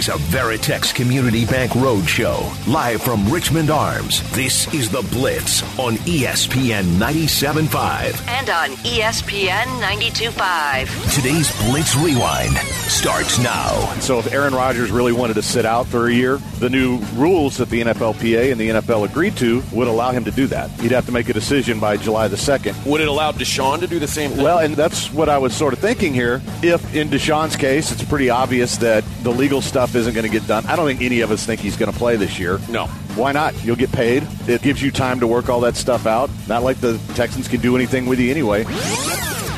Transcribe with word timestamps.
Is 0.00 0.08
a 0.08 0.12
Veritex 0.12 0.94
Community 0.94 1.44
Bank 1.44 1.72
Roadshow, 1.72 2.40
live 2.66 3.02
from 3.02 3.30
Richmond 3.30 3.68
Arms. 3.68 4.22
This 4.32 4.72
is 4.72 4.88
The 4.88 5.02
Blitz 5.12 5.62
on 5.78 5.96
ESPN 6.06 6.84
97.5. 6.96 8.26
and 8.26 8.48
on 8.48 8.70
ESPN 8.78 9.66
92.5. 9.82 11.14
Today's 11.14 11.54
Blitz 11.66 11.94
Rewind 11.96 12.56
starts 12.88 13.38
now. 13.40 13.74
So 14.00 14.18
if 14.18 14.32
Aaron 14.32 14.54
Rodgers 14.54 14.90
really 14.90 15.12
wanted 15.12 15.34
to 15.34 15.42
sit 15.42 15.66
out 15.66 15.86
for 15.86 16.08
a 16.08 16.12
year, 16.12 16.38
the 16.60 16.70
new 16.70 16.96
rules 17.14 17.58
that 17.58 17.68
the 17.68 17.82
NFLPA 17.82 18.52
and 18.52 18.58
the 18.58 18.70
NFL 18.70 19.04
agreed 19.06 19.36
to 19.36 19.62
would 19.70 19.86
allow 19.86 20.12
him 20.12 20.24
to 20.24 20.30
do 20.30 20.46
that. 20.46 20.70
He'd 20.80 20.92
have 20.92 21.04
to 21.06 21.12
make 21.12 21.28
a 21.28 21.34
decision 21.34 21.78
by 21.78 21.98
July 21.98 22.28
the 22.28 22.36
2nd. 22.36 22.86
Would 22.86 23.02
it 23.02 23.08
allow 23.08 23.32
Deshaun 23.32 23.80
to 23.80 23.86
do 23.86 23.98
the 23.98 24.08
same 24.08 24.30
thing? 24.30 24.42
Well, 24.42 24.60
and 24.60 24.74
that's 24.74 25.12
what 25.12 25.28
I 25.28 25.36
was 25.36 25.54
sort 25.54 25.74
of 25.74 25.78
thinking 25.78 26.14
here. 26.14 26.40
If 26.62 26.94
in 26.94 27.10
Deshaun's 27.10 27.56
case, 27.56 27.92
it's 27.92 28.04
pretty 28.04 28.30
obvious 28.30 28.78
that 28.78 29.04
the 29.22 29.30
legal 29.30 29.60
stuff 29.60 29.89
isn't 29.94 30.14
going 30.14 30.26
to 30.26 30.32
get 30.32 30.46
done. 30.46 30.66
I 30.66 30.76
don't 30.76 30.86
think 30.86 31.02
any 31.02 31.20
of 31.20 31.30
us 31.30 31.44
think 31.44 31.60
he's 31.60 31.76
going 31.76 31.92
to 31.92 31.98
play 31.98 32.16
this 32.16 32.38
year. 32.38 32.58
No. 32.68 32.86
Why 33.16 33.32
not? 33.32 33.64
You'll 33.64 33.76
get 33.76 33.92
paid. 33.92 34.26
It 34.46 34.62
gives 34.62 34.82
you 34.82 34.90
time 34.90 35.20
to 35.20 35.26
work 35.26 35.48
all 35.48 35.60
that 35.60 35.76
stuff 35.76 36.06
out. 36.06 36.30
Not 36.48 36.62
like 36.62 36.80
the 36.80 36.98
Texans 37.14 37.48
can 37.48 37.60
do 37.60 37.76
anything 37.76 38.06
with 38.06 38.18
you 38.18 38.30
anyway. 38.30 38.64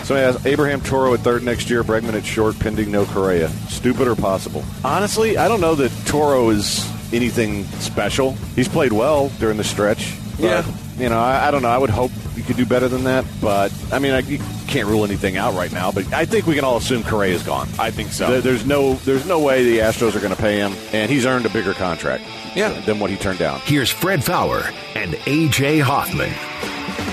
So 0.05 0.17
he 0.17 0.21
has 0.21 0.45
Abraham 0.47 0.81
Toro 0.81 1.15
at 1.15 1.21
third 1.21 1.43
next 1.45 1.71
year, 1.71 1.85
Bregman 1.85 2.15
at 2.15 2.25
short, 2.25 2.59
pending 2.59 2.91
no 2.91 3.05
Correa. 3.07 3.49
Stupid 3.69 4.09
or 4.09 4.17
possible? 4.17 4.65
Honestly, 4.85 5.39
I 5.39 5.49
don't 5.49 5.61
know 5.61 5.75
that 5.77 5.91
Toro 6.07 6.51
is 6.51 6.91
anything 7.13 7.65
special. 7.65 8.33
He's 8.57 8.69
played 8.69 8.93
well 8.93 9.29
during 9.39 9.59
the 9.59 9.65
stretch. 9.65 10.15
Yeah. 10.39 10.65
You 10.99 11.09
know, 11.09 11.19
I, 11.19 11.49
I 11.49 11.51
don't 11.51 11.63
know. 11.63 11.69
I 11.71 11.79
would 11.79 11.91
hope 11.91 12.11
you 12.37 12.43
could 12.43 12.57
do 12.57 12.67
better 12.67 12.87
than 12.87 13.05
that. 13.05 13.25
But, 13.41 13.73
I 13.93 13.99
mean, 13.99 14.13
I, 14.13 14.19
you 14.21 14.39
can't 14.69 14.87
rule 14.89 15.05
anything 15.05 15.37
out 15.37 15.55
right 15.55 15.73
now. 15.73 15.91
But 15.91 16.13
I 16.13 16.25
think 16.27 16.47
we 16.47 16.55
can 16.55 16.65
all 16.65 16.77
assume 16.77 17.03
Correa 17.03 17.35
is 17.35 17.43
gone. 17.43 17.69
I 17.79 17.91
think 17.91 18.13
so. 18.13 18.31
There- 18.31 18.41
There's 18.43 18.67
no, 18.67 18.95
there's 18.97 19.27
no 19.27 19.41
way 19.41 19.65
the 19.65 19.79
Astros 19.79 20.15
are 20.15 20.21
going 20.21 20.35
to 20.35 20.41
pay 20.41 20.59
him, 20.59 20.75
and 20.93 21.11
he's 21.11 21.25
earned 21.27 21.47
a 21.47 21.51
bigger 21.51 21.73
contract 21.75 22.25
Yeah. 22.55 22.79
than 22.83 22.99
what 23.01 23.11
he 23.11 23.17
turned 23.17 23.39
down. 23.39 23.61
Here's 23.65 23.91
Fred 23.91 24.23
Faour 24.23 24.63
and 24.95 25.15
AJ 25.15 25.81
Hoffman. 25.81 26.33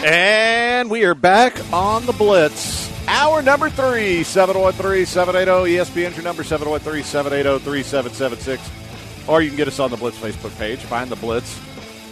And 0.05 0.89
we 0.89 1.05
are 1.05 1.15
back 1.15 1.57
on 1.73 2.05
the 2.05 2.13
Blitz. 2.13 2.89
Hour 3.07 3.41
number 3.41 3.69
three, 3.69 4.23
713 4.23 5.05
780 5.05 5.75
ESPN's 5.77 6.15
your 6.15 6.23
number, 6.23 6.43
713 6.43 7.03
780 7.03 7.63
3776. 7.63 9.27
Or 9.27 9.41
you 9.41 9.49
can 9.49 9.57
get 9.57 9.67
us 9.67 9.79
on 9.79 9.89
the 9.89 9.97
Blitz 9.97 10.17
Facebook 10.17 10.55
page. 10.57 10.79
Find 10.79 11.09
the 11.09 11.15
Blitz, 11.15 11.59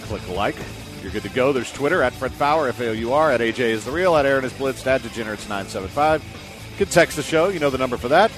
click 0.03 0.27
like. 0.29 0.55
You're 1.01 1.11
good 1.11 1.23
to 1.23 1.29
go. 1.29 1.53
There's 1.53 1.71
Twitter 1.71 2.01
at 2.03 2.13
Fred 2.13 2.31
Faour, 2.31 2.67
F 2.67 2.79
A 2.79 2.89
O 2.89 2.91
U 2.91 3.13
R, 3.13 3.31
at 3.31 3.39
AJ 3.39 3.59
is 3.59 3.85
the 3.85 3.91
real, 3.91 4.15
at 4.15 4.25
Aaron 4.25 4.43
is 4.43 4.53
Blitz, 4.53 4.85
at 4.85 5.03
Degenerates 5.03 5.47
975. 5.47 6.23
You 6.71 6.77
can 6.77 6.87
text 6.87 7.15
the 7.15 7.23
show. 7.23 7.49
You 7.49 7.59
know 7.59 7.69
the 7.69 7.77
number 7.77 7.97
for 7.97 8.07
that. 8.09 8.31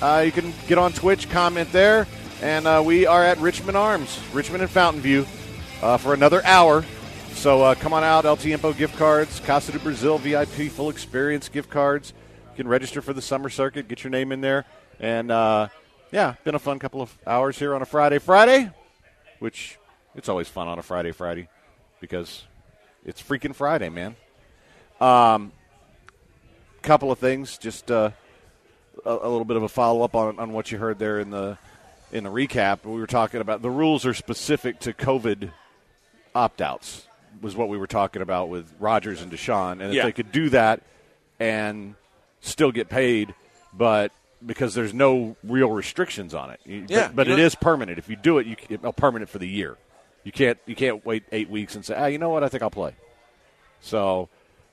Uh, 0.00 0.22
you 0.24 0.32
can 0.32 0.52
get 0.66 0.78
on 0.78 0.92
Twitch, 0.92 1.28
comment 1.28 1.70
there. 1.72 2.06
And 2.42 2.66
uh, 2.66 2.82
we 2.84 3.06
are 3.06 3.24
at 3.24 3.38
Richmond 3.38 3.76
Arms, 3.76 4.20
Richmond 4.32 4.62
and 4.62 4.70
Fountain 4.70 5.00
View, 5.00 5.26
uh, 5.82 5.96
for 5.96 6.14
another 6.14 6.44
hour. 6.44 6.84
So 7.34 7.62
uh, 7.62 7.74
come 7.74 7.92
on 7.92 8.04
out, 8.04 8.24
LT 8.24 8.46
Info 8.46 8.72
gift 8.72 8.96
cards, 8.96 9.40
Casa 9.40 9.72
do 9.72 9.78
Brazil 9.78 10.18
VIP 10.18 10.70
full 10.70 10.90
experience 10.90 11.48
gift 11.48 11.68
cards. 11.68 12.12
You 12.52 12.56
can 12.56 12.68
register 12.68 13.02
for 13.02 13.12
the 13.12 13.22
summer 13.22 13.48
circuit, 13.48 13.88
get 13.88 14.04
your 14.04 14.10
name 14.10 14.30
in 14.32 14.40
there, 14.40 14.64
and 15.00 15.30
uh, 15.30 15.68
yeah, 16.12 16.34
been 16.44 16.54
a 16.54 16.60
fun 16.60 16.78
couple 16.78 17.02
of 17.02 17.16
hours 17.26 17.58
here 17.58 17.74
on 17.74 17.82
a 17.82 17.86
Friday, 17.86 18.18
Friday, 18.18 18.70
which 19.40 19.78
it's 20.14 20.28
always 20.28 20.48
fun 20.48 20.68
on 20.68 20.78
a 20.78 20.82
Friday, 20.82 21.12
Friday, 21.12 21.48
because 22.04 22.44
it's 23.04 23.22
freaking 23.22 23.54
Friday, 23.54 23.88
man. 23.88 24.16
Um, 25.00 25.52
couple 26.82 27.10
of 27.10 27.18
things, 27.18 27.56
just 27.58 27.90
uh, 27.90 28.10
a, 29.04 29.10
a 29.10 29.28
little 29.28 29.44
bit 29.46 29.56
of 29.56 29.62
a 29.62 29.68
follow 29.68 30.02
up 30.02 30.14
on 30.14 30.38
on 30.38 30.52
what 30.52 30.70
you 30.70 30.78
heard 30.78 30.98
there 30.98 31.18
in 31.18 31.30
the 31.30 31.56
in 32.12 32.24
the 32.24 32.30
recap. 32.30 32.84
We 32.84 33.00
were 33.00 33.06
talking 33.06 33.40
about 33.40 33.62
the 33.62 33.70
rules 33.70 34.04
are 34.06 34.14
specific 34.14 34.80
to 34.80 34.92
COVID 34.92 35.50
opt 36.34 36.60
outs 36.60 37.06
was 37.40 37.56
what 37.56 37.68
we 37.68 37.78
were 37.78 37.86
talking 37.86 38.22
about 38.22 38.48
with 38.48 38.72
Rodgers 38.78 39.22
and 39.22 39.32
Deshaun, 39.32 39.72
and 39.72 39.82
if 39.84 39.94
Yeah. 39.94 40.04
they 40.04 40.12
could 40.12 40.30
do 40.30 40.50
that 40.50 40.82
and 41.40 41.94
still 42.40 42.70
get 42.70 42.88
paid, 42.88 43.34
but 43.72 44.12
because 44.44 44.74
there's 44.74 44.94
no 44.94 45.36
real 45.42 45.70
restrictions 45.70 46.34
on 46.34 46.50
it. 46.50 46.60
Yeah, 46.64 47.08
but, 47.08 47.16
but 47.16 47.28
it 47.28 47.38
is 47.38 47.54
permanent. 47.54 47.98
If 47.98 48.08
you 48.08 48.16
do 48.16 48.38
it, 48.38 48.46
you 48.46 48.56
it's 48.68 48.84
permanent 48.96 49.30
for 49.30 49.38
the 49.38 49.48
year. 49.48 49.76
You 50.24 50.32
can't 50.32 50.58
you 50.66 50.74
can't 50.74 51.04
wait 51.04 51.22
eight 51.32 51.48
weeks 51.50 51.74
and 51.76 51.84
say, 51.84 51.94
ah, 51.96 52.06
you 52.06 52.18
know 52.18 52.30
what, 52.30 52.42
I 52.42 52.48
think 52.48 52.62
I'll 52.62 52.70
play. 52.70 52.94
So, 53.80 54.28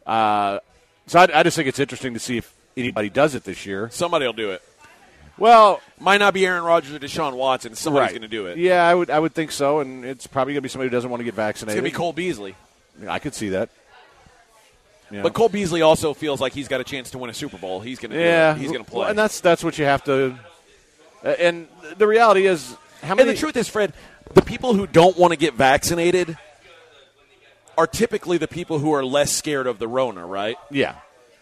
uh, 0.08 0.60
so 1.08 1.20
I, 1.20 1.28
I 1.40 1.44
just 1.44 1.56
think 1.56 1.68
it's 1.68 1.80
interesting 1.80 2.14
to 2.14 2.20
see 2.20 2.38
if 2.38 2.54
anybody 2.78 3.10
does 3.10 3.36
it 3.36 3.44
this 3.44 3.66
year. 3.66 3.90
Somebody 3.92 4.26
will 4.26 4.34
do 4.34 4.52
it. 4.52 4.62
Well, 5.38 5.82
Might 6.00 6.18
not 6.20 6.34
be 6.34 6.46
Aaron 6.46 6.64
Rodgers 6.64 6.94
or 6.94 7.00
Deshaun 7.00 7.34
Watson. 7.36 7.76
Somebody's 7.76 8.08
right. 8.08 8.12
going 8.12 8.22
to 8.22 8.28
do 8.28 8.46
it. 8.48 8.58
Yeah, 8.58 8.88
I 8.88 8.96
would 8.96 9.10
I 9.10 9.20
would 9.20 9.34
think 9.34 9.52
so, 9.52 9.80
and 9.80 10.06
it's 10.06 10.26
probably 10.28 10.54
going 10.54 10.60
to 10.60 10.62
be 10.64 10.70
somebody 10.70 10.90
who 10.90 10.96
doesn't 10.96 11.10
want 11.10 11.20
to 11.20 11.26
get 11.26 11.30
It's 11.30 11.36
vaccinated. 11.38 11.82
going 11.82 11.92
to 11.92 11.94
be 11.94 11.98
Cole 11.98 12.14
Beasley. 12.14 12.56
I 13.08 13.20
could 13.20 13.34
see 13.34 13.50
that. 13.50 13.70
Yeah. 15.12 15.24
But 15.24 15.34
Cole 15.34 15.50
Beasley 15.50 15.82
also 15.82 16.14
feels 16.14 16.40
like 16.40 16.54
he's 16.54 16.68
got 16.70 16.80
a 16.80 16.86
chance 16.86 17.12
to 17.12 17.18
win 17.18 17.30
a 17.30 17.34
Super 17.34 17.58
Bowl. 17.58 17.82
He's 17.82 18.00
going 18.00 18.12
to 18.12 18.18
Yeah, 18.20 18.56
He's 18.56 18.72
going 18.72 18.84
to 18.86 18.90
play. 18.90 19.10
and 19.10 19.20
that's 19.20 19.42
that's 19.42 19.64
what 19.64 19.78
you 19.78 19.84
have 19.86 20.04
to. 20.06 20.38
And 21.24 21.68
the 21.98 22.08
reality 22.08 22.48
is, 22.48 22.76
how 23.04 23.16
many? 23.16 23.30
And 23.30 23.38
the 23.38 23.40
truth 23.40 23.58
is, 23.58 23.68
Fred, 23.68 23.94
the 24.34 24.42
people 24.42 24.74
who 24.74 24.88
don't 24.88 25.18
want 25.18 25.32
to 25.32 25.38
get 25.38 25.54
vaccinated 25.56 26.38
are 27.78 27.88
typically 27.88 28.38
the 28.38 28.48
people 28.48 28.80
who 28.80 28.92
are 28.94 29.04
less 29.04 29.32
scared 29.32 29.68
of 29.68 29.80
the 29.80 29.88
Rona, 29.88 30.26
right? 30.26 30.58
yeah. 30.70 30.96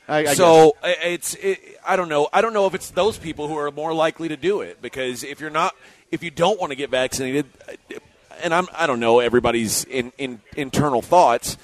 I, 0.08 0.20
I 0.26 0.34
so 0.34 0.76
i- 0.82 0.96
it's 1.04 1.36
it, 1.36 1.60
I 1.86 1.96
don't 1.96 2.10
know. 2.10 2.30
I 2.34 2.42
don't 2.42 2.54
know 2.54 2.66
if 2.66 2.74
it's 2.74 2.90
those 2.90 3.20
people 3.20 3.48
who 3.48 3.56
are 3.60 3.70
more 3.70 3.94
likely 3.94 4.28
to 4.30 4.38
do 4.38 4.62
it 4.62 4.82
because 4.82 5.24
if 5.24 5.40
you're 5.40 5.52
not, 5.52 5.76
if 6.12 6.24
you 6.24 6.32
don't 6.32 6.60
want 6.60 6.72
to 6.72 6.76
get 6.76 6.90
vaccinated, 6.90 7.46
and 8.42 8.52
I'm 8.52 8.68
I 8.74 8.88
don't 8.88 9.00
know 9.00 9.20
everybody's 9.20 9.84
in, 9.84 10.12
in 10.18 10.42
internal 10.58 11.04
thoughts. 11.04 11.58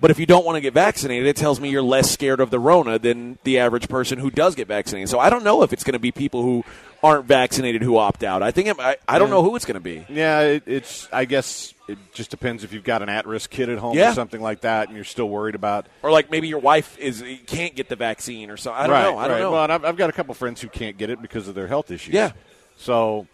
But 0.00 0.10
if 0.10 0.18
you 0.18 0.24
don't 0.24 0.46
want 0.46 0.56
to 0.56 0.62
get 0.62 0.72
vaccinated, 0.72 1.26
it 1.26 1.36
tells 1.36 1.60
me 1.60 1.68
you're 1.68 1.82
less 1.82 2.10
scared 2.10 2.40
of 2.40 2.48
the 2.48 2.58
Rona 2.58 2.98
than 2.98 3.36
the 3.44 3.58
average 3.58 3.86
person 3.86 4.18
who 4.18 4.30
does 4.30 4.54
get 4.54 4.66
vaccinated. 4.66 5.10
So 5.10 5.18
I 5.18 5.28
don't 5.28 5.44
know 5.44 5.62
if 5.62 5.74
it's 5.74 5.84
going 5.84 5.92
to 5.92 5.98
be 5.98 6.10
people 6.10 6.40
who 6.40 6.64
aren't 7.02 7.24
vaccinated 7.24 7.82
who 7.82 7.96
opt 7.96 8.22
out. 8.22 8.42
I 8.42 8.50
think 8.50 8.68
it, 8.68 8.78
I, 8.78 8.96
I 9.08 9.18
don't 9.18 9.30
know 9.30 9.42
who 9.42 9.56
it's 9.56 9.64
going 9.64 9.74
to 9.74 9.80
be. 9.80 10.04
yeah, 10.08 10.40
it, 10.40 10.64
it's. 10.66 11.08
I 11.12 11.24
guess 11.24 11.72
it 11.88 11.98
just 12.12 12.30
depends 12.30 12.62
if 12.62 12.72
you've 12.72 12.84
got 12.84 13.02
an 13.02 13.08
at-risk 13.08 13.50
kid 13.50 13.68
at 13.68 13.78
home 13.78 13.96
Yeah. 13.96 14.10
or 14.10 14.14
something 14.14 14.40
like 14.40 14.60
that, 14.60 14.88
and 14.88 14.96
you're 14.96 15.04
still 15.04 15.28
worried 15.28 15.54
about. 15.54 15.86
Or 16.02 16.10
like 16.10 16.30
maybe 16.30 16.48
your 16.48 16.58
wife 16.58 16.98
is 16.98 17.24
can't 17.46 17.74
get 17.74 17.88
the 17.88 17.96
vaccine 17.96 18.50
or 18.50 18.56
something. 18.56 18.82
I 18.82 18.86
don't 18.86 18.92
right, 18.92 19.02
know. 19.02 19.18
I 19.18 19.28
don't 19.28 19.36
right. 19.36 19.42
know. 19.42 19.52
Well, 19.52 19.70
I've, 19.70 19.84
I've 19.84 19.96
got 19.96 20.10
a 20.10 20.12
couple 20.12 20.34
friends 20.34 20.60
who 20.60 20.68
can't 20.68 20.98
get 20.98 21.10
it 21.10 21.20
because 21.22 21.48
of 21.48 21.54
their 21.54 21.66
health 21.66 21.90
issues. 21.90 22.14
Yeah. 22.14 22.32
So, 22.76 23.26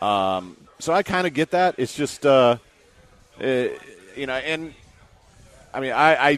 um, 0.00 0.56
so 0.78 0.92
I 0.92 1.02
kind 1.02 1.26
of 1.26 1.34
get 1.34 1.50
that. 1.52 1.76
It's 1.78 1.94
just, 1.94 2.26
uh, 2.26 2.58
uh, 3.40 3.46
you 4.16 4.26
know, 4.26 4.34
and 4.34 4.74
I 5.72 5.80
mean, 5.80 5.92
I, 5.92 6.28
I, 6.28 6.36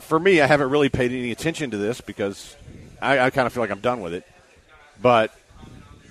for 0.00 0.20
me, 0.20 0.40
I 0.40 0.46
haven't 0.46 0.70
really 0.70 0.88
paid 0.88 1.10
any 1.10 1.32
attention 1.32 1.70
to 1.72 1.76
this 1.76 2.00
because 2.00 2.56
I, 3.00 3.18
I 3.18 3.30
kind 3.30 3.46
of 3.46 3.52
feel 3.52 3.62
like 3.62 3.70
I'm 3.70 3.80
done 3.80 4.00
with 4.00 4.14
it. 4.14 4.24
But 5.00 5.34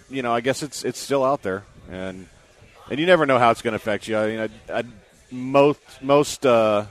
you 0.10 0.22
know, 0.22 0.34
I 0.34 0.42
guess 0.42 0.64
it's 0.64 0.84
it's 0.84 1.00
still 1.00 1.24
out 1.24 1.42
there, 1.42 1.64
and 1.92 2.28
and 2.90 3.00
you 3.00 3.06
never 3.06 3.26
know 3.26 3.40
how 3.40 3.52
it's 3.52 3.62
going 3.62 3.74
to 3.74 3.78
affect 3.78 4.08
you. 4.08 4.18
I 4.18 4.28
mean, 4.28 4.40
I, 4.70 4.80
I, 4.80 4.84
most 5.32 5.80
most. 6.02 6.46
Uh, 6.46 6.86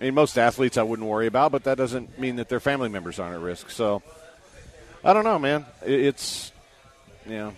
I 0.00 0.04
mean, 0.06 0.14
most 0.14 0.36
athletes 0.36 0.76
I 0.78 0.82
wouldn't 0.82 1.06
worry 1.08 1.26
about, 1.28 1.52
but 1.52 1.64
that 1.64 1.76
doesn't 1.78 2.18
mean 2.18 2.36
that 2.36 2.48
their 2.48 2.58
family 2.60 2.88
members 2.88 3.20
aren't 3.20 3.34
at 3.36 3.40
risk. 3.40 3.70
So, 3.70 4.02
I 5.04 5.12
don't 5.12 5.22
know, 5.22 5.38
man. 5.38 5.64
It- 5.86 6.00
It's, 6.00 6.50
you 7.24 7.32
know, 7.36 7.52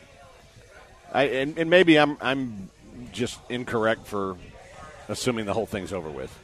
I 1.13 1.23
and, 1.25 1.59
and 1.59 1.71
maybe 1.71 1.99
I'm 1.99 2.19
I'm 2.21 2.69
just 3.13 3.39
incorrect 3.49 4.07
for 4.07 4.37
assuming 5.09 5.47
the 5.47 5.55
whole 5.55 5.65
thing's 5.67 5.93
over 5.93 6.11
with. 6.11 6.37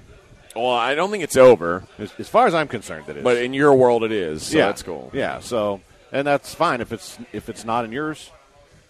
well, 0.57 0.71
I 0.71 0.95
don't 0.95 1.11
think 1.11 1.23
it's 1.23 1.37
over, 1.37 1.85
As, 1.99 2.13
as 2.19 2.29
far 2.29 2.47
as 2.47 2.55
I'm 2.55 2.69
concerned, 2.69 3.09
it 3.09 3.19
is. 3.19 3.23
but 3.25 3.37
in 3.39 3.53
your 3.53 3.75
world, 3.75 4.03
it 4.05 4.13
is. 4.13 4.45
So 4.45 4.59
yeah, 4.59 4.67
that's 4.67 4.83
cool. 4.83 5.11
Yeah. 5.13 5.41
So, 5.41 5.81
and 6.12 6.27
that's 6.27 6.55
fine 6.55 6.81
if 6.81 6.93
it's 6.93 7.19
if 7.33 7.49
it's 7.49 7.65
not 7.65 7.85
in 7.85 7.93
yours. 7.93 8.31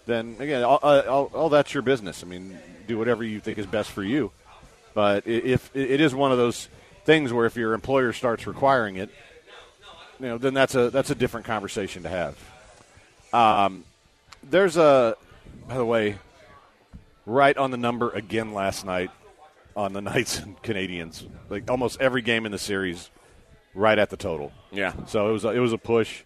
Then 0.05 0.35
again, 0.39 0.63
all, 0.63 0.77
all, 0.77 1.31
all 1.33 1.49
that's 1.49 1.73
your 1.73 1.83
business. 1.83 2.23
I 2.23 2.27
mean, 2.27 2.57
do 2.87 2.97
whatever 2.97 3.23
you 3.23 3.39
think 3.39 3.57
is 3.57 3.65
best 3.65 3.91
for 3.91 4.03
you. 4.03 4.31
But 4.93 5.27
if 5.27 5.69
it 5.75 6.01
is 6.01 6.13
one 6.13 6.31
of 6.31 6.37
those 6.37 6.67
things 7.05 7.31
where 7.31 7.45
if 7.45 7.55
your 7.55 7.73
employer 7.73 8.11
starts 8.13 8.45
requiring 8.47 8.97
it, 8.97 9.09
you 10.19 10.27
know, 10.27 10.37
then 10.37 10.53
that's 10.53 10.75
a 10.75 10.89
that's 10.89 11.09
a 11.09 11.15
different 11.15 11.45
conversation 11.45 12.03
to 12.03 12.09
have. 12.09 12.37
Um, 13.33 13.85
there's 14.43 14.75
a, 14.75 15.15
by 15.67 15.75
the 15.77 15.85
way, 15.85 16.17
right 17.25 17.55
on 17.55 17.71
the 17.71 17.77
number 17.77 18.09
again 18.09 18.53
last 18.53 18.85
night. 18.85 19.11
on 19.75 19.93
the 19.93 20.01
Knights 20.07 20.39
and 20.39 20.61
Canadiens. 20.61 21.25
Like 21.49 21.69
almost 21.71 22.01
every 22.01 22.21
game 22.21 22.45
in 22.45 22.51
the 22.51 22.59
series, 22.59 23.09
right 23.73 23.97
at 23.97 24.09
the 24.09 24.17
total. 24.17 24.51
Yeah. 24.71 24.93
So 25.05 25.29
it 25.29 25.31
was 25.31 25.45
a, 25.45 25.49
it 25.49 25.59
was 25.59 25.73
a 25.73 25.77
push. 25.77 26.23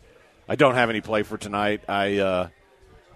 I 0.47 0.55
don't 0.55 0.75
have 0.75 0.89
any 0.89 1.01
play 1.01 1.23
for 1.23 1.37
tonight. 1.37 1.83
I 1.87 2.17
uh, 2.17 2.49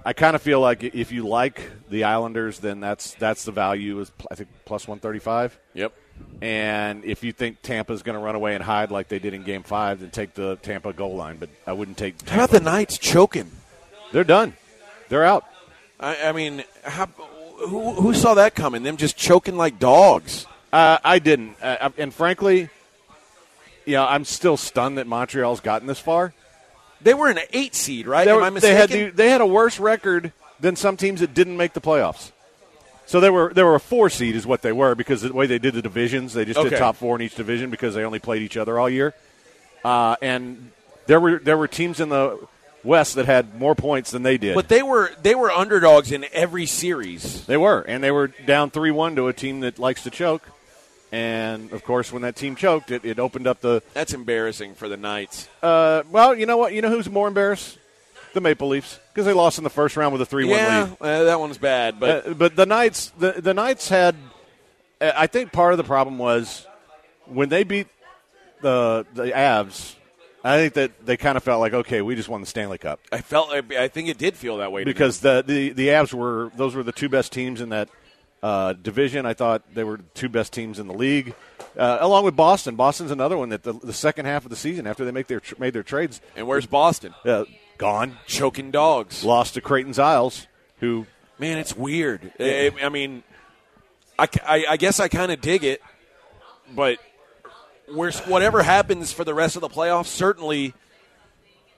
I 0.04 0.14
kind 0.14 0.36
of 0.36 0.42
feel 0.42 0.60
like 0.60 0.84
if 0.84 1.12
you 1.12 1.28
like 1.28 1.62
the 1.90 2.06
Islanders, 2.06 2.60
then 2.60 2.80
that's 2.80 3.14
that's 3.16 3.46
the 3.46 3.52
value 3.52 4.00
is 4.00 4.12
I 4.31 4.36
think 4.36 4.50
plus 4.66 4.88
one 4.88 5.00
thirty 5.00 5.20
five. 5.20 5.58
Yep. 5.74 5.94
And 6.42 7.06
if 7.06 7.24
you 7.24 7.31
think 7.31 7.62
Tampa's 7.62 8.04
going 8.04 8.18
to 8.18 8.20
run 8.20 8.36
away 8.36 8.54
and 8.56 8.64
hide 8.64 8.92
like 8.92 9.08
they 9.08 9.20
did 9.20 9.34
in 9.34 9.44
Game 9.44 9.64
Five, 9.64 10.02
then 10.02 10.10
take 10.10 10.34
the 10.34 10.58
Tampa 10.58 10.92
goal 10.92 11.16
line. 11.16 11.38
But 11.38 11.50
I 11.66 11.74
wouldn't 11.74 11.98
take. 11.98 12.18
Tampa. 12.18 12.31
How 12.34 12.44
about 12.44 12.52
the 12.52 12.60
Knights 12.60 12.98
choking? 12.98 13.50
They're 14.12 14.24
done. 14.24 14.54
They're 15.08 15.26
out. 15.26 15.46
I, 16.00 16.30
I 16.30 16.31
mean, 16.31 16.64
how, 16.84 17.06
who, 17.06 17.94
who 17.94 18.14
saw 18.14 18.34
that 18.36 18.56
coming? 18.56 18.84
Them 18.84 18.98
just 18.98 19.18
choking 19.18 19.58
like 19.58 19.80
dogs. 19.80 20.46
Uh, 20.72 20.98
I 21.04 21.20
didn't, 21.20 21.56
uh, 21.62 21.90
and 21.98 22.14
frankly, 22.14 22.70
you 23.86 23.94
know, 23.94 24.06
I'm 24.06 24.24
still 24.24 24.56
stunned 24.56 24.98
that 24.98 25.08
Montreal's 25.08 25.62
gotten 25.62 25.88
this 25.88 26.00
far. 26.00 26.34
They 27.01 27.13
were 27.13 27.30
an 27.30 27.40
eight 27.54 27.75
seed, 27.75 28.07
right? 28.07 28.25
They, 28.25 28.31
Am 28.31 28.38
were- 28.38 28.44
I 28.44 28.50
they 28.50 28.74
had 28.74 28.90
mistaken? 28.90 29.06
the, 29.12 29.12
they 29.24 29.30
had 29.30 29.42
a 29.42 29.46
worse 29.46 29.80
record 29.80 30.34
than 30.60 30.75
some 30.75 30.98
teams 30.98 31.22
that 31.22 31.34
didn't 31.34 31.56
make 31.57 31.74
the 31.74 31.81
playoffs. 31.81 32.31
So 33.06 33.19
they 33.19 33.30
were 33.30 33.51
they 33.54 33.63
were 33.63 33.75
a 33.75 33.80
four 33.80 34.10
seed 34.10 34.36
is 34.36 34.46
what 34.46 34.62
they 34.62 34.72
were 34.72 34.94
because 34.94 35.22
the 35.24 35.34
way 35.34 35.48
they 35.48 35.57
did 35.60 35.74
the 35.74 35.81
divisions, 35.81 36.34
they 36.34 36.46
just 36.46 36.60
Okay. 36.60 36.69
did 36.69 36.78
top 36.78 36.96
four 36.96 37.16
in 37.16 37.22
each 37.24 37.34
division 37.36 37.69
because 37.72 37.96
they 37.96 38.04
only 38.04 38.19
played 38.19 38.42
each 38.44 38.56
other 38.57 38.78
all 38.78 38.90
year. 38.90 39.16
Uh, 39.84 40.16
and 40.22 40.72
there 41.07 41.19
were 41.19 41.40
there 41.40 41.57
were 41.57 41.68
teams 41.68 42.00
in 42.00 42.10
the 42.10 42.38
West 42.84 43.16
that 43.16 43.25
had 43.25 43.60
more 43.60 43.74
points 43.75 44.12
than 44.12 44.22
they 44.24 44.38
did. 44.38 44.54
but 44.56 44.68
they 44.69 44.84
were 44.84 45.12
they 45.24 45.34
were 45.36 45.50
underdogs 45.52 46.12
in 46.12 46.25
every 46.34 46.66
series. 46.68 47.45
They 47.45 47.57
were, 47.57 47.81
and 47.81 48.04
they 48.04 48.12
were 48.12 48.28
down 48.28 48.69
three 48.69 48.92
one 48.92 49.16
to 49.16 49.28
a 49.28 49.34
team 49.34 49.62
that 49.62 49.80
likes 49.80 50.04
to 50.04 50.12
choke. 50.12 50.44
And 51.12 51.72
of 51.72 51.84
course, 51.84 52.12
when 52.14 52.22
that 52.22 52.36
team 52.36 52.56
choked, 52.56 52.92
it, 52.92 53.04
it 53.04 53.20
opened 53.20 53.48
up 53.48 53.62
the. 53.62 53.82
That's 53.94 54.14
embarrassing 54.14 54.76
for 54.76 54.88
the 54.88 54.98
Knights. 54.98 55.50
Uh, 55.64 56.04
well, 56.12 56.36
you 56.36 56.46
know 56.46 56.58
what? 56.58 56.74
You 56.74 56.82
know 56.82 56.90
who's 56.90 57.10
more 57.10 57.28
embarrassed? 57.28 57.78
The 58.34 58.42
Maple 58.42 58.68
Leafs 58.68 59.00
because 59.12 59.26
they 59.26 59.34
lost 59.34 59.58
in 59.58 59.64
the 59.64 59.72
first 59.72 59.98
round 59.98 60.14
with 60.14 60.22
a 60.22 60.26
three 60.26 60.46
one 60.46 60.60
yeah, 60.60 60.84
lead. 60.84 60.98
uh, 61.02 61.24
that 61.24 61.40
one's 61.40 61.58
bad, 61.58 62.00
but 62.00 62.28
Uh, 62.28 62.34
but 62.36 62.56
the 62.56 62.68
Knights, 62.68 63.12
the 63.18 63.32
the 63.32 63.56
Knights 63.56 63.90
had. 63.90 64.16
I 65.02 65.26
think 65.28 65.52
part 65.52 65.74
of 65.74 65.78
the 65.78 65.84
problem 65.84 66.20
was 66.20 66.68
when 67.26 67.50
they 67.50 67.64
beat 67.64 67.88
the 68.62 69.06
the 69.16 69.32
Avs. 69.32 69.96
I 70.44 70.58
think 70.58 70.76
that 70.76 71.06
they 71.06 71.18
kind 71.18 71.38
of 71.38 71.44
felt 71.44 71.60
like, 71.60 71.74
okay, 71.74 72.02
we 72.02 72.16
just 72.16 72.30
won 72.30 72.40
the 72.40 72.48
Stanley 72.48 72.78
Cup 72.78 73.02
I 73.12 73.20
felt 73.20 73.50
I, 73.50 73.62
I 73.78 73.88
think 73.90 74.08
it 74.08 74.18
did 74.18 74.36
feel 74.36 74.58
that 74.58 74.72
way 74.72 74.86
because 74.86 75.20
the, 75.20 75.44
the 75.46 75.72
the 75.72 75.88
Avs 75.90 76.14
were 76.14 76.52
those 76.56 76.76
were 76.76 76.84
the 76.84 76.94
two 76.94 77.10
best 77.10 77.34
teams 77.34 77.60
in 77.62 77.70
that 77.70 77.90
uh, 78.44 78.74
division. 78.74 79.26
I 79.26 79.34
thought 79.34 79.64
they 79.74 79.84
were 79.84 79.98
the 79.98 80.04
two 80.14 80.30
best 80.30 80.54
teams 80.54 80.80
in 80.80 80.88
the 80.88 80.94
league, 80.94 81.34
uh, 81.78 81.98
along 82.00 82.26
with 82.26 82.36
Boston. 82.36 82.76
Boston's 82.76 83.12
another 83.12 83.38
one 83.38 83.50
that 83.50 83.64
the, 83.64 83.74
the 83.74 83.94
second 83.94 84.26
half 84.26 84.44
of 84.46 84.50
the 84.50 84.56
season 84.56 84.88
after 84.88 85.04
they 85.06 85.12
make 85.12 85.28
their 85.28 85.40
tr- 85.40 85.56
made 85.60 85.74
their 85.74 85.84
trades, 85.84 86.22
And 86.36 86.48
where's 86.48 86.66
Boston? 86.66 87.14
uh, 87.26 87.46
gone, 87.78 88.18
Choking 88.28 88.72
dogs. 88.72 89.24
lost 89.24 89.54
to 89.56 89.62
Creighton's 89.62 90.00
Isles, 90.00 90.48
who 90.80 91.06
Man, 91.38 91.58
it's 91.58 91.76
weird. 91.76 92.34
I, 92.40 92.72
I 92.84 92.90
mean, 92.90 93.24
I, 94.18 94.28
I, 94.46 94.66
I 94.72 94.78
guess 94.78 95.00
I 95.00 95.08
kind 95.08 95.32
of 95.32 95.40
dig 95.40 95.64
it, 95.64 95.82
but 96.76 97.00
where, 97.94 98.12
whatever 98.28 98.62
happens 98.62 99.14
for 99.14 99.24
the 99.24 99.34
rest 99.34 99.56
of 99.56 99.62
the 99.62 99.70
playoffs, 99.70 100.08
certainly 100.08 100.74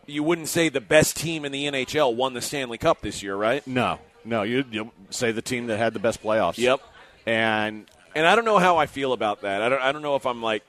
you 0.07 0.23
wouldn't 0.23 0.47
say 0.47 0.69
the 0.69 0.81
best 0.81 1.15
team 1.15 1.45
in 1.45 1.51
the 1.51 1.65
NHL 1.65 2.15
won 2.15 2.33
the 2.33 2.41
Stanley 2.41 2.79
Cup 2.79 3.01
this 3.01 3.21
year, 3.21 3.35
right? 3.35 3.65
no, 3.67 3.99
no, 4.25 4.43
you 4.43 4.63
you 4.71 4.91
say 5.09 5.31
the 5.31 5.41
team 5.41 5.67
that 5.67 5.77
had 5.77 5.93
the 5.93 5.99
best 5.99 6.21
playoffs. 6.23 6.57
Yep. 6.57 6.81
and 7.25 7.85
And 8.15 8.25
I 8.25 8.35
don't 8.35 8.45
know 8.45 8.57
how 8.57 8.77
I 8.77 8.85
feel 8.85 9.13
about 9.13 9.41
that. 9.41 9.61
I 9.61 9.69
don't, 9.69 9.81
I 9.81 9.91
don't 9.91 10.01
know 10.01 10.15
if 10.15 10.25
I'm 10.25 10.41
like. 10.41 10.63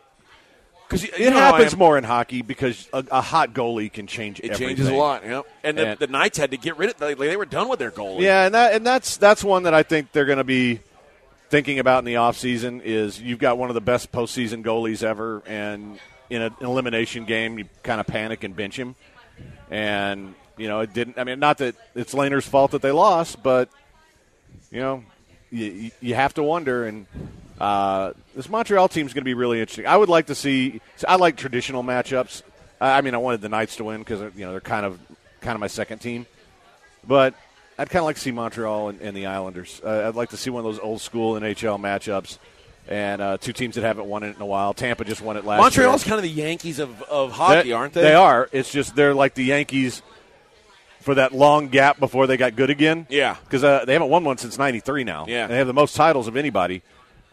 Because 0.88 1.04
it 1.04 1.32
happens 1.32 1.74
more 1.74 1.96
in 1.96 2.04
hockey 2.04 2.42
because 2.42 2.86
a, 2.92 3.02
a 3.10 3.20
hot 3.22 3.54
goalie 3.54 3.90
can 3.90 4.06
change. 4.06 4.40
It 4.40 4.50
everything. 4.50 4.68
changes 4.68 4.88
a 4.88 4.94
lot, 4.94 5.24
yep. 5.24 5.46
And 5.64 5.78
the, 5.78 5.86
And- 5.88 5.98
the 5.98 6.06
Knights 6.06 6.36
had 6.36 6.50
to 6.50 6.58
get 6.58 6.76
rid 6.76 6.90
of 6.90 7.00
like, 7.00 7.16
they 7.16 7.34
were 7.36 7.46
done 7.46 7.68
with 7.70 7.78
their 7.78 7.90
goalie. 7.90 8.20
Yeah, 8.20 8.44
and 8.44 8.54
that 8.54 8.74
and 8.74 8.84
that's 8.86 9.16
that's 9.16 9.42
one 9.42 9.62
that 9.62 9.72
I 9.72 9.84
think 9.84 10.12
they're 10.12 10.26
going 10.26 10.36
to 10.36 10.44
be 10.44 10.80
thinking 11.48 11.78
about 11.78 12.00
in 12.00 12.04
the 12.04 12.14
offseason 12.14 12.82
is 12.82 13.20
you've 13.20 13.38
got 13.38 13.56
one 13.56 13.70
of 13.70 13.74
the 13.74 13.80
best 13.80 14.12
postseason 14.12 14.62
goalies 14.62 15.02
ever, 15.02 15.42
and 15.46 15.98
in 16.28 16.42
a, 16.42 16.46
an 16.46 16.54
elimination 16.60 17.24
game, 17.24 17.58
you 17.58 17.64
kind 17.82 17.98
of 17.98 18.06
panic 18.06 18.44
and 18.44 18.54
bench 18.54 18.78
him. 18.78 18.94
And 19.70 20.34
you 20.56 20.68
know, 20.68 20.80
it 20.80 20.92
didn't. 20.92 21.18
I 21.18 21.24
mean, 21.24 21.38
not 21.38 21.58
that 21.58 21.74
it's 21.94 22.14
Lehner's 22.14 22.46
fault 22.46 22.72
that 22.72 22.82
they 22.82 22.92
lost, 22.92 23.42
but 23.42 23.68
you 24.70 24.80
know, 24.80 25.04
you, 25.50 25.90
you 26.00 26.14
have 26.14 26.34
to 26.34 26.42
wonder. 26.42 26.86
And 26.86 27.06
uh, 27.60 28.12
this 28.34 28.48
Montreal 28.48 28.88
team 28.88 29.06
is 29.06 29.12
going 29.12 29.22
to 29.22 29.24
be 29.24 29.34
really 29.34 29.60
interesting. 29.60 29.86
I 29.86 29.96
would 29.96 30.08
like 30.08 30.26
to 30.26 30.34
see. 30.34 30.80
I 31.06 31.16
like 31.16 31.36
traditional 31.36 31.82
matchups. 31.82 32.42
I 32.80 33.00
mean, 33.00 33.14
I 33.14 33.18
wanted 33.18 33.40
the 33.40 33.48
Knights 33.48 33.76
to 33.76 33.84
win 33.84 34.00
because 34.00 34.20
you 34.34 34.44
know 34.44 34.52
they're 34.52 34.60
kind 34.60 34.84
of 34.84 34.98
kind 35.40 35.54
of 35.54 35.60
my 35.60 35.68
second 35.68 35.98
team. 35.98 36.26
But 37.06 37.34
I'd 37.78 37.90
kind 37.90 38.00
of 38.00 38.04
like 38.04 38.16
to 38.16 38.22
see 38.22 38.32
Montreal 38.32 38.88
and, 38.90 39.00
and 39.00 39.16
the 39.16 39.26
Islanders. 39.26 39.80
Uh, 39.84 40.04
I'd 40.06 40.14
like 40.14 40.30
to 40.30 40.36
see 40.36 40.50
one 40.50 40.60
of 40.60 40.64
those 40.64 40.80
old 40.80 41.00
school 41.00 41.34
NHL 41.34 41.80
matchups, 41.80 42.38
and 42.88 43.22
uh, 43.22 43.38
two 43.38 43.52
teams 43.52 43.76
that 43.76 43.82
haven't 43.82 44.06
won 44.06 44.22
it 44.22 44.36
in 44.36 44.42
a 44.42 44.46
while. 44.46 44.74
Tampa 44.74 45.04
just 45.04 45.20
won 45.20 45.36
it 45.36 45.44
last 45.44 45.60
Montreal's 45.60 46.04
year. 46.04 46.10
kind 46.10 46.18
of 46.18 46.22
the 46.34 46.40
Yankees 46.40 46.78
of, 46.78 47.02
of 47.02 47.32
hockey, 47.32 47.72
aren't 47.72 47.94
they? 47.94 48.02
They 48.02 48.14
are. 48.14 48.48
It's 48.52 48.70
just 48.70 48.94
they're 48.94 49.14
like 49.14 49.34
the 49.34 49.44
Yankees 49.44 50.02
for 51.02 51.16
that 51.16 51.32
long 51.32 51.68
gap 51.68 51.98
before 51.98 52.26
they 52.26 52.36
got 52.36 52.56
good 52.56 52.70
again. 52.70 53.06
Yeah. 53.10 53.36
because 53.44 53.64
uh, 53.64 53.84
they 53.84 53.92
haven't 53.92 54.08
won 54.08 54.24
one 54.24 54.38
since 54.38 54.58
'93 54.58 55.04
now. 55.04 55.26
Yeah. 55.28 55.46
they 55.46 55.56
have 55.56 55.66
the 55.66 55.74
most 55.74 55.94
titles 55.94 56.28
of 56.28 56.36
anybody, 56.36 56.82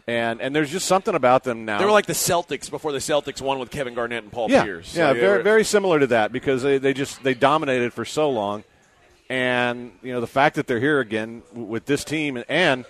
and 0.06 0.40
and 0.40 0.54
there's 0.54 0.70
just 0.70 0.86
something 0.86 1.14
about 1.14 1.44
them 1.44 1.64
now. 1.64 1.78
They 1.78 1.84
were 1.84 1.90
like 1.90 2.06
the 2.06 2.12
Celtics 2.12 2.70
before 2.70 2.92
the 2.92 2.98
Celtics 2.98 3.40
won 3.40 3.58
with 3.58 3.70
Kevin 3.70 3.94
Garnett 3.94 4.22
and 4.22 4.32
Paul 4.32 4.50
yeah, 4.50 4.64
Pierce. 4.64 4.90
So 4.90 5.00
yeah, 5.00 5.12
very 5.12 5.38
were- 5.38 5.42
very 5.42 5.64
similar 5.64 6.00
to 6.00 6.08
that 6.08 6.32
because 6.32 6.62
they, 6.62 6.78
they 6.78 6.92
just 6.92 7.22
they 7.22 7.34
dominated 7.34 7.92
for 7.92 8.04
so 8.04 8.30
long, 8.30 8.64
and 9.28 9.92
you 10.02 10.12
know 10.12 10.20
the 10.20 10.26
fact 10.26 10.56
that 10.56 10.66
they're 10.66 10.80
here 10.80 11.00
again 11.00 11.42
with 11.52 11.86
this 11.86 12.04
team 12.04 12.42
and 12.48 12.84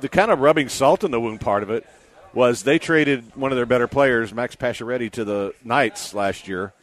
the 0.00 0.08
kind 0.08 0.30
of 0.30 0.40
rubbing 0.40 0.68
salt 0.68 1.04
in 1.04 1.10
the 1.10 1.20
wound 1.20 1.40
part 1.40 1.62
of 1.62 1.70
it 1.70 1.86
was 2.34 2.64
they 2.64 2.78
traded 2.78 3.34
one 3.34 3.50
of 3.50 3.56
their 3.56 3.64
better 3.64 3.88
players, 3.88 4.34
Max 4.34 4.54
Pacioretty, 4.54 5.10
to 5.12 5.24
the 5.24 5.54
Knights 5.64 6.12
last 6.12 6.46
year, 6.46 6.74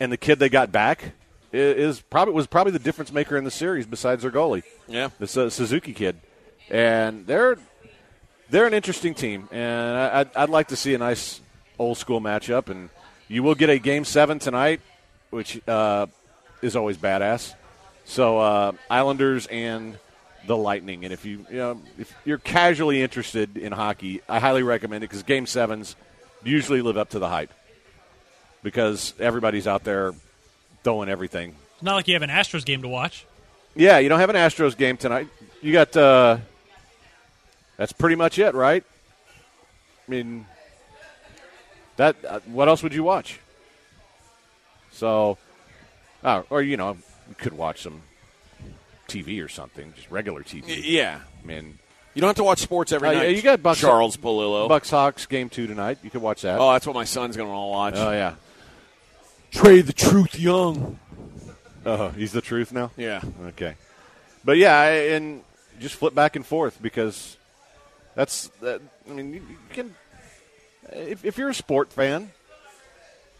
and 0.00 0.10
the 0.10 0.16
kid 0.16 0.40
they 0.40 0.48
got 0.48 0.72
back 0.72 1.12
is 1.52 2.00
probably 2.00 2.34
was 2.34 2.46
probably 2.46 2.72
the 2.72 2.78
difference 2.78 3.12
maker 3.12 3.36
in 3.36 3.44
the 3.44 3.50
series 3.50 3.86
besides 3.86 4.22
their 4.22 4.30
goalie, 4.30 4.62
Yeah. 4.88 5.08
the 5.18 5.26
Su- 5.26 5.50
Suzuki 5.50 5.92
kid, 5.92 6.16
and 6.70 7.26
they're 7.26 7.56
they're 8.50 8.66
an 8.66 8.74
interesting 8.74 9.14
team, 9.14 9.48
and 9.50 9.96
I, 9.96 10.20
I'd, 10.20 10.36
I'd 10.36 10.48
like 10.50 10.68
to 10.68 10.76
see 10.76 10.94
a 10.94 10.98
nice 10.98 11.40
old 11.78 11.96
school 11.98 12.20
matchup. 12.20 12.68
And 12.68 12.90
you 13.28 13.42
will 13.42 13.54
get 13.54 13.70
a 13.70 13.78
game 13.78 14.04
seven 14.04 14.38
tonight, 14.38 14.80
which 15.30 15.60
uh, 15.68 16.06
is 16.60 16.76
always 16.76 16.96
badass. 16.98 17.54
So 18.04 18.38
uh, 18.38 18.72
Islanders 18.90 19.46
and 19.46 19.98
the 20.46 20.56
Lightning, 20.56 21.04
and 21.04 21.12
if 21.12 21.24
you 21.24 21.46
you 21.50 21.56
know 21.58 21.80
if 21.98 22.12
you're 22.24 22.38
casually 22.38 23.00
interested 23.02 23.56
in 23.56 23.72
hockey, 23.72 24.20
I 24.28 24.38
highly 24.40 24.62
recommend 24.62 25.04
it 25.04 25.08
because 25.08 25.22
game 25.22 25.46
sevens 25.46 25.96
usually 26.42 26.82
live 26.82 26.96
up 26.98 27.10
to 27.10 27.18
the 27.20 27.28
hype 27.28 27.52
because 28.62 29.14
everybody's 29.20 29.66
out 29.66 29.84
there 29.84 30.12
throwing 30.84 31.08
everything. 31.08 31.54
It's 31.74 31.82
not 31.82 31.94
like 31.96 32.08
you 32.08 32.14
have 32.14 32.22
an 32.22 32.30
Astros 32.30 32.64
game 32.64 32.82
to 32.82 32.88
watch. 32.88 33.26
Yeah, 33.74 33.98
you 33.98 34.08
don't 34.08 34.20
have 34.20 34.30
an 34.30 34.36
Astros 34.36 34.76
game 34.76 34.96
tonight. 34.96 35.28
You 35.62 35.72
got 35.72 35.96
uh, 35.96 36.38
that's 37.76 37.92
pretty 37.92 38.16
much 38.16 38.38
it, 38.38 38.54
right? 38.54 38.84
I 40.06 40.10
mean, 40.10 40.46
that 41.96 42.16
uh, 42.28 42.40
what 42.46 42.68
else 42.68 42.82
would 42.82 42.92
you 42.94 43.02
watch? 43.04 43.38
So, 44.90 45.38
uh, 46.22 46.42
or 46.50 46.62
you 46.62 46.76
know, 46.76 46.96
you 47.28 47.34
could 47.38 47.54
watch 47.54 47.82
some 47.82 48.02
TV 49.08 49.42
or 49.44 49.48
something, 49.48 49.92
just 49.96 50.10
regular 50.10 50.42
TV. 50.42 50.64
Yeah. 50.84 51.20
I 51.42 51.46
mean, 51.46 51.78
You 52.14 52.20
don't 52.20 52.28
have 52.28 52.36
to 52.36 52.44
watch 52.44 52.58
sports 52.58 52.92
every 52.92 53.08
Uh, 53.08 53.12
night. 53.12 53.22
yeah, 53.22 53.28
you 53.36 53.42
got 53.42 53.62
Bucks- 53.62 53.80
Charles 53.80 54.16
Polillo. 54.16 54.68
Bucks 54.68 54.90
Hawks 54.90 55.24
game 55.26 55.48
two 55.48 55.66
tonight. 55.66 55.98
You 56.02 56.10
could 56.10 56.20
watch 56.22 56.42
that. 56.42 56.60
Oh, 56.60 56.72
that's 56.72 56.86
what 56.86 56.94
my 56.94 57.04
son's 57.04 57.36
going 57.36 57.48
to 57.48 57.54
want 57.54 57.94
to 57.94 58.00
watch. 58.00 58.06
Oh, 58.08 58.12
yeah. 58.12 58.34
Trae 59.52 59.84
the 59.84 59.92
truth 59.92 60.38
young. 60.38 60.98
Oh, 61.84 62.08
he's 62.10 62.32
the 62.32 62.40
truth 62.40 62.72
now. 62.72 62.90
Yeah. 62.96 63.20
Okay, 63.48 63.74
but 64.44 64.56
yeah, 64.56 64.78
I, 64.78 64.88
and 65.14 65.42
just 65.80 65.94
flip 65.96 66.14
back 66.14 66.36
and 66.36 66.46
forth 66.46 66.78
because 66.80 67.36
that's 68.14 68.48
that. 68.60 68.80
I 69.08 69.12
mean, 69.12 69.34
you, 69.34 69.40
you 69.50 69.56
can 69.70 69.94
if, 70.90 71.24
if 71.24 71.38
you're 71.38 71.48
a 71.50 71.54
sport 71.54 71.92
fan, 71.92 72.30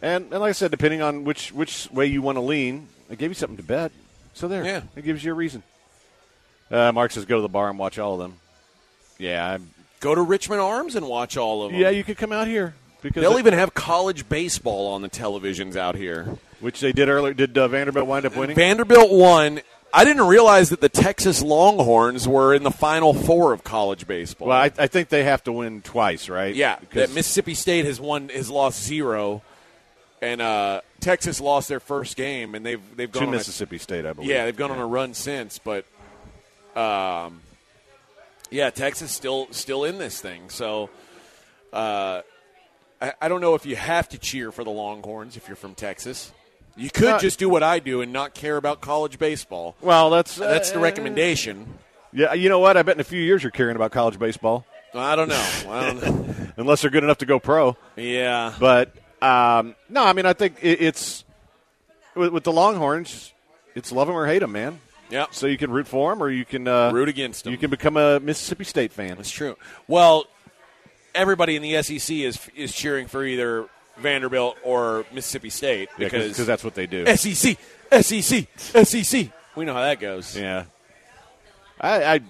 and, 0.03 0.25
and 0.33 0.41
like 0.41 0.51
I 0.51 0.53
said, 0.53 0.71
depending 0.71 1.03
on 1.03 1.25
which 1.25 1.53
which 1.53 1.89
way 1.93 2.07
you 2.07 2.21
want 2.21 2.37
to 2.37 2.43
lean, 2.43 2.89
I 3.11 3.15
gave 3.15 3.31
you 3.31 3.35
something 3.35 3.57
to 3.59 3.63
bet. 3.63 3.93
So 4.35 4.49
there, 4.49 4.65
Yeah. 4.65 4.83
it 4.97 5.05
gives 5.05 5.23
you 5.25 5.33
a 5.33 5.35
reason. 5.35 5.63
Uh, 6.71 6.91
Mark 6.93 7.11
says 7.13 7.25
go 7.27 7.37
to 7.37 7.43
the 7.43 7.49
bar 7.49 7.69
and 7.69 7.79
watch 7.79 7.99
all 7.99 8.15
of 8.15 8.21
them. 8.21 8.39
Yeah, 9.19 9.47
I'm, 9.55 9.71
Go 10.01 10.15
to 10.17 10.23
Richmond 10.23 10.61
Arms 10.61 10.97
and 10.97 11.07
watch 11.07 11.37
all 11.37 11.63
of 11.65 11.71
them. 11.71 11.81
yeah, 11.81 11.91
you 11.91 12.03
could 12.03 12.17
come 12.17 12.33
out 12.33 12.49
here 12.49 12.75
because 13.03 13.21
They'll 13.21 13.37
it- 13.37 13.41
even 13.41 13.55
have 13.55 13.75
college 13.75 14.29
baseball 14.29 14.93
on 14.95 15.03
the 15.03 15.11
televisions 15.11 15.77
out 15.77 15.95
here. 15.97 16.39
which 16.61 16.81
they 16.81 16.93
did 16.93 17.09
earlier. 17.09 17.35
Did 17.35 17.59
uh, 17.59 17.69
Vanderbilt 17.69 18.07
wind 18.07 18.25
up 18.27 18.37
winning? 18.37 18.57
Vanderbilt 18.57 19.11
won. 19.13 19.61
I 19.95 20.05
didn't 20.05 20.27
realize 20.27 20.71
that 20.71 20.81
the 20.81 20.89
Texas 20.89 21.43
Longhorns 21.43 22.27
were 22.27 22.55
in 22.55 22.63
the 22.63 22.71
Final 22.71 23.13
Four 23.13 23.53
of 23.53 23.63
college 23.63 24.07
baseball. 24.07 24.49
Well, 24.49 24.57
I, 24.59 24.71
I 24.79 24.87
think 24.87 25.11
they 25.11 25.25
have 25.25 25.45
to 25.45 25.53
win 25.53 25.83
twice, 25.83 26.29
right? 26.31 26.55
yeah, 26.55 26.77
Because- 26.77 27.09
that 27.09 27.15
Mississippi 27.15 27.53
State 27.55 27.85
has 27.85 28.01
won 28.01 28.31
has 28.31 28.49
lost 28.49 28.83
zero, 28.83 29.43
and 30.23 30.41
uh, 30.41 30.81
Texas 31.01 31.41
lost 31.43 31.69
their 31.69 31.81
first 31.81 32.17
game, 32.17 32.55
and 32.55 32.65
they've 32.65 32.81
they've 32.97 33.13
to 33.13 33.19
gone 33.19 33.29
on 33.29 33.35
a- 33.35 33.37
Mississippi 33.39 33.77
State, 33.77 34.07
I 34.07 34.15
believe. 34.15 34.31
yeah, 34.31 34.47
they've 34.47 34.57
gone 34.57 34.71
on 34.71 34.79
a 34.79 34.87
run 34.87 35.13
since, 35.13 35.59
but 35.59 35.85
um, 36.75 37.41
yeah, 38.51 38.71
Texas 38.71 39.11
still 39.13 39.49
still 39.51 39.85
in 39.85 39.99
this 39.99 40.21
thing. 40.21 40.49
So 40.49 40.89
uh, 41.73 42.23
I, 43.03 43.13
I 43.21 43.29
don't 43.29 43.41
know 43.41 43.55
if 43.55 43.67
you 43.67 43.75
have 43.75 44.09
to 44.11 44.19
cheer 44.19 44.53
for 44.53 44.63
the 44.63 44.71
Longhorns 44.71 45.37
if 45.37 45.49
you're 45.49 45.57
from 45.57 45.75
Texas. 45.75 46.33
You 46.77 46.89
could 46.89 47.21
just 47.21 47.39
do 47.39 47.49
what 47.49 47.63
I 47.63 47.81
do 47.81 48.01
and 48.01 48.13
not 48.13 48.33
care 48.33 48.57
about 48.57 48.81
college 48.81 49.19
baseball. 49.19 49.77
Well, 49.83 50.09
that's 50.09 50.37
That's 50.37 50.71
the 50.71 50.79
uh, 50.79 50.83
recommendation. 50.83 51.75
Yeah, 52.13 52.33
you 52.33 52.49
know 52.49 52.61
what? 52.61 52.77
I 52.77 52.83
bet 52.83 52.97
in 52.97 53.01
a 53.01 53.05
few 53.05 53.21
years 53.21 53.43
you're 53.43 53.51
caring 53.51 53.77
about 53.77 53.91
college 53.91 54.19
baseball, 54.19 54.65
I 54.95 55.17
don't 55.17 55.29
know. 55.29 55.53
I 55.69 55.87
don't 55.87 56.03
know. 56.03 56.35
unless 56.57 56.83
they're 56.83 56.91
good 56.91 57.05
enough 57.05 57.19
to 57.19 57.27
go 57.27 57.39
pro. 57.39 57.77
Yeah. 57.97 58.55
But 58.59 58.95
um, 59.21 59.75
no, 59.89 60.05
I 60.05 60.13
mean, 60.13 60.27
I 60.27 60.33
think 60.33 60.59
it, 60.63 60.81
it's 60.81 61.25
with, 62.15 62.33
with 62.33 62.45
the 62.45 62.53
Longhorns. 62.53 63.33
It's 63.75 63.91
love 63.91 64.07
them 64.07 64.17
or 64.17 64.27
hate 64.27 64.41
them, 64.41 64.53
man. 64.53 64.81
Yeah. 65.11 65.27
So 65.31 65.47
you 65.47 65.59
can 65.59 65.71
root 65.71 65.87
for 65.87 66.11
them, 66.11 66.23
or 66.23 66.31
you 66.31 66.45
can 66.45 66.67
uh, 66.67 66.91
Root 66.93 67.15
them. 67.15 67.53
You 67.53 67.59
can 67.59 67.71
become 67.71 67.97
a 67.97 68.19
Mississippi 68.21 68.65
State 68.65 68.93
fan. 68.93 69.17
That's 69.17 69.31
true. 69.31 69.57
Well, 69.87 70.27
everybody 71.15 71.57
in 71.57 71.63
the 71.63 71.83
SEC 71.83 72.15
is 72.17 72.39
is 72.55 72.73
cheering 72.75 73.07
for 73.07 73.25
either 73.25 73.67
Vanderbilt 73.99 74.57
or 74.65 75.05
Mississippi 75.13 75.51
State 75.51 75.89
because 75.99 76.29
because 76.29 76.47
that's 76.47 76.65
what 76.65 76.75
they 76.75 76.87
do. 76.87 77.05
SEC, 77.17 77.57
SEC, 78.01 78.47
SEC. 78.57 79.29
We 79.55 79.65
know 79.65 79.75
how 79.75 79.83
that 79.83 80.01
goes. 80.01 80.37
Yeah. 80.37 80.65
I, 81.81 82.15
I, 82.15 82.21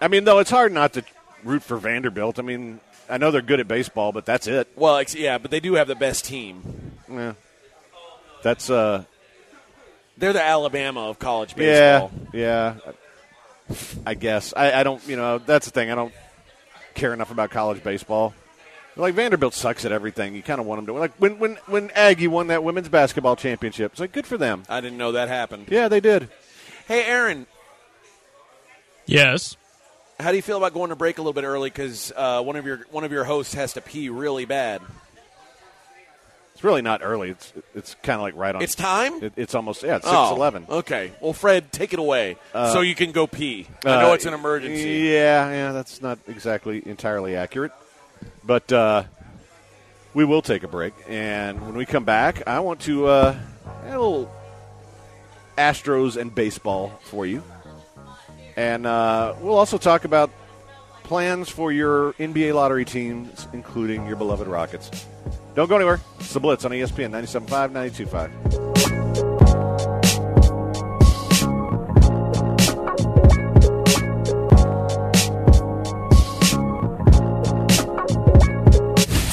I 0.00 0.08
mean, 0.08 0.24
though 0.24 0.38
it's 0.38 0.50
hard 0.50 0.72
not 0.72 0.92
to 0.94 1.04
root 1.44 1.62
for 1.62 1.76
Vanderbilt. 1.76 2.38
I 2.38 2.42
mean, 2.42 2.80
I 3.10 3.18
know 3.18 3.30
they're 3.30 3.42
good 3.42 3.60
at 3.60 3.68
baseball, 3.68 4.12
but 4.12 4.24
that's 4.24 4.46
it. 4.46 4.68
Well, 4.76 4.96
ex- 4.96 5.14
yeah, 5.14 5.38
but 5.38 5.50
they 5.50 5.60
do 5.60 5.74
have 5.74 5.88
the 5.88 5.94
best 5.96 6.24
team. 6.24 6.92
Yeah. 7.10 7.34
That's 8.42 8.70
uh, 8.70 9.04
They're 10.16 10.32
the 10.32 10.42
Alabama 10.42 11.08
of 11.08 11.18
college 11.18 11.56
baseball. 11.56 12.10
yeah, 12.32 12.74
yeah. 13.68 13.76
I 14.06 14.14
guess 14.14 14.54
I, 14.56 14.72
I 14.72 14.82
don't. 14.84 15.06
You 15.08 15.16
know, 15.16 15.38
that's 15.38 15.66
the 15.66 15.72
thing. 15.72 15.90
I 15.90 15.96
don't 15.96 16.12
care 16.96 17.12
enough 17.12 17.30
about 17.30 17.50
college 17.50 17.82
baseball. 17.84 18.34
Like 18.98 19.14
Vanderbilt 19.14 19.52
sucks 19.52 19.84
at 19.84 19.92
everything. 19.92 20.34
You 20.34 20.42
kind 20.42 20.58
of 20.60 20.66
want 20.66 20.78
them 20.78 20.86
to. 20.86 20.98
Like 20.98 21.12
when 21.18 21.38
when 21.38 21.56
when 21.66 21.90
Aggie 21.90 22.28
won 22.28 22.46
that 22.46 22.64
women's 22.64 22.88
basketball 22.88 23.36
championship, 23.36 23.92
it's 23.92 24.00
like 24.00 24.12
good 24.12 24.26
for 24.26 24.38
them. 24.38 24.62
I 24.68 24.80
didn't 24.80 24.96
know 24.98 25.12
that 25.12 25.28
happened. 25.28 25.66
Yeah, 25.68 25.88
they 25.88 26.00
did. 26.00 26.30
Hey, 26.88 27.04
Aaron, 27.04 27.46
Yes. 29.04 29.56
how 30.18 30.30
do 30.30 30.36
you 30.36 30.42
feel 30.42 30.56
about 30.56 30.72
going 30.72 30.90
to 30.90 30.96
break 30.96 31.18
a 31.18 31.20
little 31.20 31.32
bit 31.34 31.44
early 31.44 31.68
because 31.68 32.12
uh, 32.16 32.42
one 32.42 32.56
of 32.56 32.64
your 32.66 32.86
one 32.90 33.04
of 33.04 33.12
your 33.12 33.24
hosts 33.24 33.54
has 33.54 33.74
to 33.74 33.80
pee 33.80 34.08
really 34.08 34.46
bad? 34.46 34.80
It's 36.56 36.64
really 36.64 36.80
not 36.80 37.02
early. 37.04 37.28
It's 37.28 37.52
it's 37.74 37.94
kind 37.96 38.16
of 38.16 38.22
like 38.22 38.34
right 38.34 38.54
on. 38.54 38.62
It's 38.62 38.74
time. 38.74 39.22
It, 39.22 39.34
it's 39.36 39.54
almost 39.54 39.82
yeah. 39.82 39.96
It's 39.96 40.06
six 40.06 40.16
Oh, 40.16 40.34
eleven. 40.34 40.64
Okay. 40.70 41.12
Well, 41.20 41.34
Fred, 41.34 41.70
take 41.70 41.92
it 41.92 41.98
away 41.98 42.38
so 42.54 42.80
you 42.80 42.94
can 42.94 43.12
go 43.12 43.26
pee. 43.26 43.66
I 43.84 44.00
know 44.00 44.14
it's 44.14 44.24
an 44.24 44.32
emergency. 44.32 45.00
Yeah, 45.10 45.50
yeah, 45.50 45.72
that's 45.72 46.00
not 46.00 46.18
exactly 46.26 46.82
entirely 46.88 47.36
accurate. 47.36 47.72
But 48.42 48.72
uh, 48.72 49.02
we 50.14 50.24
will 50.24 50.40
take 50.40 50.62
a 50.62 50.68
break, 50.68 50.94
and 51.06 51.60
when 51.60 51.74
we 51.74 51.84
come 51.84 52.04
back, 52.06 52.48
I 52.48 52.60
want 52.60 52.80
to 52.82 53.06
uh, 53.06 53.38
a 53.84 53.88
little 53.90 54.32
Astros 55.58 56.16
and 56.16 56.34
baseball 56.34 56.88
for 57.02 57.26
you, 57.26 57.42
and 58.56 58.86
uh, 58.86 59.34
we'll 59.42 59.58
also 59.58 59.76
talk 59.76 60.06
about 60.06 60.30
plans 61.02 61.50
for 61.50 61.70
your 61.70 62.14
NBA 62.14 62.54
lottery 62.54 62.86
teams, 62.86 63.46
including 63.52 64.06
your 64.06 64.16
beloved 64.16 64.46
Rockets. 64.48 65.04
Don't 65.56 65.68
go 65.70 65.76
anywhere. 65.76 66.00
It's 66.20 66.34
the 66.34 66.40
Blitz 66.40 66.66
on 66.66 66.72
ESPN 66.72 67.12
97.5, 67.12 67.72
92.5. 67.72 68.30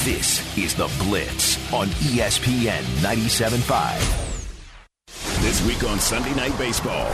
This 0.06 0.56
is 0.56 0.74
The 0.74 0.86
Blitz 1.04 1.58
on 1.74 1.88
ESPN 1.88 2.80
97.5. 3.02 5.42
This 5.42 5.62
week 5.66 5.84
on 5.84 6.00
Sunday 6.00 6.34
Night 6.34 6.56
Baseball. 6.56 7.12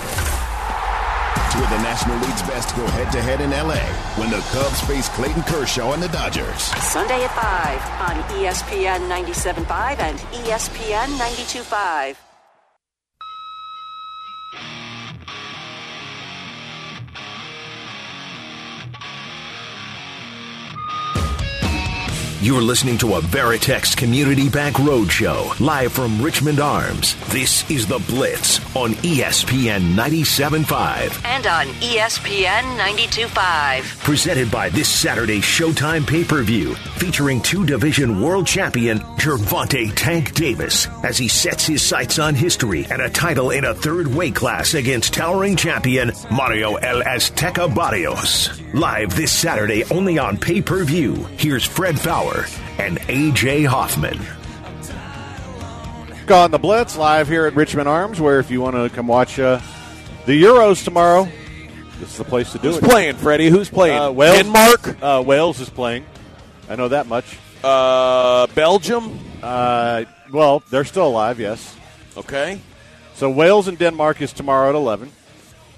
The 1.60 1.82
National 1.82 2.16
League's 2.18 2.42
best 2.42 2.74
go 2.74 2.86
head 2.88 3.12
to 3.12 3.20
head 3.22 3.40
in 3.40 3.50
LA 3.50 3.78
when 4.18 4.30
the 4.30 4.40
Cubs 4.50 4.80
face 4.80 5.08
Clayton 5.10 5.42
Kershaw 5.42 5.92
and 5.92 6.02
the 6.02 6.08
Dodgers. 6.08 6.62
Sunday 6.82 7.22
at 7.22 7.30
5 7.30 8.16
on 8.16 8.22
ESPN 8.40 9.08
97.5 9.08 9.98
and 10.00 10.18
ESPN 10.18 11.06
92.5. 11.18 12.29
You're 22.42 22.62
listening 22.62 22.96
to 22.98 23.16
a 23.16 23.20
Veritex 23.20 23.94
Community 23.94 24.48
Bank 24.48 24.76
Roadshow, 24.76 25.60
live 25.60 25.92
from 25.92 26.22
Richmond 26.22 26.58
Arms. 26.58 27.14
This 27.30 27.70
is 27.70 27.86
The 27.86 27.98
Blitz 27.98 28.60
on 28.74 28.94
ESPN 28.94 29.92
97.5. 29.92 31.22
And 31.26 31.46
on 31.46 31.66
ESPN 31.82 32.62
92.5. 32.78 33.82
Presented 34.02 34.50
by 34.50 34.70
this 34.70 34.88
Saturday's 34.88 35.42
Showtime 35.42 36.06
pay 36.06 36.24
per 36.24 36.42
view, 36.42 36.74
featuring 36.96 37.42
two 37.42 37.66
division 37.66 38.22
world 38.22 38.46
champion 38.46 39.00
Gervonta 39.18 39.92
Tank 39.94 40.32
Davis 40.32 40.88
as 41.04 41.18
he 41.18 41.28
sets 41.28 41.66
his 41.66 41.82
sights 41.82 42.18
on 42.18 42.34
history 42.34 42.86
and 42.90 43.02
a 43.02 43.10
title 43.10 43.50
in 43.50 43.64
a 43.66 43.74
third 43.74 44.06
weight 44.06 44.34
class 44.34 44.72
against 44.72 45.12
towering 45.12 45.56
champion 45.56 46.10
Mario 46.30 46.76
El 46.76 47.02
Azteca 47.02 47.74
Barrios. 47.74 48.58
Live 48.72 49.14
this 49.14 49.30
Saturday 49.30 49.84
only 49.90 50.18
on 50.18 50.38
pay 50.38 50.62
per 50.62 50.84
view. 50.84 51.16
Here's 51.36 51.66
Fred 51.66 52.00
Faour 52.00 52.29
and 52.78 52.98
AJ 53.00 53.66
Hoffman. 53.66 54.18
on 56.30 56.50
the 56.52 56.58
Blitz 56.58 56.96
live 56.96 57.26
here 57.28 57.46
at 57.46 57.54
Richmond 57.56 57.88
Arms, 57.88 58.20
where 58.20 58.38
if 58.38 58.50
you 58.50 58.60
want 58.60 58.76
to 58.76 58.88
come 58.90 59.08
watch 59.08 59.38
uh, 59.40 59.60
the 60.26 60.40
Euros 60.42 60.84
tomorrow, 60.84 61.28
this 61.98 62.12
is 62.12 62.18
the 62.18 62.24
place 62.24 62.52
to 62.52 62.58
do 62.58 62.68
Who's 62.68 62.76
it. 62.76 62.82
Who's 62.82 62.90
playing, 62.90 63.16
Freddie? 63.16 63.48
Who's 63.48 63.68
playing? 63.68 63.98
Uh, 63.98 64.10
Wales, 64.12 64.36
Denmark, 64.38 65.02
uh, 65.02 65.22
Wales 65.26 65.58
is 65.60 65.68
playing. 65.68 66.06
I 66.68 66.76
know 66.76 66.88
that 66.88 67.06
much. 67.08 67.36
uh, 67.64 68.46
Belgium. 68.54 69.18
Uh, 69.42 70.04
well, 70.32 70.62
they're 70.70 70.84
still 70.84 71.08
alive, 71.08 71.40
yes. 71.40 71.76
Okay. 72.16 72.60
So 73.14 73.28
Wales 73.28 73.66
and 73.68 73.76
Denmark 73.76 74.22
is 74.22 74.32
tomorrow 74.32 74.68
at 74.70 74.74
eleven. 74.76 75.10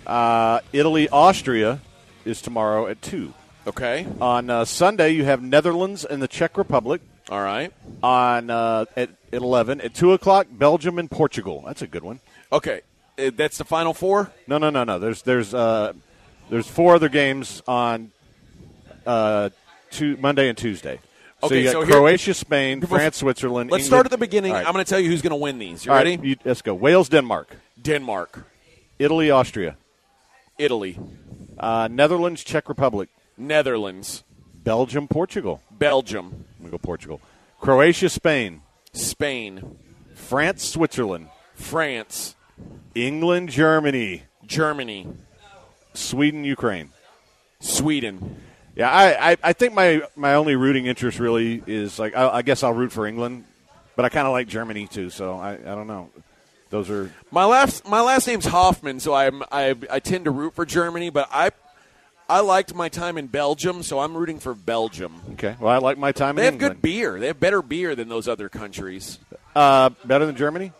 Uh, 0.06 0.61
Italy, 0.73 1.09
Austria 1.09 1.80
is 2.26 2.42
tomorrow 2.42 2.87
at 2.88 3.00
two. 3.00 3.32
Okay. 3.66 4.07
On 4.21 4.50
uh, 4.50 4.64
Sunday, 4.64 5.11
you 5.11 5.25
have 5.25 5.42
Netherlands 5.42 6.04
and 6.04 6.21
the 6.21 6.28
Czech 6.28 6.57
Republic. 6.59 7.00
All 7.31 7.40
right. 7.42 7.73
On 8.02 8.50
uh, 8.50 8.87
at, 8.97 9.11
at 9.33 9.42
eleven 9.42 9.81
at 9.81 9.95
two 9.95 10.12
o'clock, 10.12 10.49
Belgium 10.50 10.99
and 10.99 11.11
Portugal. 11.11 11.62
That's 11.66 11.83
a 11.83 11.87
good 11.87 12.02
one. 12.02 12.21
Okay. 12.52 12.81
Uh, 13.19 13.31
That's 13.37 13.59
the 13.59 13.64
final 13.64 13.95
four. 13.95 14.33
No, 14.47 14.59
no, 14.59 14.71
no, 14.71 14.85
no. 14.85 14.99
There's 14.99 15.23
there's 15.23 15.54
uh, 15.54 15.92
there's 16.50 16.66
four 16.66 16.97
other 16.97 17.09
games 17.09 17.62
on 17.69 18.11
uh, 19.07 19.50
two, 19.90 20.16
Monday 20.16 20.49
and 20.49 20.59
Tuesday. 20.59 20.99
So 21.40 21.47
Okay, 21.47 21.59
you 21.59 21.64
got 21.64 21.73
so 21.73 21.83
here- 21.83 21.97
Croatia, 21.97 22.35
Spain, 22.35 22.81
France, 22.81 23.16
Switzerland. 23.19 23.71
Let's 23.71 23.87
start 23.87 24.07
at 24.07 24.11
the 24.12 24.19
beginning. 24.19 24.52
All 24.52 24.59
right. 24.59 24.66
I'm 24.66 24.73
going 24.73 24.85
to 24.85 24.88
tell 24.88 25.00
you 25.00 25.09
who's 25.11 25.23
going 25.23 25.31
to 25.33 25.37
win 25.37 25.59
these. 25.59 25.85
You 25.85 25.92
All 25.92 25.99
ready? 25.99 26.16
right, 26.16 26.25
you- 26.25 26.37
let's 26.45 26.62
go. 26.62 26.73
Wales, 26.75 27.09
Denmark, 27.09 27.57
Denmark, 27.81 28.47
Italy, 28.99 29.31
Austria, 29.31 29.76
Italy, 30.59 30.99
uh, 31.59 31.88
Netherlands, 31.90 32.45
Czech 32.45 32.69
Republic, 32.69 33.09
Netherlands, 33.36 34.24
Belgium, 34.54 35.08
Portugal. 35.08 35.62
Belgium, 35.70 36.44
I'm 36.62 36.70
go 36.70 36.78
Portugal. 36.78 37.20
Croatia, 37.60 38.08
Spain, 38.08 38.62
Spain, 38.92 39.78
France, 40.14 40.64
Switzerland, 40.64 41.28
France, 41.54 42.36
England, 42.94 43.48
Germany, 43.50 44.24
Germany, 44.46 45.08
Sweden, 45.94 46.44
Ukraine. 46.44 46.90
Sweden. 47.60 48.36
Yeah, 48.74 48.90
I, 48.90 49.32
I, 49.32 49.36
I 49.42 49.52
think 49.52 49.74
my, 49.74 50.02
my 50.16 50.34
only 50.34 50.56
rooting 50.56 50.86
interest 50.86 51.18
really 51.18 51.62
is 51.66 51.98
like 51.98 52.16
I, 52.16 52.28
I 52.28 52.42
guess 52.42 52.62
I'll 52.62 52.72
root 52.72 52.90
for 52.90 53.06
England, 53.06 53.44
but 53.96 54.04
I 54.04 54.08
kind 54.08 54.26
of 54.26 54.32
like 54.32 54.48
Germany 54.48 54.86
too. 54.86 55.10
So 55.10 55.34
I, 55.34 55.52
I 55.52 55.74
don't 55.74 55.86
know. 55.86 56.10
Those 56.70 56.88
are 56.88 57.12
My 57.30 57.44
last 57.44 57.86
my 57.86 58.00
last 58.00 58.26
name's 58.26 58.46
Hoffman, 58.46 58.98
so 58.98 59.12
I'm, 59.12 59.42
I 59.52 59.76
I 59.90 60.00
tend 60.00 60.24
to 60.24 60.30
root 60.30 60.54
for 60.54 60.64
Germany, 60.64 61.10
but 61.10 61.28
I 61.30 61.50
I 62.32 62.40
liked 62.40 62.74
my 62.74 62.88
time 62.88 63.18
in 63.18 63.26
Belgium, 63.26 63.82
so 63.82 64.00
I'm 64.00 64.16
rooting 64.16 64.38
for 64.38 64.54
Belgium. 64.54 65.20
okay. 65.34 65.54
Well, 65.60 65.68
I 65.72 65.78
like 65.78 65.98
my 65.98 66.12
time 66.12 66.30
in 66.30 66.36
Belgium. 66.36 66.36
They 66.36 66.46
in 66.46 66.52
have 66.52 66.54
England. 66.54 66.74
good 66.74 66.82
beer. 66.82 67.20
They 67.20 67.26
have 67.26 67.38
better 67.40 67.62
beer 67.62 67.94
than 67.94 68.08
those 68.08 68.26
other 68.28 68.48
countries. 68.48 69.18
uh, 69.54 69.90
better 70.04 70.24
than 70.26 70.36
Germany. 70.36 70.72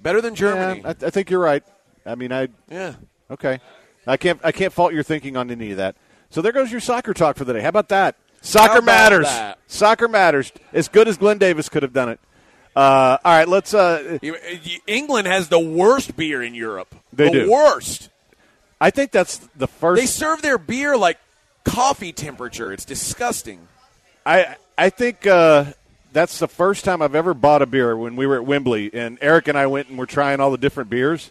Better 0.00 0.20
than 0.20 0.34
Germany. 0.34 0.80
Yeah, 0.82 0.94
I, 1.02 1.06
I 1.06 1.10
think 1.10 1.28
you're 1.30 1.40
right. 1.40 1.62
I 2.06 2.14
mean, 2.14 2.32
I 2.32 2.48
Yeah. 2.70 2.94
Okay, 3.30 3.60
I 4.06 4.16
can't 4.16 4.40
I 4.42 4.50
can't 4.52 4.72
fault 4.72 4.92
your 4.94 5.02
thinking 5.02 5.36
on 5.36 5.50
any 5.50 5.70
of 5.72 5.76
that. 5.76 5.94
So 6.30 6.40
there 6.42 6.52
goes 6.52 6.70
your 6.70 6.80
soccer 6.80 7.12
talk 7.12 7.36
for 7.36 7.44
the 7.44 7.52
day. 7.52 7.60
How 7.60 7.68
about 7.68 7.88
that? 7.90 8.16
Soccer 8.40 8.74
about 8.78 8.84
matters. 8.84 9.26
that? 9.26 9.58
Soccer 9.66 10.08
matters. 10.08 10.52
As 10.72 10.88
good 10.88 11.06
as 11.08 11.18
Glenn 11.18 11.38
Davis 11.38 11.68
could 11.68 11.82
have 11.82 11.92
done 11.92 12.08
it. 12.08 12.20
Uh, 12.74 13.18
all 13.24 13.32
right, 13.36 13.48
let's. 13.48 13.74
Uh, 13.74 14.18
you- 14.22 14.36
England 14.86 15.26
has 15.26 15.48
the 15.48 15.58
worst 15.58 16.16
beer 16.16 16.42
in 16.42 16.54
Europe. 16.54 16.94
They 17.12 17.26
the 17.26 17.44
do. 17.44 17.50
worst. 17.50 18.08
I 18.80 18.90
think 18.90 19.10
that's 19.10 19.38
the 19.56 19.66
first. 19.66 20.00
They 20.00 20.06
serve 20.06 20.42
their 20.42 20.58
beer 20.58 20.96
like 20.96 21.18
coffee 21.64 22.12
temperature. 22.12 22.72
It's 22.72 22.84
disgusting. 22.84 23.68
I 24.24 24.56
I 24.78 24.90
think 24.90 25.26
uh, 25.26 25.66
that's 26.12 26.38
the 26.38 26.48
first 26.48 26.84
time 26.84 27.02
I've 27.02 27.14
ever 27.14 27.34
bought 27.34 27.62
a 27.62 27.66
beer 27.66 27.96
when 27.96 28.16
we 28.16 28.26
were 28.26 28.36
at 28.36 28.44
Wembley, 28.44 28.90
and 28.92 29.18
Eric 29.20 29.48
and 29.48 29.58
I 29.58 29.66
went 29.66 29.88
and 29.88 29.98
were 29.98 30.06
trying 30.06 30.40
all 30.40 30.50
the 30.50 30.58
different 30.58 30.90
beers, 30.90 31.30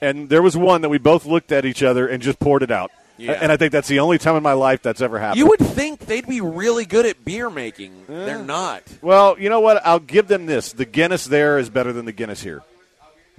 and 0.00 0.28
there 0.28 0.42
was 0.42 0.56
one 0.56 0.82
that 0.82 0.88
we 0.88 0.98
both 0.98 1.24
looked 1.24 1.52
at 1.52 1.64
each 1.64 1.82
other 1.82 2.06
and 2.06 2.22
just 2.22 2.38
poured 2.38 2.62
it 2.62 2.70
out. 2.70 2.90
Yeah. 3.16 3.32
And 3.32 3.52
I 3.52 3.58
think 3.58 3.72
that's 3.72 3.88
the 3.88 3.98
only 4.00 4.16
time 4.16 4.34
in 4.36 4.42
my 4.42 4.54
life 4.54 4.80
that's 4.80 5.02
ever 5.02 5.18
happened. 5.18 5.38
You 5.38 5.48
would 5.48 5.60
think 5.60 6.00
they'd 6.06 6.26
be 6.26 6.40
really 6.40 6.86
good 6.86 7.04
at 7.04 7.22
beer 7.22 7.50
making. 7.50 7.92
They're 8.08 8.42
not. 8.42 8.82
well, 9.02 9.38
you 9.38 9.50
know 9.50 9.60
what? 9.60 9.84
I'll 9.86 9.98
give 9.98 10.26
them 10.26 10.46
this: 10.46 10.72
the 10.72 10.86
Guinness 10.86 11.26
there 11.26 11.58
is 11.58 11.68
better 11.68 11.92
than 11.92 12.06
the 12.06 12.12
Guinness 12.12 12.42
here, 12.42 12.62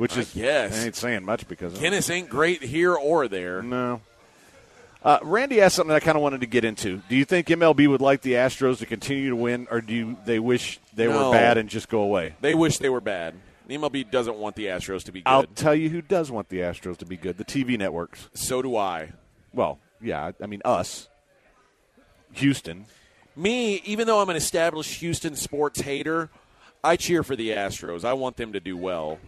which 0.02 0.18
is 0.18 0.34
guess. 0.34 0.82
I 0.82 0.86
ain't 0.86 0.96
saying 0.96 1.24
much 1.24 1.48
because 1.48 1.74
of 1.74 1.80
Guinness 1.80 2.10
ain't 2.10 2.28
great 2.28 2.64
here 2.64 2.96
or 2.96 3.28
there. 3.28 3.62
No. 3.62 4.02
Uh, 5.04 5.20
Randy 5.22 5.62
asked 5.62 5.76
something 5.76 5.96
I 5.96 6.00
kind 6.00 6.16
of 6.16 6.24
wanted 6.24 6.42
to 6.42 6.48
get 6.48 6.66
into. 6.66 7.02
Do 7.10 7.16
you 7.16 7.24
think 7.26 7.48
MLB 7.48 7.88
would 7.88 8.02
like 8.02 8.22
the 8.22 8.34
Astros 8.34 8.80
to 8.80 8.86
continue 8.88 9.30
to 9.30 9.36
win, 9.36 9.68
or 9.70 9.80
do 9.82 9.94
you, 9.94 10.18
they 10.26 10.40
wish 10.40 10.80
they 10.96 11.08
No. 11.08 11.28
were 11.30 11.36
bad 11.36 11.58
and 11.58 11.70
just 11.70 11.88
go 11.90 12.02
away? 12.02 12.34
They 12.42 12.54
wish 12.56 12.78
they 12.80 12.90
were 12.90 13.02
bad. 13.02 13.36
The 13.68 13.78
MLB 13.78 14.10
doesn't 14.12 14.38
want 14.38 14.56
the 14.56 14.66
Astros 14.66 15.04
to 15.04 15.12
be 15.12 15.22
good. 15.22 15.30
I'll 15.30 15.44
tell 15.44 15.74
you 15.76 15.90
who 15.90 16.02
does 16.02 16.30
want 16.32 16.50
the 16.50 16.60
Astros 16.60 16.98
to 16.98 17.06
be 17.06 17.16
good: 17.18 17.38
the 17.38 17.46
TV 17.46 17.78
networks. 17.78 18.28
so 18.34 18.62
do 18.64 18.76
I. 18.76 19.14
Well, 19.54 19.80
yeah, 20.02 20.32
I 20.42 20.46
mean 20.48 20.62
us, 20.66 21.08
Houston. 22.34 22.86
Me, 23.36 23.82
even 23.86 24.08
though 24.08 24.20
I'm 24.22 24.30
an 24.30 24.36
established 24.36 24.96
Houston 25.00 25.36
sports 25.36 25.82
hater, 25.82 26.30
I 26.84 26.96
cheer 26.96 27.24
for 27.24 27.36
the 27.36 27.52
Astros. 27.52 28.04
I 28.04 28.14
want 28.14 28.38
them 28.38 28.54
to 28.54 28.60
do 28.60 28.76
well. 28.78 29.20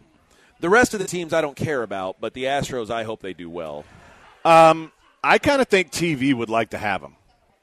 The 0.59 0.69
rest 0.69 0.93
of 0.93 0.99
the 0.99 1.07
teams 1.07 1.33
I 1.33 1.41
don't 1.41 1.55
care 1.57 1.83
about, 1.83 2.21
but 2.21 2.33
the 2.33 2.45
Astros, 2.45 2.89
I 2.89 3.03
hope 3.03 3.21
they 3.21 3.33
do 3.33 3.49
well. 3.49 3.83
I 5.23 5.37
kind 5.37 5.61
of 5.61 5.67
think 5.67 5.91
TV 5.91 6.33
would 6.33 6.49
like 6.49 6.71
to 6.71 6.77
have 6.77 7.01
them. 7.01 7.15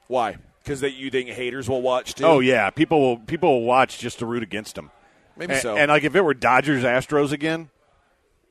Why? 0.07 0.37
Because 0.63 0.81
that 0.81 0.91
you 0.93 1.09
think 1.09 1.29
haters 1.29 1.69
will 1.69 1.81
watch 1.81 2.15
too? 2.15 2.25
Oh 2.25 2.39
yeah, 2.39 2.69
people 2.69 2.99
will 3.01 3.17
people 3.17 3.59
will 3.59 3.65
watch 3.65 3.97
just 3.99 4.19
to 4.19 4.25
root 4.25 4.43
against 4.43 4.75
them. 4.75 4.91
maybe 5.37 5.53
And, 5.53 5.61
so. 5.61 5.77
and 5.77 5.89
like 5.89 6.03
if 6.03 6.15
it 6.15 6.21
were 6.21 6.33
Dodgers 6.33 6.83
Astros 6.83 7.31
again, 7.31 7.69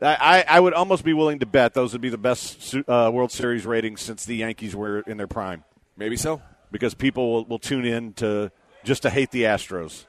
I, 0.03 0.45
I 0.49 0.59
would 0.61 0.73
almost 0.73 1.05
be 1.05 1.13
willing 1.13 1.41
to 1.41 1.47
bet 1.47 1.75
those 1.75 1.93
would 1.93 2.01
be 2.01 2.09
the 2.09 2.19
best 2.19 2.75
uh, 2.89 3.11
World 3.13 3.31
Series 3.31 3.67
ratings 3.67 4.01
since 4.01 4.25
the 4.25 4.37
Yankees 4.37 4.75
were 4.75 5.01
in 5.01 5.19
their 5.19 5.27
prime. 5.27 5.63
maybe 5.97 6.17
so. 6.17 6.41
because 6.73 6.95
people 6.95 7.33
will, 7.33 7.45
will 7.45 7.59
tune 7.59 7.85
in 7.85 8.15
to 8.15 8.51
just 8.83 9.03
to 9.03 9.11
hate 9.11 9.31
the 9.31 9.43
Astros, 9.43 10.07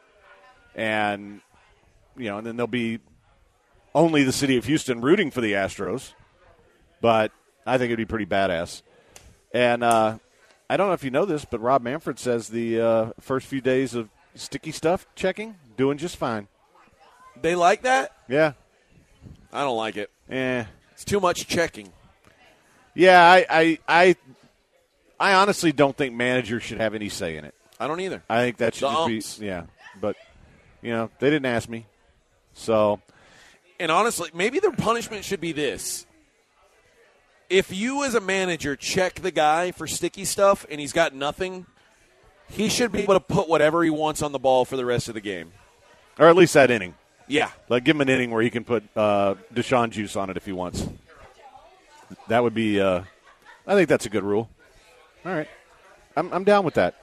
and 0.76 1.42
you 2.16 2.26
know, 2.30 2.38
and 2.38 2.48
then 2.48 2.56
there'll 2.56 2.68
be 2.68 3.00
only 3.94 4.24
the 4.24 4.32
city 4.32 4.58
of 4.58 4.66
Houston 4.66 5.02
rooting 5.02 5.32
for 5.32 5.42
the 5.42 5.54
Astros. 5.54 6.14
But 7.02 7.32
I 7.66 7.78
think 7.78 7.88
it'd 7.90 7.98
be 7.98 8.06
pretty 8.06 8.26
badass. 8.26 8.82
And 9.54 9.84
uh, 9.84 10.18
I 10.70 10.78
don't 10.78 10.88
know 10.88 10.94
if 10.94 11.04
you 11.04 11.12
know 11.12 11.26
this, 11.26 11.46
but 11.46 11.60
Rob 11.62 11.82
Manfred 11.82 12.20
says 12.20 12.48
the 12.50 12.80
uh, 12.80 13.12
first 13.20 13.48
few 13.48 13.60
days 13.62 13.96
of 13.96 14.10
sticky 14.36 14.72
stuff 14.72 15.06
checking 15.16 15.56
doing 15.78 15.98
just 15.98 16.16
fine. 16.18 16.48
They 17.42 17.56
like 17.56 17.82
that? 17.84 18.16
Yeah, 18.30 18.54
I 19.52 19.64
don't 19.64 19.78
like 19.78 19.98
it. 19.98 20.10
eh. 20.30 20.66
It's 20.94 21.04
too 21.04 21.20
much 21.20 21.48
checking. 21.48 21.92
Yeah, 22.94 23.22
I, 23.24 23.46
I, 23.50 23.80
I, 23.88 24.16
I 25.20 25.34
honestly 25.34 25.72
don't 25.72 25.96
think 25.98 26.14
managers 26.14 26.62
should 26.64 26.80
have 26.80 26.94
any 26.94 27.10
say 27.10 27.38
in 27.38 27.46
it. 27.46 27.56
I 27.80 27.88
don't 27.88 28.00
either. 28.00 28.22
I 28.30 28.42
think 28.42 28.58
that 28.58 28.76
should 28.76 28.90
just 29.08 29.40
be 29.40 29.46
yeah. 29.46 29.64
But 30.00 30.16
you 30.82 30.92
know, 30.92 31.10
they 31.20 31.30
didn't 31.30 31.48
ask 31.48 31.68
me, 31.68 31.88
so 32.54 33.02
And 33.82 33.92
honestly, 33.92 34.30
maybe 34.32 34.60
the 34.60 34.70
punishment 34.74 35.26
should 35.26 35.42
be 35.42 35.54
this. 35.54 36.06
If 37.50 37.76
you, 37.76 38.04
as 38.04 38.14
a 38.14 38.22
manager, 38.22 38.76
check 38.76 39.16
the 39.16 39.32
guy 39.32 39.72
for 39.72 39.88
sticky 39.88 40.26
stuff 40.26 40.68
and 40.70 40.80
he's 40.80 40.94
got 40.94 41.16
nothing, 41.16 41.66
he 42.48 42.70
should 42.70 42.92
be 42.92 43.00
able 43.00 43.16
to 43.16 43.20
put 43.20 43.50
whatever 43.50 43.84
he 43.84 43.90
wants 43.90 44.22
on 44.22 44.34
the 44.34 44.40
ball 44.40 44.66
for 44.66 44.78
the 44.78 44.86
rest 44.86 45.08
of 45.08 45.16
the 45.16 45.20
game. 45.20 45.52
or 46.20 46.28
at 46.28 46.36
least 46.36 46.54
that 46.54 46.70
inning. 46.70 46.94
Yeah. 47.28 47.50
Like 47.70 47.84
give 47.84 47.96
him 47.96 48.02
an 48.02 48.10
inning 48.10 48.30
where 48.30 48.44
he 48.44 48.52
can 48.52 48.64
put 48.64 48.84
uh, 48.96 49.34
Deshaun 49.52 49.90
juice 49.90 50.16
on 50.16 50.30
it 50.30 50.38
if 50.38 50.46
he 50.46 50.52
wants. 50.52 50.88
That 52.28 52.44
would 52.44 52.54
be. 52.54 52.80
Uh, 52.80 53.02
I 53.66 53.74
think 53.74 53.90
that's 53.90 54.06
a 54.06 54.10
good 54.10 54.24
rule. 54.24 54.48
All 55.26 55.32
right, 55.32 55.48
I'm, 56.16 56.32
I'm 56.32 56.44
down 56.44 56.66
with 56.66 56.76
that. 56.76 57.02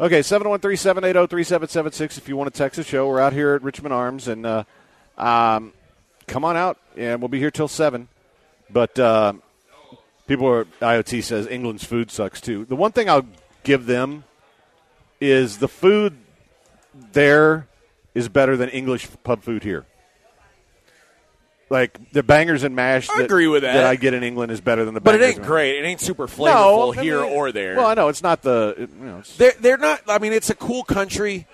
Okay, 0.00 0.20
713-780-3776 0.20 2.18
If 2.18 2.28
you 2.28 2.36
want 2.36 2.52
to 2.52 2.58
text 2.58 2.76
the 2.76 2.82
show, 2.82 3.06
we're 3.06 3.20
out 3.20 3.32
here 3.32 3.54
at 3.54 3.62
Richmond 3.62 3.92
Arms, 3.92 4.26
and 4.26 4.44
uh, 4.44 4.64
um, 5.16 5.72
come 6.26 6.44
on 6.44 6.56
out, 6.56 6.78
and 6.96 7.20
we'll 7.20 7.28
be 7.28 7.38
here 7.38 7.50
till 7.50 7.68
seven. 7.68 8.08
But 8.70 8.98
uh, 8.98 9.34
people 10.26 10.46
are 10.48 10.64
IoT 10.80 11.22
says 11.22 11.46
England's 11.46 11.84
food 11.84 12.10
sucks 12.10 12.40
too. 12.40 12.64
The 12.64 12.76
one 12.76 12.92
thing 12.92 13.08
I'll 13.10 13.26
give 13.64 13.86
them 13.86 14.24
is 15.20 15.58
the 15.58 15.68
food 15.68 16.16
there 17.12 17.68
is 18.14 18.28
better 18.28 18.56
than 18.56 18.68
English 18.70 19.08
pub 19.24 19.42
food 19.42 19.62
here. 19.62 19.86
Like 21.70 22.12
the 22.12 22.22
bangers 22.22 22.64
and 22.64 22.76
mash. 22.76 23.08
I 23.08 23.22
agree 23.22 23.46
with 23.46 23.62
that. 23.62 23.72
That 23.72 23.86
I 23.86 23.96
get 23.96 24.12
in 24.12 24.22
England 24.22 24.52
is 24.52 24.60
better 24.60 24.84
than 24.84 24.92
the. 24.92 25.00
But 25.00 25.14
it 25.14 25.22
ain't 25.22 25.42
great. 25.42 25.78
It 25.78 25.86
ain't 25.86 26.00
super 26.00 26.24
No, 26.24 26.28
flavorful 26.28 26.98
I 26.98 27.02
here 27.02 27.22
mean, 27.22 27.32
or 27.32 27.50
there. 27.50 27.76
Well, 27.76 27.86
I 27.86 27.94
know 27.94 28.08
it's 28.08 28.22
not 28.22 28.42
the. 28.42 28.74
you 28.78 29.06
know, 29.06 29.22
They're, 29.38 29.54
they're 29.58 29.78
not. 29.78 30.02
I 30.06 30.18
mean, 30.18 30.34
it's 30.34 30.50
a 30.50 30.54
cool 30.54 30.82
country. 30.82 31.46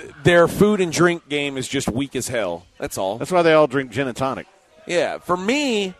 Th- 0.00 0.14
Their 0.22 0.48
food 0.48 0.80
and 0.80 0.92
drink 0.92 1.28
game 1.28 1.56
is 1.56 1.68
just 1.68 1.88
weak 1.88 2.16
as 2.16 2.28
hell. 2.28 2.66
That's 2.78 2.96
all. 2.98 3.18
that's 3.18 3.30
why 3.30 3.42
they 3.42 3.52
all 3.52 3.66
drink 3.66 3.90
gin 3.92 4.08
and 4.08 4.16
tonic. 4.16 4.46
Yeah. 4.86 5.18
For 5.18 5.36
me, 5.36 5.94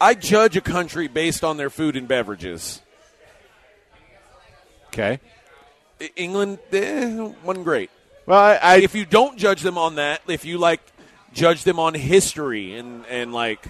I 0.00 0.14
judge 0.14 0.56
a 0.56 0.60
country 0.60 1.06
based 1.08 1.44
on 1.44 1.56
their 1.56 1.70
food 1.70 1.96
and 1.96 2.08
beverages. 2.08 2.80
Okay. 4.88 5.20
England 6.16 6.58
eh, 6.72 7.32
wasn't 7.44 7.64
great. 7.64 7.90
Well, 8.26 8.38
I, 8.38 8.54
I 8.56 8.76
if 8.78 8.94
you 8.94 9.04
don't 9.04 9.36
judge 9.38 9.62
them 9.62 9.76
on 9.76 9.96
that, 9.96 10.22
if 10.26 10.44
you 10.44 10.58
like 10.58 10.80
judge 11.32 11.64
them 11.64 11.78
on 11.78 11.94
history 11.94 12.76
and 12.76 13.04
and 13.06 13.32
like 13.32 13.64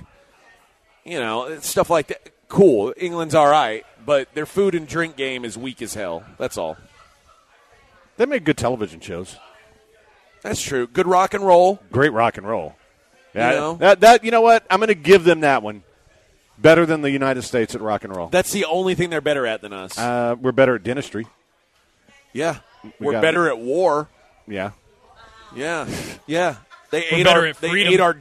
you 1.05 1.19
know 1.19 1.59
stuff 1.61 1.91
like 1.91 2.09
that, 2.09 2.31
cool. 2.49 2.95
England's 2.97 3.35
all 3.35 3.49
right, 3.49 3.85
but 4.07 4.33
their 4.35 4.47
food 4.47 4.75
and 4.75 4.87
drink 4.87 5.17
game 5.17 5.45
is 5.45 5.59
weak 5.59 5.83
as 5.83 5.95
hell. 5.95 6.25
That's 6.39 6.57
all. 6.57 6.77
They 8.21 8.27
make 8.27 8.45
good 8.45 8.59
television 8.59 9.01
shows. 9.01 9.39
That's 10.43 10.61
true. 10.61 10.87
Good 10.87 11.07
rock 11.07 11.33
and 11.33 11.43
roll. 11.45 11.81
Great 11.91 12.13
rock 12.13 12.37
and 12.37 12.47
roll. 12.47 12.77
Yeah, 13.35 13.51
You 13.51 13.57
know? 13.57 13.75
that 13.77 14.01
that 14.01 14.25
you 14.25 14.31
know 14.31 14.43
what? 14.43 14.63
I'm 14.69 14.79
going 14.79 14.89
to 14.89 14.95
give 14.95 15.25
them 15.25 15.41
that 15.41 15.63
one. 15.63 15.83
Better 16.59 16.85
than 16.85 17.01
the 17.01 17.11
United 17.11 17.41
States 17.43 17.75
at 17.75 17.81
rock 17.81 18.05
and 18.05 18.15
roll. 18.15 18.29
That's 18.29 18.53
the 18.53 18.67
only 18.67 18.95
thing 18.95 19.09
they're 19.09 19.23
better 19.23 19.47
at 19.47 19.63
than 19.63 19.73
us. 19.73 19.97
Uh, 19.99 20.37
we're 20.39 20.53
better 20.53 20.75
at 20.75 20.83
dentistry. 20.83 21.27
yeah, 22.35 22.59
we 22.85 23.07
we're 23.07 23.13
got 23.13 23.23
better 23.23 23.49
at 23.49 23.59
war. 23.59 24.09
Yeah. 24.47 24.73
Yeah, 25.57 25.89
yeah. 26.27 26.57
They 26.91 27.07
We're 27.11 27.19
ate 27.21 27.27
our. 27.27 27.47
at 27.47 27.57
they 27.63 27.71
ate 27.71 28.01
our. 28.01 28.21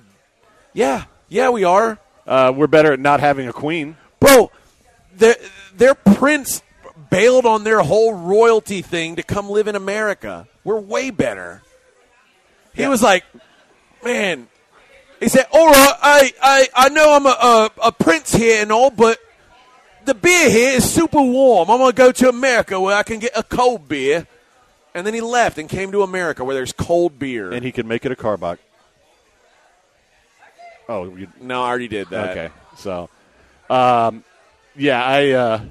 Yeah, 0.74 1.04
yeah, 1.28 1.50
we 1.50 1.64
are, 1.66 2.00
Uh, 2.26 2.54
we're 2.56 2.68
better 2.68 2.94
at 2.94 3.00
not 3.02 3.20
having 3.20 3.48
a 3.50 3.54
queen. 3.54 3.98
bro. 4.22 4.52
Their 5.16 5.36
their 5.76 5.96
prince 5.96 6.62
bailed 7.10 7.46
on 7.46 7.64
their 7.64 7.82
whole 7.82 8.14
royalty 8.14 8.82
thing 8.82 9.16
to 9.18 9.24
come 9.24 9.50
live 9.50 9.68
in 9.68 9.76
America. 9.76 10.48
We're 10.64 10.80
way 10.80 11.10
better. 11.10 11.62
He 12.74 12.88
was 12.88 13.02
like, 13.02 13.24
man. 14.04 14.48
He 15.20 15.28
said, 15.28 15.48
"All 15.52 15.68
right, 15.68 15.94
I 16.02 16.34
I, 16.42 16.68
I 16.76 16.90
know 16.90 17.14
I'm 17.14 17.26
a, 17.26 17.30
a 17.30 17.88
a 17.88 17.92
prince 17.92 18.34
here 18.34 18.62
and 18.62 18.72
all, 18.72 18.90
but." 18.90 19.18
The 20.06 20.14
beer 20.16 20.50
here 20.50 20.78
is 20.78 20.92
super 20.92 21.22
warm. 21.22 21.70
I'm 21.70 21.78
going 21.78 21.92
to 21.92 21.96
go 21.96 22.12
to 22.12 22.30
America 22.30 22.80
where 22.80 22.96
I 22.96 23.04
can 23.04 23.20
get 23.20 23.34
a 23.36 23.44
cold 23.44 23.88
beer. 23.88 24.26
And 24.96 25.06
then 25.06 25.14
he 25.14 25.22
left 25.22 25.60
and 25.60 25.70
came 25.70 25.92
to 25.92 26.02
America 26.02 26.44
where 26.44 26.56
there's 26.56 26.72
cold 26.72 27.20
beer. 27.20 27.52
And 27.52 27.64
he 27.64 27.72
can 27.72 27.88
make 27.88 28.06
it 28.06 28.12
a 28.12 28.16
carbach. 28.16 28.58
Oh, 30.88 31.16
you, 31.16 31.28
no, 31.40 31.62
I 31.62 31.68
already 31.68 31.90
did 31.90 32.10
that. 32.10 32.30
okay. 32.32 32.54
So, 32.78 33.10
um, 33.70 34.24
yeah, 34.76 35.04
I, 35.04 35.30
uh, 35.32 35.62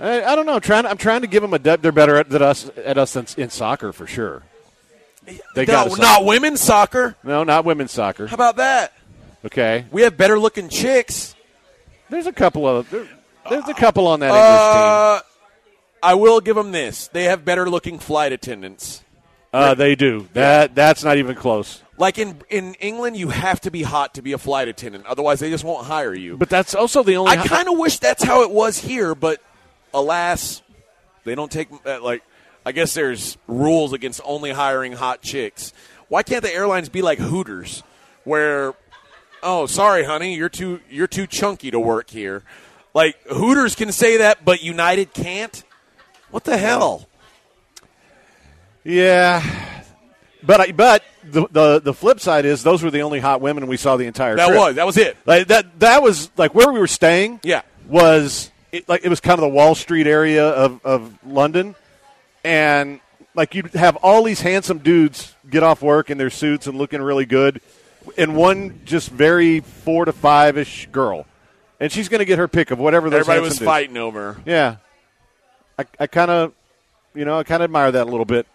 I, 0.00 0.22
I 0.22 0.36
don't 0.36 0.46
know. 0.46 0.60
Trying, 0.60 0.86
I'm 0.86 0.96
trying 0.98 1.22
to 1.22 1.26
give 1.26 1.42
them 1.42 1.54
a. 1.54 1.58
dub. 1.58 1.82
They're 1.82 1.92
better 1.92 2.16
at, 2.16 2.28
than 2.28 2.42
us 2.42 2.70
at 2.84 2.98
us 2.98 3.14
than 3.14 3.26
in 3.36 3.50
soccer 3.50 3.92
for 3.92 4.06
sure. 4.06 4.42
They 5.26 5.38
No, 5.56 5.66
got 5.66 5.86
us- 5.88 5.98
not 5.98 6.24
women's 6.24 6.60
soccer. 6.60 7.16
no, 7.22 7.44
not 7.44 7.64
women's 7.64 7.92
soccer. 7.92 8.26
How 8.26 8.34
about 8.34 8.56
that? 8.56 8.92
Okay, 9.44 9.84
We 9.92 10.02
have 10.02 10.16
better 10.16 10.38
looking 10.38 10.68
chicks. 10.68 11.34
there's 12.10 12.26
a 12.26 12.32
couple 12.32 12.66
of 12.66 12.90
there, 12.90 13.06
there's 13.48 13.68
a 13.68 13.74
couple 13.74 14.06
on 14.08 14.20
that 14.20 14.30
Uh, 14.32 15.20
I 16.02 16.14
will 16.14 16.40
give 16.40 16.56
them 16.56 16.72
this. 16.72 17.08
They 17.08 17.24
have 17.24 17.44
better 17.44 17.68
looking 17.70 17.98
flight 17.98 18.32
attendants. 18.32 19.02
Uh, 19.52 19.74
they 19.74 19.94
do. 19.94 20.28
That 20.34 20.74
that's 20.74 21.02
not 21.04 21.18
even 21.18 21.34
close. 21.36 21.82
Like 21.96 22.18
in 22.18 22.40
in 22.50 22.74
England, 22.74 23.16
you 23.16 23.28
have 23.30 23.60
to 23.62 23.70
be 23.70 23.82
hot 23.82 24.14
to 24.14 24.22
be 24.22 24.32
a 24.32 24.38
flight 24.38 24.68
attendant. 24.68 25.06
Otherwise, 25.06 25.40
they 25.40 25.50
just 25.50 25.64
won't 25.64 25.86
hire 25.86 26.14
you. 26.14 26.36
But 26.36 26.48
that's 26.48 26.74
also 26.74 27.02
the 27.02 27.16
only. 27.16 27.32
I 27.36 27.46
kind 27.46 27.68
of 27.68 27.78
wish 27.78 27.98
that's 27.98 28.22
how 28.22 28.42
it 28.42 28.50
was 28.50 28.78
here, 28.78 29.14
but 29.14 29.40
alas, 29.94 30.62
they 31.24 31.34
don't 31.34 31.50
take 31.50 31.68
uh, 31.86 32.02
like. 32.02 32.22
I 32.66 32.72
guess 32.72 32.92
there's 32.92 33.38
rules 33.46 33.94
against 33.94 34.20
only 34.24 34.50
hiring 34.50 34.92
hot 34.92 35.22
chicks. 35.22 35.72
Why 36.08 36.22
can't 36.22 36.42
the 36.42 36.52
airlines 36.52 36.90
be 36.90 37.00
like 37.00 37.18
Hooters, 37.18 37.82
where, 38.24 38.74
oh, 39.42 39.64
sorry, 39.66 40.04
honey, 40.04 40.34
you're 40.34 40.50
too 40.50 40.80
you're 40.90 41.06
too 41.06 41.26
chunky 41.26 41.70
to 41.70 41.80
work 41.80 42.10
here. 42.10 42.42
Like 42.92 43.16
Hooters 43.28 43.74
can 43.74 43.90
say 43.92 44.18
that, 44.18 44.44
but 44.44 44.62
United 44.62 45.14
can't. 45.14 45.62
What 46.30 46.44
the 46.44 46.58
hell? 46.58 47.08
Yeah, 48.84 49.42
but 50.42 50.60
I, 50.60 50.72
but 50.72 51.04
the, 51.24 51.46
the 51.50 51.80
the 51.80 51.94
flip 51.94 52.20
side 52.20 52.44
is 52.44 52.62
those 52.62 52.82
were 52.82 52.90
the 52.90 53.02
only 53.02 53.20
hot 53.20 53.40
women 53.40 53.66
we 53.66 53.76
saw 53.76 53.96
the 53.96 54.06
entire. 54.06 54.36
That 54.36 54.48
trip. 54.48 54.58
was 54.58 54.74
that 54.76 54.86
was 54.86 54.96
it. 54.96 55.16
like 55.26 55.48
that. 55.48 55.80
That 55.80 56.02
was 56.02 56.30
like 56.36 56.54
where 56.54 56.70
we 56.72 56.78
were 56.78 56.86
staying. 56.86 57.40
Yeah. 57.42 57.62
was 57.88 58.50
it, 58.72 58.88
like 58.88 59.04
it 59.04 59.08
was 59.08 59.20
kind 59.20 59.34
of 59.38 59.42
the 59.42 59.48
Wall 59.48 59.74
Street 59.74 60.06
area 60.06 60.46
of 60.48 60.84
of 60.84 61.18
London, 61.26 61.74
and 62.44 63.00
like 63.34 63.54
you'd 63.54 63.72
have 63.74 63.96
all 63.96 64.22
these 64.22 64.40
handsome 64.40 64.78
dudes 64.78 65.34
get 65.48 65.62
off 65.62 65.82
work 65.82 66.10
in 66.10 66.18
their 66.18 66.30
suits 66.30 66.66
and 66.66 66.76
looking 66.76 67.00
really 67.00 67.26
good, 67.26 67.60
and 68.16 68.36
one 68.36 68.80
just 68.84 69.10
very 69.10 69.60
four 69.60 70.04
to 70.04 70.12
five 70.12 70.58
ish 70.58 70.86
girl, 70.92 71.26
and 71.80 71.90
she's 71.92 72.08
going 72.08 72.20
to 72.20 72.24
get 72.24 72.38
her 72.38 72.48
pick 72.48 72.70
of 72.70 72.78
whatever 72.78 73.10
those 73.10 73.20
Everybody 73.20 73.40
was 73.40 73.54
dudes. 73.54 73.64
fighting 73.64 73.96
over. 73.96 74.36
Yeah, 74.44 74.76
I, 75.78 75.84
I 76.00 76.06
kind 76.06 76.30
of, 76.30 76.52
you 77.14 77.24
know, 77.24 77.38
I 77.38 77.44
kind 77.44 77.62
of 77.62 77.64
admire 77.64 77.92
that 77.92 78.06
a 78.06 78.10
little 78.10 78.26
bit. 78.26 78.46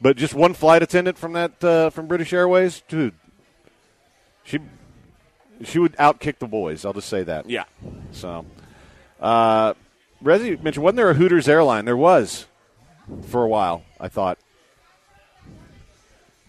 But 0.00 0.16
just 0.16 0.34
one 0.34 0.52
flight 0.52 0.82
attendant 0.82 1.16
from 1.16 1.34
that 1.34 1.62
uh, 1.62 1.90
from 1.90 2.08
British 2.08 2.32
Airways, 2.32 2.82
dude, 2.88 3.14
she 4.42 4.58
she 5.62 5.78
would 5.78 5.96
outkick 5.96 6.38
the 6.40 6.48
boys. 6.48 6.84
I'll 6.84 6.92
just 6.92 7.08
say 7.08 7.22
that. 7.22 7.48
Yeah. 7.48 7.64
So, 8.10 8.44
uh, 9.22 9.72
Resi 10.22 10.62
mentioned, 10.62 10.84
wasn't 10.84 10.96
there 10.96 11.10
a 11.10 11.14
Hooters 11.14 11.48
airline? 11.48 11.86
There 11.86 11.96
was 11.96 12.46
for 13.28 13.42
a 13.42 13.48
while. 13.48 13.82
I 13.98 14.08
thought. 14.08 14.38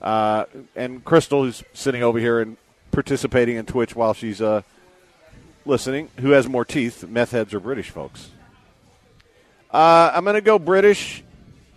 Uh, 0.02 0.46
and 0.76 1.04
Crystal, 1.06 1.44
who's 1.44 1.64
sitting 1.74 2.04
over 2.04 2.20
here 2.20 2.42
and 2.42 2.58
participating 2.92 3.56
in 3.56 3.66
Twitch 3.66 3.96
while 3.96 4.14
she's 4.14 4.42
uh, 4.42 4.62
listening, 5.66 6.10
who 6.20 6.32
has 6.32 6.48
more 6.50 6.66
teeth, 6.66 7.08
meth 7.08 7.32
heads 7.32 7.54
or 7.54 7.60
British 7.62 7.90
folks? 7.90 8.30
Uh, 9.72 10.12
I'm 10.14 10.24
going 10.26 10.36
to 10.36 10.42
go 10.42 10.60
British. 10.60 11.24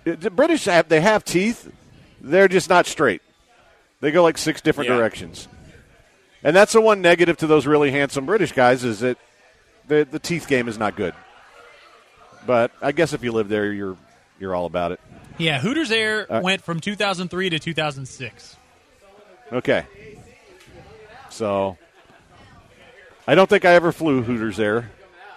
The 0.04 0.30
British 0.30 0.64
have 0.66 0.88
they 0.88 1.00
have 1.00 1.24
teeth, 1.24 1.72
they're 2.20 2.48
just 2.48 2.68
not 2.68 2.86
straight. 2.86 3.22
They 4.00 4.10
go 4.10 4.22
like 4.22 4.38
six 4.38 4.60
different 4.60 4.90
Yeah. 4.90 4.96
directions, 4.96 5.48
and 6.44 6.54
that's 6.54 6.74
the 6.74 6.80
one 6.80 7.00
negative 7.00 7.36
to 7.38 7.46
those 7.46 7.66
really 7.66 7.90
handsome 7.90 8.26
British 8.26 8.52
guys 8.52 8.84
is 8.84 9.00
that 9.00 9.18
the 9.88 10.06
the 10.10 10.18
teeth 10.18 10.48
game 10.48 10.68
is 10.68 10.78
not 10.78 10.96
good. 10.96 11.14
But 12.46 12.70
I 12.80 12.92
guess 12.92 13.12
if 13.12 13.22
you 13.24 13.32
live 13.32 13.48
there, 13.48 13.72
you're 13.72 13.96
you're 14.38 14.54
all 14.54 14.66
about 14.66 14.92
it. 14.92 15.00
Yeah, 15.38 15.58
Hooters 15.60 15.90
Air 15.90 16.30
Uh, 16.32 16.40
went 16.42 16.62
from 16.62 16.80
2003 16.80 17.50
to 17.50 17.58
2006. 17.58 18.56
Okay. 19.52 19.86
So 21.30 21.76
I 23.26 23.34
don't 23.34 23.48
think 23.48 23.64
I 23.64 23.74
ever 23.74 23.92
flew 23.92 24.22
Hooters 24.22 24.58
Air. 24.60 24.90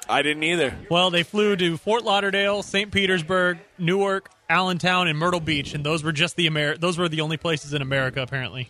I 0.07 0.21
didn't 0.21 0.43
either. 0.43 0.73
Well, 0.89 1.11
they 1.11 1.23
flew 1.23 1.55
to 1.57 1.77
Fort 1.77 2.03
Lauderdale, 2.03 2.63
St. 2.63 2.91
Petersburg, 2.91 3.59
Newark, 3.77 4.29
Allentown, 4.49 5.07
and 5.07 5.19
Myrtle 5.19 5.39
Beach, 5.39 5.73
and 5.75 5.83
those 5.85 6.03
were 6.03 6.11
just 6.11 6.35
the 6.35 6.47
Amer- 6.47 6.77
Those 6.77 6.97
were 6.97 7.09
the 7.09 7.21
only 7.21 7.37
places 7.37 7.73
in 7.73 7.81
America, 7.81 8.21
apparently. 8.21 8.69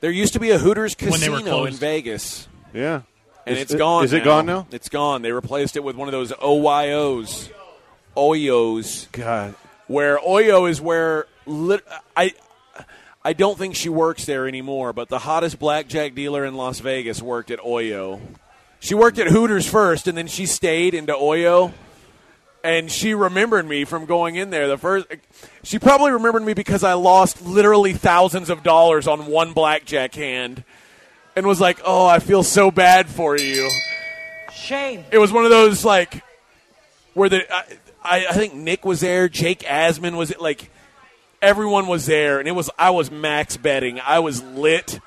There 0.00 0.10
used 0.10 0.32
to 0.34 0.40
be 0.40 0.50
a 0.50 0.58
Hooters 0.58 0.94
When 1.00 1.18
they 1.20 1.30
were 1.30 1.38
casino 1.38 1.64
in. 1.64 1.74
Vegas. 1.74 2.48
Yeah. 2.74 3.02
And 3.46 3.56
Is- 3.56 3.62
it's 3.62 3.74
gone. 3.74 4.04
Is 4.04 4.12
it 4.12 4.24
gone 4.24 4.46
now? 4.46 4.66
It's 4.70 4.88
gone. 4.88 5.22
They 5.22 5.32
replaced 5.32 5.76
it 5.76 5.82
with 5.84 5.96
one 5.96 6.08
of 6.08 6.12
those 6.12 6.30
OYOs, 6.32 7.50
OYOs, 8.16 9.10
God. 9.12 9.54
where 9.86 10.18
Oyo 10.18 10.68
is 10.70 10.80
where 10.80 11.26
lit- 11.46 11.84
I. 12.16 12.32
I 13.24 13.34
don't 13.34 13.56
think 13.56 13.76
she 13.76 13.88
works 13.88 14.24
there 14.24 14.48
anymore, 14.48 14.92
but 14.92 15.08
the 15.08 15.20
hottest 15.20 15.60
blackjack 15.60 16.16
dealer 16.16 16.44
in 16.44 16.54
Las 16.54 16.80
Vegas 16.80 17.22
worked 17.22 17.52
at 17.52 17.60
Oyo. 17.60 18.20
She 18.80 18.96
worked 18.96 19.16
at 19.20 19.28
Hooters 19.28 19.64
first, 19.64 20.08
and 20.08 20.18
then 20.18 20.26
she 20.26 20.44
stayed 20.44 20.92
into 20.92 21.12
Oyo. 21.12 21.72
And 22.64 22.90
she 22.90 23.14
remembered 23.14 23.64
me 23.68 23.84
from 23.84 24.06
going 24.06 24.34
in 24.34 24.50
there. 24.50 24.66
The 24.66 24.76
first, 24.78 25.06
she 25.62 25.78
probably 25.78 26.10
remembered 26.10 26.42
me 26.44 26.52
because 26.52 26.82
I 26.82 26.94
lost 26.94 27.42
literally 27.42 27.92
thousands 27.92 28.50
of 28.50 28.64
dollars 28.64 29.06
on 29.06 29.26
one 29.26 29.52
blackjack 29.52 30.14
hand, 30.16 30.64
and 31.36 31.46
was 31.46 31.60
like, 31.60 31.80
"Oh, 31.84 32.06
I 32.06 32.18
feel 32.18 32.42
so 32.42 32.70
bad 32.70 33.08
for 33.08 33.36
you." 33.36 33.68
Shame. 34.52 35.04
It 35.10 35.18
was 35.18 35.32
one 35.32 35.44
of 35.44 35.50
those 35.50 35.84
like 35.84 36.22
where 37.14 37.28
the 37.28 37.52
I, 38.04 38.26
I, 38.26 38.32
think 38.32 38.54
Nick 38.54 38.84
was 38.84 39.00
there, 39.00 39.28
Jake 39.28 39.60
Asman 39.60 40.16
was 40.16 40.30
it 40.30 40.40
like 40.40 40.70
everyone 41.40 41.86
was 41.86 42.06
there, 42.06 42.38
and 42.38 42.48
it 42.48 42.52
was 42.52 42.70
I 42.78 42.90
was 42.90 43.10
max 43.10 43.56
betting. 43.56 44.00
I 44.00 44.20
was 44.20 44.42
lit, 44.42 45.00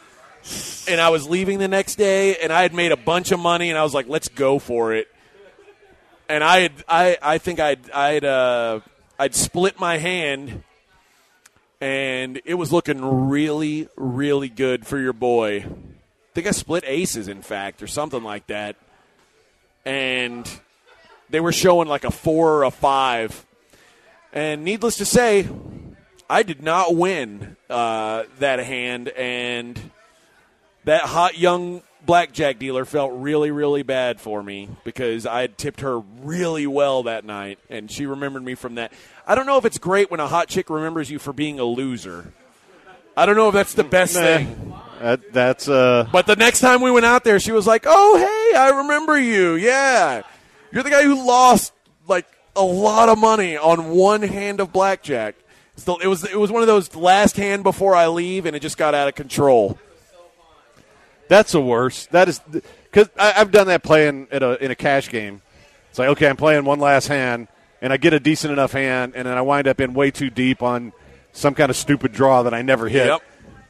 and 0.87 1.01
I 1.01 1.09
was 1.09 1.27
leaving 1.27 1.59
the 1.59 1.67
next 1.67 1.95
day, 1.95 2.37
and 2.37 2.51
I 2.51 2.61
had 2.61 2.73
made 2.73 2.91
a 2.91 2.97
bunch 2.97 3.31
of 3.31 3.39
money, 3.39 3.69
and 3.69 3.77
I 3.77 3.83
was 3.83 3.93
like, 3.93 4.07
let's 4.07 4.27
go 4.27 4.59
for 4.59 4.93
it. 4.93 5.07
And 6.27 6.43
I 6.43 6.59
had 6.61 6.71
I 6.87 7.17
I 7.21 7.37
think 7.37 7.59
I'd 7.59 7.89
I'd 7.91 8.25
uh, 8.25 8.79
I'd 9.17 9.35
split 9.35 9.79
my 9.79 9.97
hand. 9.97 10.63
And 11.81 12.41
it 12.45 12.53
was 12.53 12.71
looking 12.71 13.29
really, 13.29 13.89
really 13.97 14.47
good 14.47 14.87
for 14.87 14.97
your 14.97 15.13
boy. 15.13 15.65
Think 16.35 16.45
I 16.45 16.51
split 16.51 16.83
aces, 16.85 17.27
in 17.27 17.41
fact, 17.41 17.81
or 17.81 17.87
something 17.87 18.23
like 18.23 18.45
that 18.47 18.75
and 19.85 20.49
they 21.29 21.39
were 21.39 21.51
showing 21.51 21.87
like 21.87 22.03
a 22.03 22.11
four 22.11 22.53
or 22.55 22.63
a 22.63 22.71
five. 22.71 23.45
And 24.33 24.65
needless 24.65 24.97
to 24.97 25.05
say, 25.05 25.47
I 26.29 26.43
did 26.43 26.61
not 26.61 26.95
win 26.95 27.55
uh, 27.69 28.23
that 28.39 28.59
hand, 28.59 29.09
and 29.09 29.79
that 30.83 31.01
hot 31.03 31.37
young 31.37 31.83
blackjack 32.05 32.59
dealer 32.59 32.83
felt 32.83 33.13
really, 33.13 33.49
really 33.51 33.83
bad 33.83 34.19
for 34.19 34.43
me 34.43 34.69
because 34.83 35.25
I 35.25 35.41
had 35.41 35.57
tipped 35.57 35.81
her 35.81 35.99
really 35.99 36.67
well 36.67 37.03
that 37.03 37.23
night, 37.23 37.59
and 37.69 37.89
she 37.89 38.05
remembered 38.05 38.43
me 38.43 38.55
from 38.55 38.75
that. 38.75 38.91
I 39.25 39.35
don't 39.35 39.45
know 39.45 39.57
if 39.57 39.65
it's 39.65 39.77
great 39.77 40.11
when 40.11 40.19
a 40.19 40.27
hot 40.27 40.47
chick 40.47 40.69
remembers 40.69 41.09
you 41.09 41.19
for 41.19 41.31
being 41.31 41.59
a 41.59 41.63
loser. 41.63 42.33
I 43.15 43.25
don't 43.25 43.37
know 43.37 43.47
if 43.47 43.53
that's 43.53 43.73
the 43.73 43.83
best 43.85 44.15
Nah. 44.15 44.21
thing. 44.21 44.74
That, 44.99 45.33
that's 45.33 45.67
uh 45.67 46.07
But 46.11 46.25
the 46.25 46.35
next 46.35 46.61
time 46.61 46.81
we 46.81 46.91
went 46.91 47.05
out 47.05 47.23
there, 47.23 47.39
she 47.39 47.51
was 47.51 47.67
like, 47.67 47.83
"Oh, 47.85 48.17
hey, 48.17 48.57
I 48.57 48.69
remember 48.81 49.19
you. 49.19 49.55
Yeah, 49.55 50.21
you're 50.71 50.83
the 50.83 50.89
guy 50.89 51.03
who 51.03 51.25
lost 51.25 51.73
like 52.07 52.25
a 52.55 52.63
lot 52.63 53.09
of 53.09 53.17
money 53.17 53.57
on 53.57 53.89
one 53.89 54.21
hand 54.21 54.59
of 54.59 54.71
blackjack. 54.71 55.35
So 55.77 55.97
it 55.97 56.07
was 56.07 56.23
it 56.23 56.39
was 56.39 56.51
one 56.51 56.61
of 56.61 56.67
those 56.67 56.95
last 56.95 57.35
hand 57.35 57.63
before 57.63 57.95
I 57.95 58.07
leave, 58.07 58.45
and 58.45 58.55
it 58.55 58.61
just 58.61 58.77
got 58.77 58.93
out 58.95 59.07
of 59.07 59.15
control. 59.15 59.77
That's 61.27 61.51
the 61.51 61.61
worst. 61.61 62.11
That 62.11 62.29
is 62.29 62.39
because 62.49 63.09
I've 63.17 63.51
done 63.51 63.67
that 63.67 63.83
playing 63.83 64.27
at 64.31 64.41
a 64.41 64.63
in 64.63 64.71
a 64.71 64.75
cash 64.75 65.09
game. 65.09 65.41
It's 65.89 65.99
like 65.99 66.09
okay, 66.09 66.29
I'm 66.29 66.37
playing 66.37 66.63
one 66.63 66.79
last 66.79 67.07
hand, 67.07 67.49
and 67.81 67.91
I 67.91 67.97
get 67.97 68.13
a 68.13 68.19
decent 68.19 68.53
enough 68.53 68.71
hand, 68.71 69.13
and 69.15 69.27
then 69.27 69.37
I 69.37 69.41
wind 69.41 69.67
up 69.67 69.81
in 69.81 69.93
way 69.93 70.11
too 70.11 70.29
deep 70.29 70.63
on 70.63 70.93
some 71.33 71.53
kind 71.53 71.69
of 71.69 71.75
stupid 71.75 72.13
draw 72.13 72.43
that 72.43 72.53
I 72.53 72.61
never 72.61 72.87
hit. 72.87 73.07
Yep. 73.07 73.21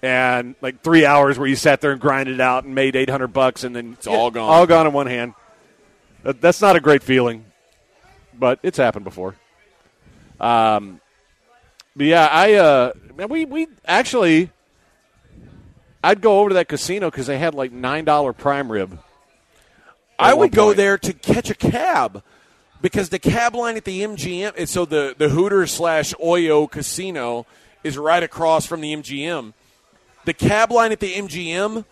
And 0.01 0.55
like 0.61 0.81
three 0.81 1.05
hours 1.05 1.39
where 1.39 1.47
you 1.47 1.55
sat 1.55 1.81
there 1.81 1.91
and 1.91 1.99
grinded 1.99 2.35
it 2.35 2.41
out 2.41 2.63
and 2.63 2.75
made 2.75 2.95
eight 2.95 3.09
hundred 3.09 3.29
bucks, 3.29 3.63
and 3.63 3.75
then 3.75 3.93
it's 3.93 4.05
all 4.05 4.29
gone. 4.29 4.49
all 4.49 4.67
gone 4.67 4.85
in 4.85 4.93
one 4.93 5.07
hand. 5.07 5.33
That, 6.23 6.41
that's 6.41 6.61
not 6.61 6.75
a 6.75 6.79
great 6.79 7.01
feeling, 7.01 7.45
but 8.37 8.59
it's 8.61 8.77
happened 8.77 9.05
before. 9.05 9.35
Um, 10.39 11.01
but 11.95 12.05
yeah, 12.05 12.27
I 12.29 12.53
uh, 12.53 12.93
man, 13.15 13.29
we 13.29 13.45
we 13.45 13.67
actually 13.85 14.51
I'd 16.03 16.21
go 16.21 16.39
over 16.39 16.49
to 16.49 16.55
that 16.55 16.67
casino 16.67 17.09
because 17.09 17.25
they 17.25 17.39
had 17.39 17.55
like 17.55 17.71
nine 17.71 18.05
dollar 18.05 18.31
prime 18.31 18.71
rib. 18.71 18.99
I 20.19 20.33
would 20.33 20.51
go 20.51 20.73
there 20.73 20.97
to 20.99 21.13
catch 21.13 21.49
a 21.49 21.55
cab 21.55 22.23
because 22.81 23.09
the 23.09 23.19
cab 23.19 23.55
line 23.55 23.75
at 23.75 23.85
the 23.85 24.01
MGM. 24.03 24.67
So 24.67 24.85
the 24.85 25.15
the 25.17 25.29
Hooters 25.29 25.71
slash 25.71 26.13
Oyo 26.15 26.69
Casino 26.69 27.47
is 27.83 27.97
right 27.97 28.21
across 28.21 28.65
from 28.65 28.81
the 28.81 28.95
MGM. 28.95 29.53
The 30.25 30.33
cab 30.33 30.71
line 30.71 30.91
at 30.91 30.99
the 30.99 31.13
MGM 31.13 31.85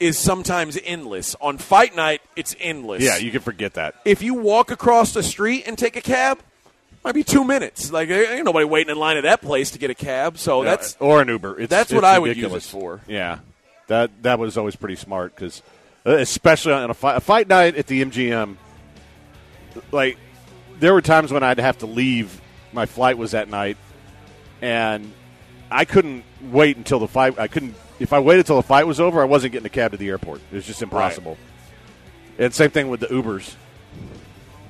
is 0.00 0.18
sometimes 0.18 0.78
endless. 0.84 1.34
On 1.40 1.58
fight 1.58 1.94
night, 1.96 2.20
it's 2.34 2.54
endless. 2.60 3.02
Yeah, 3.02 3.16
you 3.16 3.30
can 3.30 3.40
forget 3.40 3.74
that. 3.74 3.94
if 4.04 4.22
you 4.22 4.34
walk 4.34 4.70
across 4.70 5.12
the 5.12 5.22
street 5.22 5.64
and 5.66 5.78
take 5.78 5.96
a 5.96 6.00
cab, 6.02 6.38
might 7.04 7.14
be 7.14 7.22
two 7.24 7.44
minutes. 7.44 7.92
Like 7.92 8.08
there 8.08 8.34
ain't 8.34 8.44
nobody 8.44 8.64
waiting 8.64 8.90
in 8.90 8.98
line 8.98 9.16
at 9.16 9.22
that 9.22 9.40
place 9.40 9.70
to 9.70 9.78
get 9.78 9.90
a 9.90 9.94
cab. 9.94 10.38
So 10.38 10.64
that's 10.64 10.96
or 10.98 11.22
an 11.22 11.28
Uber. 11.28 11.60
It's, 11.60 11.70
that's 11.70 11.92
what 11.92 11.98
it's 11.98 12.06
I 12.06 12.18
would 12.18 12.28
use 12.28 12.36
ridiculous. 12.36 12.66
it 12.66 12.70
for. 12.70 13.00
Yeah, 13.06 13.38
that 13.86 14.10
that 14.22 14.38
was 14.38 14.58
always 14.58 14.74
pretty 14.76 14.96
smart 14.96 15.34
because, 15.34 15.62
uh, 16.04 16.16
especially 16.16 16.72
on 16.72 16.90
a 16.90 16.94
fight, 16.94 17.16
a 17.16 17.20
fight 17.20 17.48
night 17.48 17.76
at 17.76 17.86
the 17.86 18.04
MGM, 18.04 18.56
like 19.92 20.18
there 20.80 20.92
were 20.92 21.02
times 21.02 21.32
when 21.32 21.42
I'd 21.42 21.60
have 21.60 21.78
to 21.78 21.86
leave. 21.86 22.40
My 22.72 22.86
flight 22.86 23.16
was 23.16 23.30
that 23.30 23.48
night, 23.48 23.76
and 24.60 25.12
I 25.70 25.84
couldn't 25.84 26.24
wait 26.42 26.76
until 26.76 26.98
the 26.98 27.08
fight. 27.08 27.38
I 27.38 27.48
couldn't 27.48 27.74
if 27.98 28.12
I 28.12 28.20
waited 28.20 28.46
till 28.46 28.56
the 28.56 28.62
fight 28.62 28.86
was 28.86 29.00
over, 29.00 29.20
I 29.22 29.24
wasn't 29.24 29.52
getting 29.52 29.66
a 29.66 29.70
cab 29.70 29.92
to 29.92 29.96
the 29.96 30.08
airport. 30.08 30.40
It 30.50 30.56
was 30.56 30.66
just 30.66 30.82
impossible. 30.82 31.38
And 32.38 32.52
same 32.52 32.70
thing 32.70 32.88
with 32.88 33.00
the 33.00 33.06
Ubers, 33.06 33.54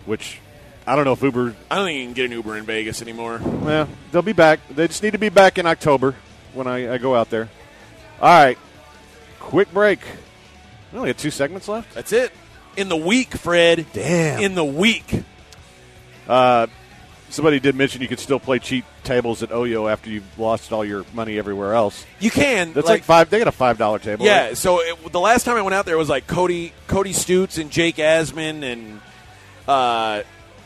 which 0.05 0.41
I 0.87 0.95
don't 0.95 1.05
know 1.05 1.13
if 1.13 1.23
Uber. 1.23 1.55
I 1.71 1.77
don't 1.77 1.87
think 1.87 1.99
you 1.99 2.05
can 2.05 2.15
get 2.15 2.25
an 2.27 2.33
Uber 2.33 2.57
in 2.57 2.65
Vegas 2.65 3.03
anymore. 3.03 3.41
Well, 3.43 3.89
they'll 4.13 4.23
be 4.23 4.33
back. 4.33 4.61
They 4.69 4.87
just 4.87 5.03
need 5.03 5.13
to 5.13 5.19
be 5.19 5.29
back 5.31 5.59
in 5.59 5.67
October 5.67 6.15
when 6.55 6.67
I, 6.67 6.95
I 6.95 6.99
go 6.99 7.15
out 7.15 7.31
there. 7.31 7.49
All 8.21 8.29
right, 8.29 8.59
quick 9.41 9.73
break. 9.73 10.01
We 10.93 10.99
only 10.99 11.13
got 11.13 11.19
two 11.19 11.33
segments 11.33 11.67
left. 11.67 11.93
That's 11.95 12.13
it. 12.13 12.33
In 12.77 12.89
the 12.89 12.97
week, 12.97 13.35
Fred. 13.35 13.87
Damn. 13.93 14.41
In 14.41 14.55
the 14.55 14.65
week. 14.65 15.25
Uh, 16.29 16.69
Somebody 17.29 17.59
did 17.59 17.75
mention 17.75 18.03
you 18.03 18.09
could 18.09 18.21
still 18.21 18.39
play 18.39 18.59
cheap 18.59 18.85
tables 19.03 19.43
at 19.43 19.51
Oyo 19.51 19.91
after 19.91 20.09
you've 20.11 20.39
lost 20.39 20.73
all 20.73 20.85
your 20.85 21.05
money 21.13 21.39
everywhere 21.39 21.75
else. 21.75 22.07
You 22.21 22.31
can. 22.31 22.73
That's 22.73 22.87
like, 22.87 23.03
five. 23.03 23.31
They 23.31 23.39
got 23.39 23.49
a 23.49 23.53
five 23.53 23.79
dollar 23.79 23.99
table. 23.99 24.25
Yeah, 24.25 24.47
right? 24.47 24.57
so 24.57 24.81
it, 24.81 25.13
the 25.13 25.21
last 25.21 25.45
time 25.45 25.57
I 25.57 25.63
went 25.63 25.75
out 25.75 25.87
there 25.87 25.99
was 25.99 26.09
like 26.09 26.27
Cody 26.27 26.73
Cody 26.87 27.13
Stoots 27.13 27.59
and 27.59 27.71
Jake 27.71 27.97
Asman 27.97 28.63
and 28.63 29.01
uh, 29.67 30.23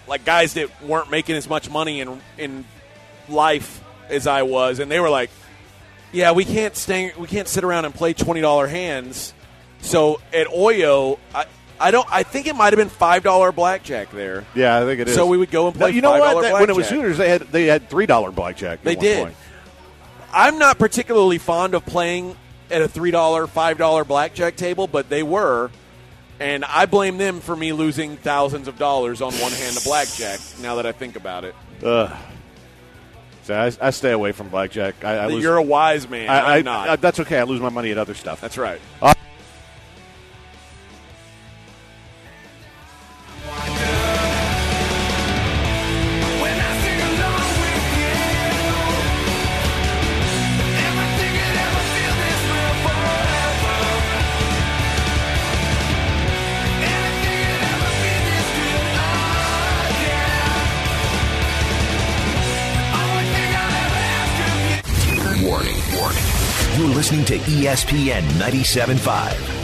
like 0.07 0.25
guys 0.25 0.55
that 0.55 0.83
weren't 0.83 1.11
making 1.11 1.37
as 1.37 1.49
much 1.49 1.71
money 1.71 2.01
in 2.01 2.21
in 2.37 2.65
life 3.29 3.83
as 4.11 4.27
I 4.27 4.43
was, 4.43 4.81
and 4.81 4.91
they 4.91 5.01
were 5.01 5.11
like, 5.11 5.31
"Yeah, 6.13 6.33
we 6.33 6.45
can't 6.45 6.77
stay, 6.77 7.13
we 7.19 7.27
can't 7.27 7.49
sit 7.49 7.65
around 7.65 7.87
and 7.87 7.95
play 7.95 8.13
twenty 8.13 8.43
dollar 8.43 8.67
hands." 8.67 9.33
So 9.81 10.21
at 10.33 10.47
Oyo, 10.49 11.19
I, 11.35 11.47
I 11.81 11.91
don't. 11.91 12.07
I 12.13 12.23
think 12.23 12.47
it 12.47 12.55
might 12.55 12.73
have 12.75 12.77
been 12.79 12.91
five 12.91 13.23
dollar 13.23 13.53
blackjack 13.53 14.11
there. 14.13 14.45
yeah, 14.55 14.77
I 14.79 14.85
think 14.85 15.01
it 15.01 15.09
is. 15.09 15.15
So 15.15 15.27
we 15.27 15.39
would 15.39 15.51
go 15.51 15.67
and 15.69 15.75
play 15.77 15.91
you 15.93 16.03
know 16.03 16.11
what? 16.11 16.37
$5 16.37 16.43
That- 16.43 16.53
when 16.53 16.69
it 16.71 16.77
was. 16.77 16.89
Hooters, 16.91 17.17
they 17.19 17.29
had 17.31 17.43
they 17.51 17.65
had 17.65 17.89
three 17.89 18.07
dollar 18.07 18.31
blackjack. 18.31 18.83
They 18.83 18.95
did. 18.97 19.25
point. 19.25 19.37
I'm 20.33 20.59
not 20.59 20.79
particularly 20.79 21.39
fond 21.39 21.75
of 21.75 21.85
playing 21.87 22.37
at 22.71 22.83
a 22.83 22.89
three 22.89 23.11
dollar, 23.11 23.47
five 23.47 23.79
dollar 23.79 24.05
blackjack 24.05 24.57
table, 24.57 24.87
but 24.87 25.09
they 25.09 25.23
were, 25.23 25.71
and 26.39 26.65
I 26.67 26.87
blame 26.87 27.17
them 27.19 27.41
for 27.41 27.57
me 27.57 27.73
losing 27.73 28.17
thousands 28.19 28.69
of 28.69 28.79
dollars 28.79 29.23
on 29.23 29.33
one 29.35 29.53
hand 29.53 29.77
of 29.77 29.83
blackjack. 29.85 30.39
Now 30.61 30.77
that 30.77 30.87
I 30.87 30.93
think 30.93 31.17
about 31.17 31.45
it, 31.45 31.55
Ugh. 31.83 32.17
So 33.45 33.55
I, 33.59 33.73
I 33.81 33.91
stay 33.91 34.13
away 34.13 34.33
from 34.33 34.51
blackjack. 34.51 35.03
I, 35.05 35.17
I 35.17 35.27
lose. 35.27 35.43
you're 35.43 35.57
a 35.57 35.63
wise 35.63 36.09
man. 36.09 36.29
I, 36.29 36.59
I'm 36.59 36.65
not. 36.65 36.89
I- 36.91 36.97
that's 36.97 37.21
okay. 37.21 37.39
I 37.39 37.45
lose 37.45 37.61
my 37.61 37.71
money 37.71 37.91
at 37.91 37.99
other 37.99 38.15
stuff. 38.15 38.41
That's 38.41 38.59
right. 38.59 38.81
Warning, 39.01 39.15
ESPN 67.71 68.23
97.5. 68.41 69.61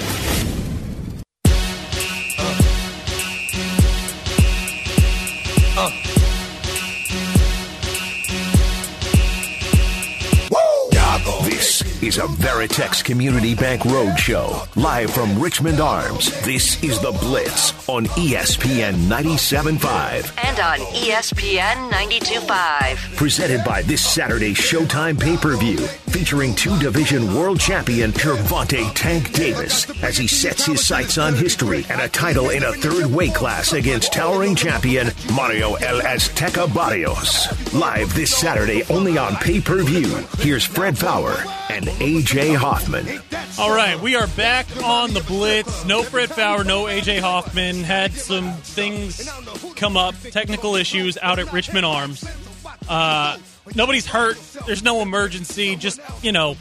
This 11.43 12.03
is 12.03 12.19
a 12.19 12.23
Veritex 12.23 13.03
Community 13.05 13.55
Bank 13.55 13.83
Roadshow, 13.83 14.69
live 14.77 15.11
from 15.11 15.39
Richmond 15.41 15.81
Arms. 15.81 16.31
This 16.43 16.83
is 16.85 17.01
The 17.01 17.13
Blitz 17.13 17.89
on 17.89 18.07
ESPN 18.07 18.95
97.5. 19.09 20.45
And 20.45 20.61
on 20.61 20.79
ESPN 20.95 21.91
92.5. 21.91 23.17
Presented 23.17 23.65
by 23.65 23.83
this 23.83 24.05
Saturday's 24.05 24.57
Showtime 24.57 25.19
pay 25.19 25.37
per 25.37 25.57
view, 25.57 25.79
featuring 26.11 26.55
two 26.55 26.77
division 26.79 27.35
world 27.35 27.61
champion 27.61 28.13
Gervonta 28.13 28.93
Tank 28.95 29.33
Davis 29.33 29.89
as 30.03 30.17
he 30.17 30.27
sets 30.27 30.65
his 30.65 30.87
sights 30.87 31.19
on 31.19 31.35
history 31.35 31.85
and 31.91 32.01
a 32.01 32.09
title 32.09 32.51
in 32.51 32.63
a 32.63 32.73
third 32.73 33.07
weight 33.07 33.35
class 33.35 33.73
against 33.73 34.13
towering 34.13 34.55
champion 34.55 35.09
Mario 35.35 35.75
El 35.75 36.01
Azteca 36.01 36.73
Barrios. 36.73 37.47
Live 37.75 38.15
this 38.15 38.35
Saturday 38.37 38.83
only 38.91 39.19
on 39.19 39.37
pay 39.37 39.61
per 39.61 39.83
view. 39.83 40.09
Here's 40.39 40.65
Fred 40.65 40.97
Faour 40.97 41.37
and 41.71 41.87
AJ 41.87 42.57
Hoffman. 42.57 43.21
All 43.59 43.75
right, 43.75 43.99
we 44.01 44.17
are 44.17 44.27
back 44.29 44.67
on 44.83 45.13
the 45.15 45.21
Blitz. 45.21 45.85
No 45.85 46.03
Fred 46.03 46.31
Faour, 46.31 46.65
no 46.65 46.85
AJ 46.85 47.21
Hoffman. 47.21 47.77
Had 47.77 48.13
some 48.13 48.53
things 48.53 49.29
come 49.77 49.97
up, 49.97 50.15
technical 50.31 50.77
issues 50.77 51.19
out 51.19 51.39
at 51.39 51.53
Richmond 51.53 51.87
Arms. 51.87 52.25
Uh, 52.89 53.39
nobody's 53.75 54.07
hurt. 54.07 54.39
There's 54.67 54.83
no 54.83 55.03
emergency. 55.03 55.77
Just 55.77 56.01
you 56.23 56.33
know, 56.33 56.57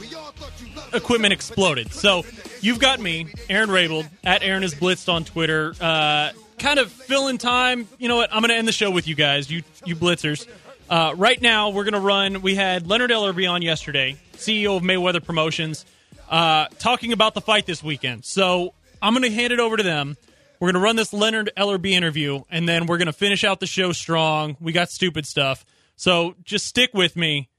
equipment 0.93 1.33
exploded. 1.33 1.91
So 1.93 2.23
you've 2.61 2.79
got 2.79 2.99
me, 2.99 3.27
Aaron 3.49 3.69
Rabel, 3.69 4.05
at 4.23 4.43
Aaron 4.43 4.63
is 4.63 4.73
Blitzed 4.73 5.11
on 5.11 5.25
Twitter. 5.25 5.73
Uh, 5.79 6.31
kind 6.57 6.79
of 6.79 6.91
filling 6.91 7.37
time. 7.37 7.87
You 7.97 8.07
know 8.07 8.15
what? 8.17 8.33
I'm 8.33 8.41
going 8.41 8.49
to 8.49 8.55
end 8.55 8.67
the 8.67 8.73
show 8.73 8.91
with 8.91 9.07
you 9.07 9.15
guys, 9.15 9.49
you 9.51 9.63
you 9.85 9.95
Blitzers. 9.95 10.47
Uh, 10.89 11.13
right 11.17 11.41
now, 11.41 11.69
we're 11.69 11.83
going 11.83 11.93
to 11.93 11.99
run. 11.99 12.41
We 12.41 12.55
had 12.55 12.87
Leonard 12.87 13.09
Ellerbe 13.09 13.49
on 13.49 13.61
yesterday, 13.61 14.17
CEO 14.33 14.77
of 14.77 14.83
Mayweather 14.83 15.23
Promotions, 15.23 15.83
uh, 16.29 16.67
talking 16.77 17.11
about 17.11 17.33
the 17.33 17.41
fight 17.41 17.65
this 17.65 17.83
weekend. 17.83 18.23
So 18.23 18.73
I'm 19.01 19.13
going 19.13 19.23
to 19.23 19.31
hand 19.31 19.51
it 19.51 19.59
over 19.59 19.77
to 19.77 19.83
them. 19.83 20.15
We're 20.59 20.67
going 20.71 20.81
to 20.81 20.85
run 20.85 20.95
this 20.95 21.11
Leonard 21.11 21.51
Ellerbe 21.57 21.91
interview, 21.91 22.41
and 22.49 22.69
then 22.69 22.85
we're 22.85 22.97
going 22.97 23.07
to 23.07 23.13
finish 23.13 23.43
out 23.43 23.59
the 23.59 23.67
show 23.67 23.91
strong. 23.91 24.57
We 24.61 24.71
got 24.71 24.89
stupid 24.89 25.25
stuff. 25.25 25.65
So 25.95 26.35
just 26.43 26.65
stick 26.65 26.93
with 26.93 27.15
me. 27.15 27.49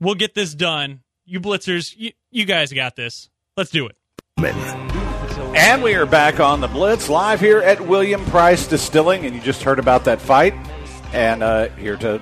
We'll 0.00 0.14
get 0.14 0.34
this 0.34 0.54
done. 0.54 1.00
You 1.24 1.40
Blitzers, 1.40 1.94
you, 1.96 2.12
you 2.30 2.44
guys 2.44 2.72
got 2.72 2.96
this. 2.96 3.30
Let's 3.56 3.70
do 3.70 3.88
it. 3.88 3.96
And 5.56 5.82
we 5.82 5.94
are 5.94 6.06
back 6.06 6.38
on 6.40 6.60
the 6.60 6.68
Blitz 6.68 7.08
live 7.08 7.40
here 7.40 7.58
at 7.58 7.80
William 7.80 8.24
Price 8.26 8.66
Distilling, 8.66 9.26
and 9.26 9.34
you 9.34 9.40
just 9.40 9.62
heard 9.62 9.78
about 9.78 10.04
that 10.04 10.20
fight, 10.20 10.54
and 11.12 11.42
uh, 11.42 11.68
here 11.70 11.96
to 11.96 12.20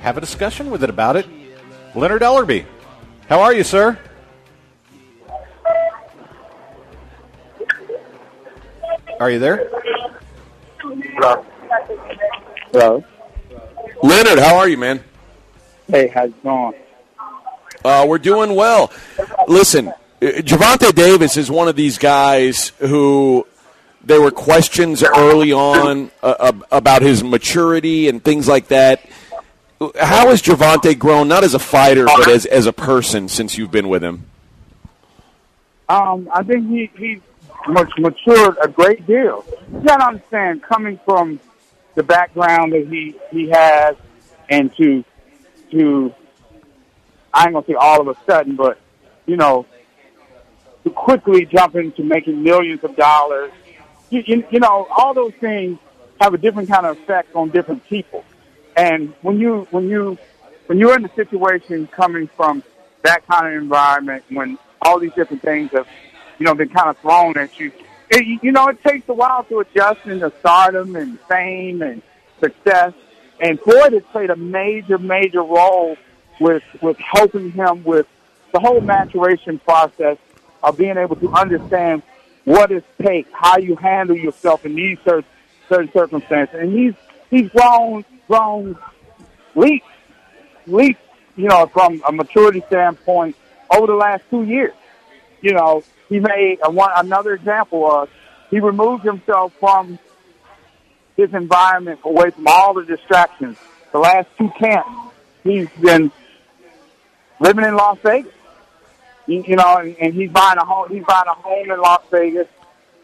have 0.00 0.16
a 0.16 0.20
discussion 0.20 0.70
with 0.70 0.82
it 0.82 0.90
about 0.90 1.16
it, 1.16 1.26
Leonard 1.94 2.22
Ellerbe. 2.22 2.66
How 3.28 3.40
are 3.40 3.54
you, 3.54 3.62
sir? 3.62 3.98
Are 9.20 9.30
you 9.30 9.38
there? 9.38 9.70
Hello. 10.80 11.46
Hello. 12.72 13.04
Leonard, 14.02 14.38
how 14.38 14.56
are 14.56 14.68
you, 14.68 14.76
man? 14.76 15.02
Hey, 15.88 16.08
how's 16.08 16.30
it 16.30 16.42
going? 16.42 16.74
Uh, 17.84 18.04
we're 18.08 18.18
doing 18.18 18.54
well. 18.54 18.92
Listen, 19.48 19.88
uh, 19.88 19.92
Gervonta 20.20 20.94
Davis 20.94 21.36
is 21.36 21.50
one 21.50 21.68
of 21.68 21.76
these 21.76 21.98
guys 21.98 22.68
who 22.78 23.46
there 24.04 24.20
were 24.20 24.30
questions 24.30 25.02
early 25.02 25.52
on 25.52 26.10
uh, 26.22 26.52
about 26.70 27.02
his 27.02 27.22
maturity 27.22 28.08
and 28.08 28.22
things 28.22 28.48
like 28.48 28.68
that. 28.68 29.00
How 29.80 30.28
has 30.28 30.42
Gervonta 30.42 30.96
grown, 30.98 31.28
not 31.28 31.44
as 31.44 31.54
a 31.54 31.58
fighter, 31.58 32.04
but 32.06 32.28
as, 32.28 32.46
as 32.46 32.66
a 32.66 32.72
person 32.72 33.28
since 33.28 33.58
you've 33.58 33.70
been 33.72 33.88
with 33.88 34.02
him? 34.02 34.24
Um, 35.88 36.28
I 36.32 36.42
think 36.42 36.68
he 36.68 36.90
he's 36.96 37.20
much 37.68 37.92
matured 37.98 38.56
a 38.62 38.68
great 38.68 39.06
deal. 39.06 39.44
You 39.72 39.80
gotta 39.80 40.06
understand, 40.06 40.62
coming 40.62 40.98
from 41.04 41.40
the 41.94 42.02
background 42.02 42.72
that 42.72 42.86
he 42.88 43.14
he 43.30 43.48
has, 43.50 43.96
and 44.48 44.74
to 44.76 45.04
to 45.70 46.14
I 47.32 47.44
ain't 47.44 47.52
gonna 47.54 47.66
say 47.66 47.74
all 47.74 48.00
of 48.00 48.08
a 48.08 48.16
sudden, 48.24 48.56
but 48.56 48.78
you 49.26 49.36
know, 49.36 49.66
to 50.84 50.90
quickly 50.90 51.46
jump 51.46 51.76
into 51.76 52.02
making 52.02 52.42
millions 52.42 52.82
of 52.84 52.96
dollars. 52.96 53.52
You, 54.10 54.22
you, 54.26 54.44
you 54.50 54.60
know, 54.60 54.86
all 54.94 55.14
those 55.14 55.32
things 55.34 55.78
have 56.20 56.34
a 56.34 56.38
different 56.38 56.68
kind 56.68 56.86
of 56.86 56.98
effect 56.98 57.34
on 57.34 57.50
different 57.50 57.84
people. 57.84 58.24
And 58.76 59.14
when 59.22 59.38
you 59.38 59.66
when 59.70 59.88
you 59.88 60.18
when 60.66 60.78
you're 60.78 60.96
in 60.96 61.04
a 61.04 61.14
situation 61.14 61.86
coming 61.86 62.28
from 62.28 62.62
that 63.02 63.26
kind 63.26 63.54
of 63.54 63.62
environment, 63.62 64.24
when 64.30 64.58
all 64.80 64.98
these 64.98 65.12
different 65.14 65.42
things 65.42 65.70
have 65.72 65.86
you 66.38 66.46
know 66.46 66.54
been 66.54 66.68
kind 66.68 66.88
of 66.88 66.98
thrown 66.98 67.36
at 67.38 67.58
you, 67.58 67.72
it, 68.12 68.42
you 68.42 68.52
know 68.52 68.68
it 68.68 68.82
takes 68.82 69.08
a 69.08 69.14
while 69.14 69.44
to 69.44 69.60
adjust 69.60 70.06
into 70.06 70.32
stardom 70.40 70.96
and 70.96 71.18
fame 71.20 71.82
and 71.82 72.02
success. 72.40 72.92
And 73.40 73.58
Floyd 73.60 73.92
has 73.94 74.02
played 74.12 74.30
a 74.30 74.36
major 74.36 74.98
major 74.98 75.42
role 75.42 75.96
with 76.40 76.62
with 76.80 76.98
helping 76.98 77.50
him 77.52 77.84
with 77.84 78.06
the 78.52 78.60
whole 78.60 78.80
maturation 78.80 79.58
process 79.58 80.18
of 80.62 80.76
being 80.76 80.96
able 80.96 81.16
to 81.16 81.28
understand 81.32 82.02
what 82.44 82.70
it 82.70 82.84
takes, 83.00 83.30
how 83.32 83.58
you 83.58 83.76
handle 83.76 84.16
yourself 84.16 84.66
in 84.66 84.74
these 84.74 84.98
certain, 85.04 85.24
certain 85.68 85.90
circumstances. 85.92 86.56
And 86.58 86.72
he's 86.72 86.94
he's 87.30 87.48
grown 87.50 88.04
grown 88.28 88.78
leaps 89.54 89.86
leaps, 90.66 91.00
you 91.36 91.48
know, 91.48 91.66
from 91.66 92.02
a 92.06 92.12
maturity 92.12 92.62
standpoint 92.66 93.36
over 93.70 93.86
the 93.86 93.94
last 93.94 94.22
two 94.30 94.44
years. 94.44 94.74
You 95.42 95.52
know, 95.52 95.82
he 96.08 96.20
made 96.20 96.60
a 96.60 96.68
uh, 96.68 96.70
one, 96.70 96.90
another 96.96 97.34
example 97.34 97.90
of 97.90 98.08
he 98.50 98.60
removed 98.60 99.04
himself 99.04 99.52
from 99.58 99.98
his 101.16 101.34
environment 101.34 102.00
away 102.04 102.30
from 102.30 102.46
all 102.46 102.74
the 102.74 102.84
distractions. 102.84 103.58
The 103.92 103.98
last 103.98 104.28
two 104.38 104.50
camps, 104.58 104.88
he's 105.42 105.68
been 105.80 106.10
living 107.40 107.64
in 107.64 107.74
Las 107.74 107.98
Vegas. 108.02 108.32
You, 109.26 109.42
you 109.46 109.56
know, 109.56 109.76
and, 109.76 109.96
and 110.00 110.14
he's 110.14 110.30
buying 110.30 110.58
a 110.58 110.64
home. 110.64 110.88
He's 110.90 111.04
buying 111.04 111.28
a 111.28 111.34
home 111.34 111.70
in 111.70 111.80
Las 111.80 112.02
Vegas 112.10 112.48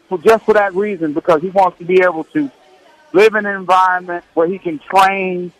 for 0.07 0.17
just 0.17 0.45
for 0.45 0.53
that 0.53 0.73
reason 0.73 1.13
because 1.13 1.41
he 1.41 1.49
wants 1.49 1.77
to 1.79 1.85
be 1.85 2.01
able 2.01 2.23
to 2.25 2.49
live 3.13 3.35
in 3.35 3.45
an 3.45 3.55
environment 3.55 4.23
where 4.33 4.47
he 4.47 4.59
can 4.59 4.79
train 4.79 5.51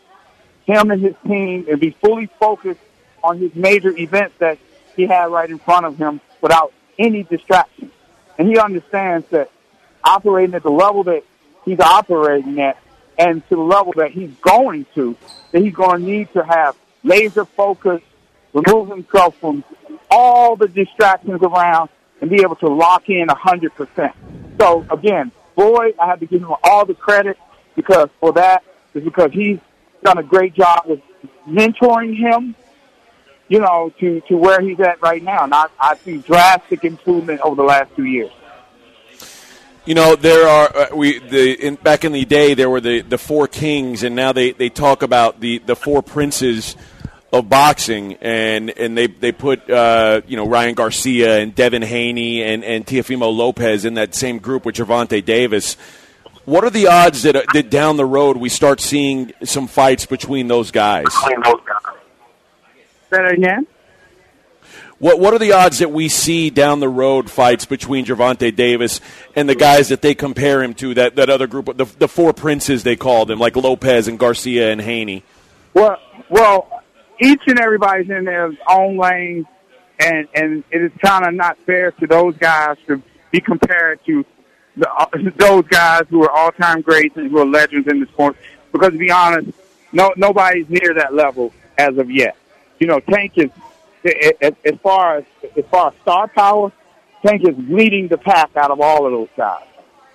him 0.65 0.92
and 0.92 1.02
his 1.02 1.15
team 1.26 1.65
and 1.70 1.80
be 1.80 1.92
fully 1.92 2.28
focused 2.39 2.80
on 3.24 3.38
his 3.38 3.54
major 3.56 3.96
events 3.98 4.36
that 4.39 4.58
he 4.96 5.06
had 5.06 5.26
right 5.32 5.50
in 5.50 5.58
front 5.60 5.86
of 5.86 5.98
him 5.98 6.22
without 6.41 6.73
any 6.97 7.23
distraction. 7.23 7.91
And 8.38 8.47
he 8.47 8.58
understands 8.58 9.28
that 9.30 9.52
operating 10.04 10.56
at 10.56 10.63
the 10.63 10.71
level 10.71 11.04
that 11.06 11.23
he's 11.65 11.80
operating 11.80 12.60
at 12.60 12.78
and 13.17 13.47
to 13.49 13.56
the 13.56 13.62
level 13.62 13.93
that 13.97 14.12
he's 14.12 14.32
going 14.41 14.86
to, 14.95 15.15
that 15.52 15.62
he's 15.62 15.73
going 15.73 15.99
to 15.99 16.06
need 16.06 16.32
to 16.34 16.43
have 16.43 16.75
laser 17.04 17.45
focus, 17.45 18.02
remove 18.54 18.89
himself 18.89 19.36
from 19.39 19.63
all 20.10 20.56
the 20.56 20.67
distractions 20.67 21.41
around, 21.41 21.89
and 22.21 22.30
be 22.30 22.41
able 22.41 22.56
to 22.58 22.67
lock 22.67 23.10
in 23.10 23.28
100%. 23.28 24.13
So 24.60 24.86
again, 24.89 25.32
Floyd, 25.56 25.95
I 25.99 26.08
have 26.08 26.19
to 26.21 26.25
give 26.25 26.41
him 26.41 26.54
all 26.63 26.86
the 26.86 26.93
credit 26.93 27.38
because 27.75 28.10
for 28.19 28.34
that 28.34 28.63
is 28.93 29.04
because 29.04 29.32
he's 29.32 29.60
done 30.04 30.17
a 30.17 30.23
great 30.23 30.54
job 30.54 30.84
with 30.86 31.02
mentoring 31.47 32.15
him, 32.15 32.56
you 33.49 33.59
know, 33.59 33.91
to, 33.99 34.21
to 34.21 34.38
where 34.38 34.62
he's 34.62 34.79
at 34.79 35.01
right 35.01 35.21
now. 35.21 35.43
And 35.43 35.53
I, 35.53 35.65
I 35.79 35.97
see 35.97 36.19
drastic 36.19 36.85
improvement 36.85 37.41
over 37.41 37.55
the 37.55 37.63
last 37.63 37.93
two 37.95 38.05
years. 38.05 38.31
You 39.85 39.95
know, 39.95 40.15
there 40.15 40.47
are 40.47 40.77
uh, 40.77 40.95
we 40.95 41.17
the 41.17 41.53
in, 41.53 41.75
back 41.75 42.05
in 42.05 42.12
the 42.12 42.23
day 42.23 42.53
there 42.53 42.69
were 42.69 42.81
the, 42.81 43.01
the 43.01 43.17
four 43.17 43.47
kings, 43.47 44.03
and 44.03 44.15
now 44.15 44.31
they, 44.33 44.51
they 44.51 44.69
talk 44.69 45.01
about 45.01 45.39
the, 45.39 45.57
the 45.59 45.75
four 45.75 46.03
princes 46.03 46.75
of 47.33 47.49
boxing, 47.49 48.13
and 48.21 48.69
and 48.69 48.95
they 48.95 49.07
they 49.07 49.31
put 49.31 49.67
uh, 49.67 50.21
you 50.27 50.38
know 50.38 50.47
Ryan 50.47 50.75
Garcia 50.75 51.39
and 51.39 51.55
Devin 51.55 51.81
Haney 51.81 52.43
and 52.43 52.63
and 52.63 52.85
Teofimo 52.85 53.35
Lopez 53.35 53.83
in 53.83 53.95
that 53.95 54.13
same 54.13 54.38
group 54.38 54.63
with 54.63 54.75
Gervonta 54.75 55.25
Davis. 55.25 55.75
What 56.45 56.63
are 56.63 56.69
the 56.69 56.88
odds 56.88 57.23
that, 57.23 57.35
uh, 57.35 57.43
that 57.53 57.69
down 57.69 57.97
the 57.97 58.05
road 58.05 58.38
we 58.38 58.49
start 58.49 58.81
seeing 58.81 59.33
some 59.43 59.67
fights 59.67 60.05
between 60.05 60.47
those 60.47 60.71
guys? 60.71 61.05
Say 61.13 61.35
that 63.10 63.32
again. 63.32 63.67
What 65.00 65.19
What 65.19 65.34
are 65.34 65.39
the 65.39 65.54
odds 65.54 65.80
that 65.80 65.91
we 65.91 66.10
see 66.10 66.50
down 66.50 66.82
the 66.82 66.89
road 66.89 67.32
fights 67.32 67.65
between 67.65 68.06
Gervonta 68.06 68.54
Davis 68.54 69.00
and 69.36 69.48
the 69.48 69.56
guys 69.56 69.89
that 69.89 70.02
they 70.02 70.13
compare 70.13 70.62
him 70.62 70.74
to? 70.76 70.93
That 70.93 71.15
that 71.15 71.30
other 71.30 71.48
group, 71.48 71.78
the 71.78 71.86
the 71.86 72.08
four 72.08 72.34
princes 72.34 72.84
they 72.84 72.98
call 72.98 73.26
them, 73.26 73.39
like 73.39 73.56
Lopez 73.56 74.08
and 74.08 74.19
Garcia 74.19 74.72
and 74.72 74.82
Haney. 74.82 75.24
Well, 75.74 75.98
well, 76.30 76.84
each 77.22 77.41
and 77.48 77.60
everybody's 77.60 78.10
in 78.10 78.26
their 78.26 78.52
own 78.69 78.98
lane, 78.98 79.48
and 80.00 80.28
and 80.36 80.63
it 80.69 80.82
is 80.82 80.91
kind 81.02 81.26
of 81.26 81.34
not 81.34 81.58
fair 81.60 81.91
to 81.91 82.08
those 82.08 82.36
guys 82.38 82.76
to 82.88 83.02
be 83.32 83.39
compared 83.39 84.04
to 84.06 84.26
the, 84.76 84.91
uh, 84.91 85.06
those 85.38 85.65
guys 85.67 86.04
who 86.10 86.24
are 86.24 86.32
all 86.32 86.52
time 86.52 86.82
greats 86.82 87.15
and 87.15 87.32
who 87.32 87.38
are 87.39 87.45
legends 87.45 87.88
in 87.88 88.02
the 88.02 88.06
sport. 88.08 88.36
Because 88.74 88.91
to 88.91 88.98
be 88.98 89.12
honest, 89.12 89.50
no 89.93 90.12
nobody's 90.17 90.69
near 90.69 90.93
that 90.95 91.13
level 91.13 91.54
as 91.78 91.98
of 91.98 92.12
yet. 92.12 92.36
You 92.80 92.88
know, 92.88 93.00
Tank 93.00 93.34
is 93.36 93.50
as, 94.42 94.76
far 94.82 95.18
as 95.18 95.26
as 95.58 95.65
far 95.65 95.89
as 95.89 95.94
star 96.02 96.28
power, 96.28 96.72
Tank 97.26 97.48
is 97.48 97.56
leading 97.58 98.08
the 98.08 98.18
pack 98.18 98.56
out 98.56 98.72
of 98.72 98.80
all 98.80 99.06
of 99.06 99.12
those 99.12 99.30
guys. 99.36 99.65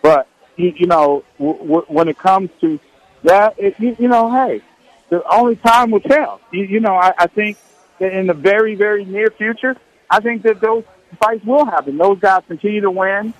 But 0.03 0.27
you, 0.57 0.73
you 0.77 0.87
know, 0.87 1.25
when 1.39 2.09
it 2.09 2.19
comes 2.19 2.51
to 2.61 2.81
that, 3.25 3.55
it, 3.59 3.79
you, 3.79 4.09
know, 4.09 4.31
hey, 4.31 4.63
the 5.11 5.23
only 5.29 5.57
time 5.57 5.91
will 5.91 6.01
tell. 6.01 6.41
You, 6.53 6.81
know, 6.81 6.95
I, 6.95 7.27
think 7.27 7.59
that 7.99 8.13
in 8.13 8.27
the 8.27 8.35
very 8.35 8.75
very 8.75 9.05
near 9.05 9.31
future, 9.31 9.77
I 10.09 10.21
think 10.21 10.43
that 10.43 10.61
those 10.61 10.85
fights 11.21 11.45
will 11.45 11.67
happen. 11.67 11.97
Those 11.99 12.19
guys 12.19 12.43
continue 12.47 12.81
to 12.81 12.91
win 12.91 13.35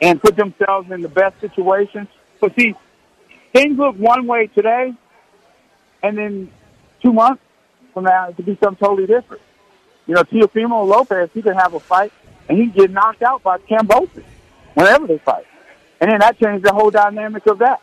and 0.00 0.20
put 0.20 0.36
themselves 0.36 0.90
in 0.90 1.02
the 1.02 1.08
best 1.08 1.40
situations. 1.40 2.08
But 2.40 2.54
see, 2.56 2.74
things 3.52 3.78
look 3.78 3.96
one 3.96 4.26
way 4.26 4.48
today, 4.48 4.94
and 6.02 6.18
then 6.18 6.50
two 7.02 7.12
months 7.12 7.42
from 7.92 8.04
now 8.04 8.28
it 8.28 8.36
could 8.36 8.46
be 8.46 8.58
something 8.62 8.84
totally 8.84 9.06
different. 9.06 9.42
You 10.06 10.14
know, 10.14 10.24
Teofimo 10.24 10.86
Lopez, 10.86 11.30
he 11.32 11.42
could 11.42 11.56
have 11.56 11.74
a 11.74 11.80
fight 11.80 12.12
and 12.48 12.58
he 12.58 12.66
get 12.66 12.90
knocked 12.90 13.22
out 13.22 13.42
by 13.42 13.58
Kambosos 13.58 14.24
whenever 14.74 15.06
they 15.06 15.18
fight, 15.18 15.46
and 16.00 16.10
then 16.10 16.20
that 16.20 16.38
changes 16.38 16.62
the 16.62 16.72
whole 16.72 16.90
dynamic 16.90 17.46
of 17.46 17.58
that. 17.58 17.80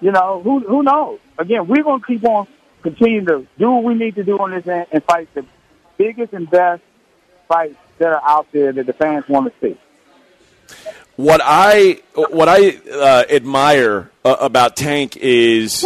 You 0.00 0.12
know, 0.12 0.40
who 0.42 0.60
who 0.60 0.82
knows? 0.82 1.18
Again, 1.38 1.66
we're 1.66 1.82
going 1.82 2.00
to 2.00 2.06
keep 2.06 2.24
on 2.24 2.46
continuing 2.82 3.26
to 3.26 3.46
do 3.58 3.70
what 3.70 3.84
we 3.84 3.94
need 3.94 4.14
to 4.14 4.24
do 4.24 4.38
on 4.38 4.52
this 4.52 4.66
end 4.66 4.86
and 4.92 5.02
fight 5.04 5.28
the 5.34 5.44
biggest 5.96 6.32
and 6.32 6.48
best 6.48 6.82
fights 7.48 7.76
that 7.98 8.08
are 8.08 8.22
out 8.24 8.46
there 8.52 8.72
that 8.72 8.86
the 8.86 8.92
fans 8.92 9.28
want 9.28 9.52
to 9.52 9.60
see. 9.60 9.78
What 11.16 11.40
I 11.42 12.00
what 12.14 12.48
I 12.48 12.78
uh, 12.90 13.24
admire 13.28 14.10
uh, 14.24 14.36
about 14.38 14.76
Tank 14.76 15.16
is 15.16 15.84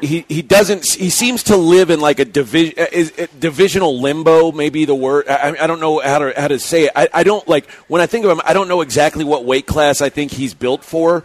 he 0.00 0.24
he 0.28 0.42
doesn't 0.42 0.84
he 0.84 1.10
seems 1.10 1.44
to 1.44 1.56
live 1.56 1.90
in 1.90 2.00
like 2.00 2.18
a 2.18 2.24
division 2.24 2.74
uh, 2.78 2.86
is 2.92 3.12
it 3.16 3.38
divisional 3.40 4.00
limbo 4.00 4.52
maybe 4.52 4.84
the 4.84 4.94
word 4.94 5.28
I, 5.28 5.56
I 5.60 5.66
don't 5.66 5.80
know 5.80 6.00
how 6.00 6.18
to 6.18 6.32
how 6.36 6.48
to 6.48 6.58
say 6.58 6.84
it 6.84 6.92
I, 6.94 7.08
I 7.12 7.22
don't 7.22 7.46
like 7.48 7.70
when 7.88 8.00
I 8.00 8.06
think 8.06 8.24
of 8.24 8.30
him 8.30 8.40
I 8.44 8.52
don't 8.52 8.68
know 8.68 8.80
exactly 8.80 9.24
what 9.24 9.44
weight 9.44 9.66
class 9.66 10.00
I 10.00 10.08
think 10.08 10.32
he's 10.32 10.54
built 10.54 10.84
for 10.84 11.24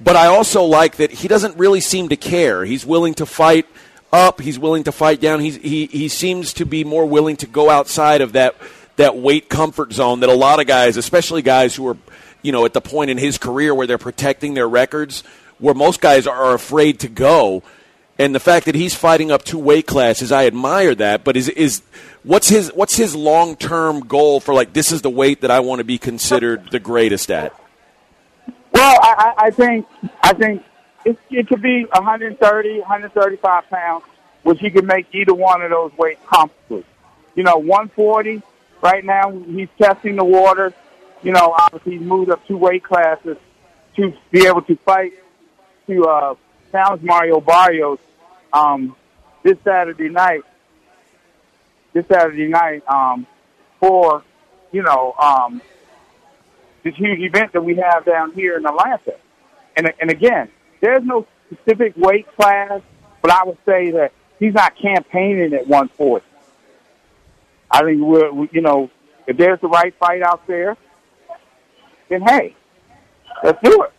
but 0.00 0.16
I 0.16 0.26
also 0.26 0.64
like 0.64 0.96
that 0.96 1.10
he 1.10 1.28
doesn't 1.28 1.56
really 1.56 1.80
seem 1.80 2.08
to 2.08 2.16
care 2.16 2.64
he's 2.64 2.86
willing 2.86 3.14
to 3.14 3.26
fight 3.26 3.66
up 4.12 4.40
he's 4.40 4.58
willing 4.58 4.84
to 4.84 4.92
fight 4.92 5.20
down 5.20 5.40
he's, 5.40 5.56
he 5.56 5.86
he 5.86 6.08
seems 6.08 6.52
to 6.54 6.66
be 6.66 6.84
more 6.84 7.06
willing 7.06 7.36
to 7.36 7.46
go 7.46 7.70
outside 7.70 8.20
of 8.20 8.32
that 8.32 8.54
that 8.96 9.16
weight 9.16 9.48
comfort 9.48 9.92
zone 9.92 10.20
that 10.20 10.28
a 10.28 10.34
lot 10.34 10.60
of 10.60 10.66
guys 10.66 10.96
especially 10.96 11.42
guys 11.42 11.74
who 11.74 11.88
are 11.88 11.96
you 12.44 12.52
know, 12.52 12.66
at 12.66 12.74
the 12.74 12.80
point 12.80 13.10
in 13.10 13.16
his 13.16 13.38
career 13.38 13.74
where 13.74 13.86
they're 13.86 13.98
protecting 13.98 14.52
their 14.52 14.68
records, 14.68 15.24
where 15.58 15.74
most 15.74 16.00
guys 16.00 16.26
are 16.26 16.54
afraid 16.54 17.00
to 17.00 17.08
go. 17.08 17.62
And 18.18 18.34
the 18.34 18.40
fact 18.40 18.66
that 18.66 18.74
he's 18.74 18.94
fighting 18.94 19.30
up 19.30 19.42
two 19.42 19.58
weight 19.58 19.86
classes, 19.86 20.30
I 20.30 20.46
admire 20.46 20.94
that. 20.94 21.24
But 21.24 21.36
is 21.36 21.48
is 21.48 21.82
what's 22.22 22.48
his 22.48 22.72
what's 22.74 22.96
his 22.96 23.14
long 23.14 23.56
term 23.56 24.00
goal 24.00 24.40
for 24.40 24.54
like 24.54 24.72
this 24.72 24.92
is 24.92 25.02
the 25.02 25.10
weight 25.10 25.40
that 25.40 25.50
I 25.50 25.60
want 25.60 25.80
to 25.80 25.84
be 25.84 25.98
considered 25.98 26.70
the 26.70 26.78
greatest 26.78 27.30
at? 27.30 27.52
Well, 28.72 28.98
I, 29.02 29.34
I 29.36 29.50
think 29.50 29.86
I 30.22 30.32
think 30.32 30.64
it, 31.04 31.18
it 31.30 31.48
could 31.48 31.62
be 31.62 31.84
130, 31.84 32.80
135 32.80 33.68
pounds, 33.68 34.04
which 34.42 34.60
he 34.60 34.70
could 34.70 34.84
make 34.84 35.06
either 35.12 35.34
one 35.34 35.62
of 35.62 35.70
those 35.70 35.92
weights 35.98 36.20
comfortably. 36.26 36.84
You 37.34 37.42
know, 37.42 37.56
140 37.56 38.42
right 38.80 39.04
now 39.04 39.30
he's 39.30 39.68
testing 39.78 40.16
the 40.16 40.24
waters 40.24 40.72
you 41.24 41.32
know, 41.32 41.56
obviously 41.58 41.92
he's 41.98 42.06
moved 42.06 42.30
up 42.30 42.46
two 42.46 42.58
weight 42.58 42.84
classes 42.84 43.38
to 43.96 44.12
be 44.30 44.46
able 44.46 44.62
to 44.62 44.76
fight 44.76 45.14
to 45.86 46.04
uh, 46.04 46.34
challenge 46.74 47.02
Mario 47.02 47.40
Barrios 47.40 48.00
um, 48.52 48.96
this 49.44 49.56
Saturday 49.62 50.08
night. 50.08 50.42
This 51.92 52.04
Saturday 52.08 52.48
night 52.48 52.82
um, 52.88 53.28
for 53.78 54.24
you 54.72 54.82
know 54.82 55.14
um, 55.20 55.62
this 56.82 56.96
huge 56.96 57.20
event 57.20 57.52
that 57.52 57.62
we 57.62 57.76
have 57.76 58.04
down 58.04 58.32
here 58.32 58.56
in 58.56 58.66
Atlanta. 58.66 59.14
And 59.76 59.92
and 60.00 60.10
again, 60.10 60.50
there's 60.80 61.04
no 61.04 61.26
specific 61.52 61.96
weight 61.96 62.26
class, 62.34 62.80
but 63.22 63.30
I 63.30 63.44
would 63.44 63.58
say 63.64 63.92
that 63.92 64.12
he's 64.40 64.54
not 64.54 64.76
campaigning 64.76 65.54
at 65.54 65.68
140. 65.68 66.26
I 67.70 67.82
think 67.82 68.00
we're, 68.00 68.32
we, 68.32 68.48
you 68.52 68.60
know, 68.60 68.90
if 69.28 69.36
there's 69.36 69.60
the 69.60 69.68
right 69.68 69.94
fight 69.98 70.22
out 70.22 70.44
there, 70.48 70.76
then 72.08 72.22
hey, 72.22 72.56
let's 73.44 73.62
do 73.62 73.84
it. 73.84 73.93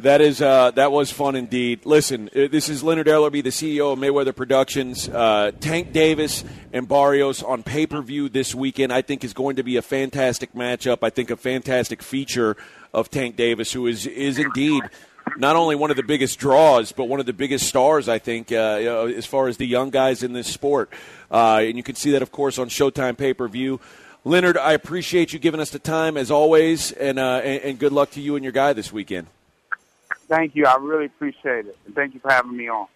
That 0.00 0.20
is 0.20 0.40
uh, 0.40 0.70
that 0.72 0.92
was 0.92 1.10
fun 1.10 1.34
indeed. 1.34 1.84
Listen, 1.84 2.28
uh, 2.28 2.46
this 2.46 2.68
is 2.68 2.84
Leonard 2.84 3.08
Ellerbe, 3.08 3.42
the 3.42 3.50
CEO 3.50 3.92
of 3.92 3.98
Mayweather 3.98 4.34
Productions. 4.34 5.08
Uh, 5.08 5.50
Tank 5.58 5.92
Davis 5.92 6.44
and 6.72 6.86
Barrios 6.86 7.42
on 7.42 7.64
pay 7.64 7.84
per 7.84 8.00
view 8.00 8.28
this 8.28 8.54
weekend. 8.54 8.92
I 8.92 9.02
think 9.02 9.24
is 9.24 9.32
going 9.32 9.56
to 9.56 9.64
be 9.64 9.76
a 9.76 9.82
fantastic 9.82 10.52
matchup. 10.52 10.98
I 11.02 11.10
think 11.10 11.30
a 11.30 11.36
fantastic 11.36 12.00
feature 12.00 12.56
of 12.94 13.10
Tank 13.10 13.34
Davis, 13.34 13.72
who 13.72 13.88
is 13.88 14.06
is 14.06 14.38
indeed 14.38 14.84
not 15.36 15.56
only 15.56 15.74
one 15.74 15.90
of 15.90 15.96
the 15.96 16.04
biggest 16.04 16.38
draws, 16.38 16.92
but 16.92 17.06
one 17.06 17.18
of 17.18 17.26
the 17.26 17.32
biggest 17.32 17.66
stars. 17.66 18.08
I 18.08 18.20
think 18.20 18.52
uh, 18.52 18.56
as 19.16 19.26
far 19.26 19.48
as 19.48 19.56
the 19.56 19.66
young 19.66 19.90
guys 19.90 20.22
in 20.22 20.32
this 20.32 20.46
sport, 20.46 20.92
uh, 21.28 21.60
and 21.64 21.76
you 21.76 21.82
can 21.82 21.96
see 21.96 22.12
that, 22.12 22.22
of 22.22 22.30
course, 22.30 22.56
on 22.56 22.68
Showtime 22.68 23.18
pay 23.18 23.34
per 23.34 23.48
view. 23.48 23.80
Leonard, 24.24 24.58
I 24.58 24.74
appreciate 24.74 25.32
you 25.32 25.40
giving 25.40 25.58
us 25.58 25.70
the 25.70 25.80
time 25.80 26.16
as 26.16 26.30
always, 26.30 26.92
and, 26.92 27.18
uh, 27.18 27.40
and, 27.42 27.62
and 27.62 27.78
good 27.80 27.92
luck 27.92 28.12
to 28.12 28.20
you 28.20 28.36
and 28.36 28.44
your 28.44 28.52
guy 28.52 28.72
this 28.72 28.92
weekend. 28.92 29.26
Thank 30.28 30.54
you. 30.54 30.66
I 30.66 30.76
really 30.76 31.06
appreciate 31.06 31.66
it. 31.66 31.76
And 31.86 31.94
thank 31.94 32.14
you 32.14 32.20
for 32.20 32.30
having 32.30 32.56
me 32.56 32.68
on. 32.68 32.86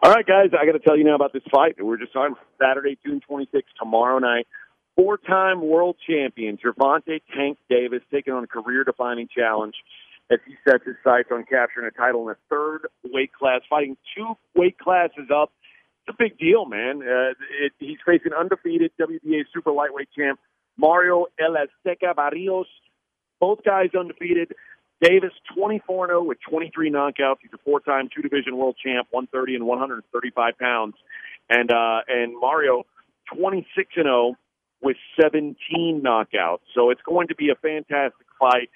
All 0.00 0.12
right, 0.12 0.24
guys, 0.24 0.50
I 0.58 0.64
got 0.64 0.72
to 0.72 0.78
tell 0.78 0.96
you 0.96 1.02
now 1.02 1.16
about 1.16 1.32
this 1.32 1.42
fight. 1.50 1.74
We're 1.82 1.96
just 1.96 2.14
on 2.14 2.36
Saturday, 2.60 2.96
June 3.04 3.20
26th, 3.28 3.62
tomorrow 3.78 4.20
night. 4.20 4.46
Four-time 4.94 5.60
world 5.60 5.96
champion 6.08 6.56
Gervonta 6.56 7.20
Tank 7.34 7.58
Davis 7.68 8.02
taking 8.12 8.32
on 8.32 8.44
a 8.44 8.46
career-defining 8.46 9.28
challenge 9.36 9.74
as 10.30 10.38
he 10.46 10.54
sets 10.68 10.84
his 10.84 10.96
sights 11.02 11.30
on 11.32 11.44
capturing 11.44 11.86
a 11.86 11.90
title 11.90 12.22
in 12.22 12.28
the 12.28 12.36
third 12.48 12.86
weight 13.04 13.32
class, 13.32 13.60
fighting 13.68 13.96
two 14.16 14.34
weight 14.54 14.78
classes 14.78 15.30
up. 15.34 15.52
It's 16.06 16.14
a 16.14 16.22
big 16.22 16.38
deal, 16.38 16.64
man. 16.64 17.02
Uh, 17.02 17.34
it, 17.60 17.72
he's 17.78 17.98
facing 18.06 18.32
undefeated 18.32 18.92
WBA 19.00 19.44
super 19.52 19.72
lightweight 19.72 20.08
champ 20.16 20.38
Mario 20.76 21.26
El 21.38 21.56
Barrios. 22.14 22.66
Both 23.40 23.64
guys 23.64 23.90
undefeated. 23.98 24.54
Davis 25.00 25.32
24 25.54 26.08
0 26.08 26.22
with 26.24 26.38
23 26.48 26.90
knockouts. 26.90 27.36
He's 27.42 27.52
a 27.54 27.58
four-time 27.58 28.08
two-division 28.14 28.56
world 28.56 28.76
champ, 28.82 29.06
130 29.10 29.54
and 29.54 29.66
135 29.66 30.58
pounds, 30.58 30.94
and 31.48 31.70
uh, 31.70 32.00
and 32.08 32.34
Mario 32.38 32.84
26 33.32 33.90
and 33.96 34.04
0 34.04 34.34
with 34.82 34.96
17 35.20 35.56
knockouts. 36.04 36.60
So 36.74 36.90
it's 36.90 37.00
going 37.02 37.28
to 37.28 37.34
be 37.34 37.50
a 37.50 37.54
fantastic 37.54 38.26
fight. 38.38 38.70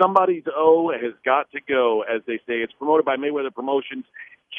Somebody's 0.00 0.44
O 0.56 0.92
has 0.92 1.12
got 1.24 1.50
to 1.52 1.60
go, 1.60 2.02
as 2.02 2.22
they 2.26 2.38
say. 2.46 2.62
It's 2.62 2.72
promoted 2.72 3.04
by 3.04 3.16
Mayweather 3.16 3.54
Promotions, 3.54 4.04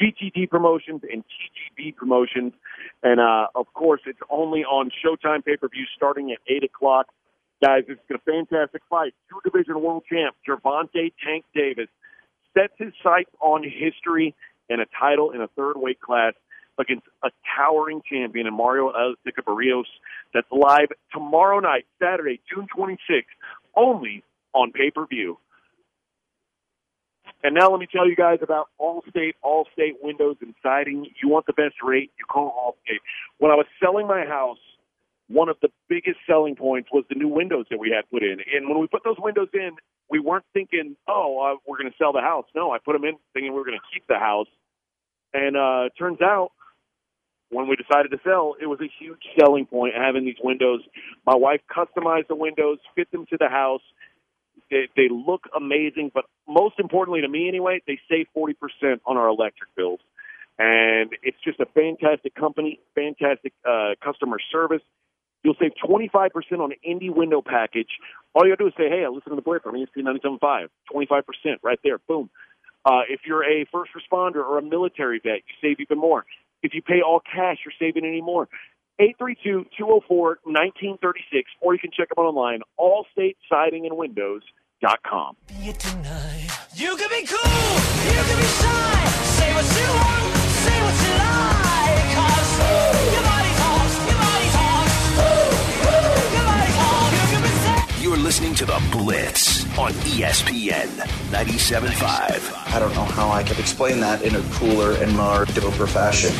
GTD 0.00 0.48
Promotions, 0.48 1.02
and 1.10 1.24
TGB 1.24 1.96
Promotions, 1.96 2.52
and 3.02 3.20
uh, 3.20 3.46
of 3.54 3.72
course 3.74 4.02
it's 4.06 4.20
only 4.30 4.64
on 4.64 4.90
Showtime 5.04 5.44
pay-per-view 5.44 5.84
starting 5.96 6.32
at 6.32 6.38
eight 6.46 6.64
o'clock. 6.64 7.06
Guys, 7.64 7.84
it's 7.88 8.00
a 8.10 8.18
fantastic 8.18 8.82
fight. 8.90 9.14
Two 9.30 9.40
division 9.44 9.80
world 9.80 10.04
champ, 10.10 10.36
Gervonta 10.46 11.12
Tank 11.24 11.44
Davis, 11.54 11.88
sets 12.56 12.74
his 12.78 12.92
sights 13.02 13.30
on 13.40 13.62
history 13.62 14.34
and 14.68 14.80
a 14.80 14.86
title 14.98 15.30
in 15.30 15.40
a 15.40 15.48
third 15.48 15.76
weight 15.76 16.00
class 16.00 16.34
against 16.78 17.06
a 17.24 17.30
towering 17.56 18.02
champion 18.10 18.46
in 18.46 18.54
Mario 18.54 18.92
Azteca 18.92 19.44
Barrios. 19.44 19.86
That's 20.34 20.46
live 20.50 20.88
tomorrow 21.12 21.60
night, 21.60 21.86
Saturday, 21.98 22.40
June 22.52 22.66
26th, 22.76 23.24
only 23.74 24.22
on 24.52 24.72
pay 24.72 24.90
per 24.90 25.06
view. 25.06 25.38
And 27.42 27.54
now 27.54 27.70
let 27.70 27.80
me 27.80 27.86
tell 27.90 28.08
you 28.08 28.16
guys 28.16 28.40
about 28.42 28.68
Allstate, 28.80 29.34
Allstate 29.44 29.94
Windows 30.02 30.36
and 30.40 30.54
Siding. 30.62 31.06
You 31.22 31.28
want 31.28 31.46
the 31.46 31.52
best 31.52 31.76
rate? 31.82 32.10
You 32.18 32.24
call 32.26 32.52
Allstate. 32.52 32.98
When 33.38 33.50
I 33.50 33.54
was 33.54 33.66
selling 33.82 34.06
my 34.06 34.24
house, 34.24 34.58
one 35.28 35.48
of 35.48 35.56
the 35.60 35.68
biggest 35.88 36.18
selling 36.28 36.56
points 36.56 36.88
was 36.92 37.04
the 37.08 37.16
new 37.16 37.28
windows 37.28 37.66
that 37.70 37.78
we 37.78 37.90
had 37.90 38.08
put 38.10 38.22
in. 38.22 38.38
And 38.54 38.68
when 38.68 38.80
we 38.80 38.86
put 38.86 39.02
those 39.04 39.16
windows 39.18 39.48
in, 39.54 39.72
we 40.08 40.20
weren't 40.20 40.44
thinking, 40.52 40.96
oh, 41.08 41.38
uh, 41.40 41.58
we're 41.66 41.78
going 41.78 41.90
to 41.90 41.96
sell 41.98 42.12
the 42.12 42.20
house. 42.20 42.46
No, 42.54 42.70
I 42.70 42.78
put 42.78 42.92
them 42.92 43.04
in 43.04 43.16
thinking 43.34 43.52
we 43.52 43.58
were 43.58 43.64
going 43.64 43.78
to 43.78 43.86
keep 43.92 44.06
the 44.06 44.18
house. 44.18 44.46
And 45.34 45.56
uh, 45.56 45.88
turns 45.98 46.20
out, 46.22 46.52
when 47.50 47.68
we 47.68 47.76
decided 47.76 48.10
to 48.10 48.18
sell, 48.24 48.54
it 48.60 48.66
was 48.66 48.80
a 48.80 48.90
huge 48.98 49.22
selling 49.38 49.66
point 49.66 49.94
having 49.94 50.24
these 50.24 50.38
windows. 50.42 50.80
My 51.26 51.36
wife 51.36 51.60
customized 51.70 52.28
the 52.28 52.34
windows, 52.34 52.78
fit 52.94 53.10
them 53.12 53.26
to 53.30 53.36
the 53.36 53.48
house. 53.48 53.82
They, 54.70 54.88
they 54.96 55.08
look 55.08 55.44
amazing, 55.54 56.10
but 56.12 56.24
most 56.48 56.76
importantly 56.78 57.20
to 57.20 57.28
me 57.28 57.48
anyway, 57.48 57.82
they 57.86 57.98
save 58.10 58.26
40% 58.36 58.54
on 59.06 59.16
our 59.16 59.28
electric 59.28 59.74
bills. 59.76 60.00
And 60.58 61.10
it's 61.22 61.36
just 61.44 61.60
a 61.60 61.66
fantastic 61.66 62.34
company, 62.34 62.80
fantastic 62.94 63.52
uh, 63.68 63.90
customer 64.02 64.38
service. 64.50 64.82
You'll 65.46 65.54
save 65.60 65.74
25% 65.88 66.58
on 66.58 66.72
an 66.72 66.78
indie 66.84 67.14
window 67.14 67.40
package. 67.40 67.90
All 68.34 68.44
you 68.44 68.50
got 68.50 68.58
to 68.58 68.64
do 68.64 68.66
is 68.66 68.74
say, 68.76 68.88
hey, 68.88 69.04
I 69.04 69.08
listen 69.08 69.30
to 69.30 69.36
the 69.40 69.48
on 69.48 69.74
ESPN 69.74 70.02
97.5. 70.20 70.66
25% 70.92 71.22
right 71.62 71.78
there. 71.84 71.98
Boom. 72.08 72.30
Uh, 72.84 73.02
if 73.08 73.20
you're 73.24 73.44
a 73.44 73.64
first 73.70 73.92
responder 73.94 74.44
or 74.44 74.58
a 74.58 74.62
military 74.62 75.20
vet, 75.22 75.44
you 75.46 75.54
save 75.62 75.78
even 75.78 75.98
more. 75.98 76.26
If 76.64 76.74
you 76.74 76.82
pay 76.82 77.00
all 77.00 77.20
cash, 77.20 77.58
you're 77.64 77.72
saving 77.78 78.04
any 78.04 78.22
more. 78.22 78.48
832-204-1936, 79.00 81.44
or 81.60 81.74
you 81.74 81.78
can 81.78 81.92
check 81.96 82.08
them 82.08 82.18
online, 82.24 82.62
allstatesidingandwindows.com. 82.80 85.36
Tonight. 85.78 86.48
You 86.74 86.96
can 86.96 87.08
be 87.08 87.24
cool, 87.24 87.78
you 88.04 88.10
can 88.10 88.36
be 88.36 88.46
shy. 88.46 89.06
Say 89.38 89.54
what 89.54 89.64
you 89.64 89.86
want, 89.94 90.25
listening 98.26 98.56
to 98.56 98.64
The 98.66 98.82
Blitz 98.90 99.64
on 99.78 99.92
ESPN 100.02 100.88
97.5. 101.30 102.74
I 102.74 102.80
don't 102.80 102.92
know 102.92 103.04
how 103.04 103.30
I 103.30 103.44
could 103.44 103.60
explain 103.60 104.00
that 104.00 104.22
in 104.22 104.34
a 104.34 104.42
cooler 104.50 104.94
and 104.94 105.16
more 105.16 105.44
doper 105.44 105.88
fashion. 105.88 106.32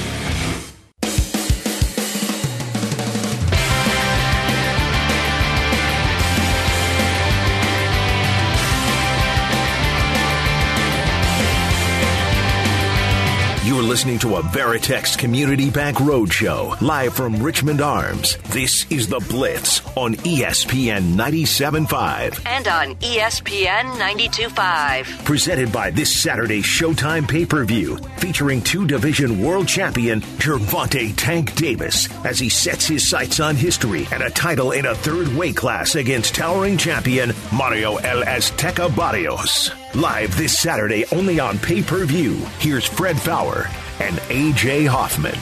Listening 13.96 14.18
to 14.18 14.36
a 14.36 14.42
Veritex 14.42 15.16
Community 15.16 15.70
Bank 15.70 15.96
Roadshow 15.96 16.78
live 16.82 17.14
from 17.14 17.42
Richmond 17.42 17.80
Arms. 17.80 18.36
This 18.50 18.84
is 18.92 19.08
The 19.08 19.20
Blitz 19.20 19.80
on 19.96 20.16
ESPN 20.16 21.14
97.5. 21.14 22.42
And 22.44 22.68
on 22.68 22.94
ESPN 22.96 23.84
92.5. 23.94 25.24
Presented 25.24 25.72
by 25.72 25.90
this 25.90 26.14
Saturday's 26.14 26.66
Showtime 26.66 27.26
pay 27.26 27.46
per 27.46 27.64
view, 27.64 27.96
featuring 28.18 28.60
two 28.60 28.86
division 28.86 29.42
world 29.42 29.66
champion 29.66 30.20
Gervonta 30.20 31.14
Tank 31.16 31.54
Davis 31.54 32.12
as 32.26 32.38
he 32.38 32.50
sets 32.50 32.86
his 32.86 33.08
sights 33.08 33.40
on 33.40 33.56
history 33.56 34.06
and 34.12 34.22
a 34.22 34.28
title 34.28 34.72
in 34.72 34.84
a 34.84 34.94
third 34.94 35.28
weight 35.28 35.56
class 35.56 35.94
against 35.94 36.34
towering 36.34 36.76
champion 36.76 37.32
Mario 37.50 37.96
El 37.96 38.22
Azteca 38.24 38.94
Barrios. 38.94 39.70
Live 39.94 40.36
this 40.36 40.58
Saturday 40.58 41.06
only 41.12 41.40
on 41.40 41.58
pay 41.58 41.82
per 41.82 42.04
view. 42.04 42.34
Here's 42.58 42.84
Fred 42.84 43.16
Faour 43.16 43.66
and 44.00 44.16
AJ 44.28 44.86
Hoffman. 44.86 45.38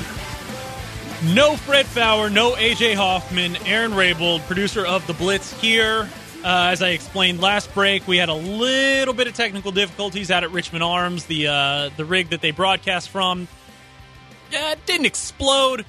No 1.34 1.56
Fred 1.56 1.86
Faour, 1.86 2.28
no 2.30 2.52
AJ 2.52 2.96
Hoffman, 2.96 3.56
Aaron 3.64 3.92
Raybold, 3.92 4.44
producer 4.46 4.84
of 4.84 5.06
The 5.06 5.14
Blitz 5.14 5.58
here. 5.60 6.08
Uh, 6.44 6.68
as 6.72 6.82
I 6.82 6.90
explained 6.90 7.40
last 7.40 7.72
break, 7.72 8.06
we 8.06 8.18
had 8.18 8.28
a 8.28 8.34
little 8.34 9.14
bit 9.14 9.26
of 9.26 9.34
technical 9.34 9.72
difficulties 9.72 10.30
out 10.30 10.44
at 10.44 10.50
Richmond 10.50 10.84
Arms. 10.84 11.24
The 11.24 11.46
uh, 11.48 11.90
the 11.96 12.04
rig 12.04 12.30
that 12.30 12.42
they 12.42 12.50
broadcast 12.50 13.08
from 13.08 13.48
uh, 14.54 14.74
didn't 14.84 15.06
explode, 15.06 15.86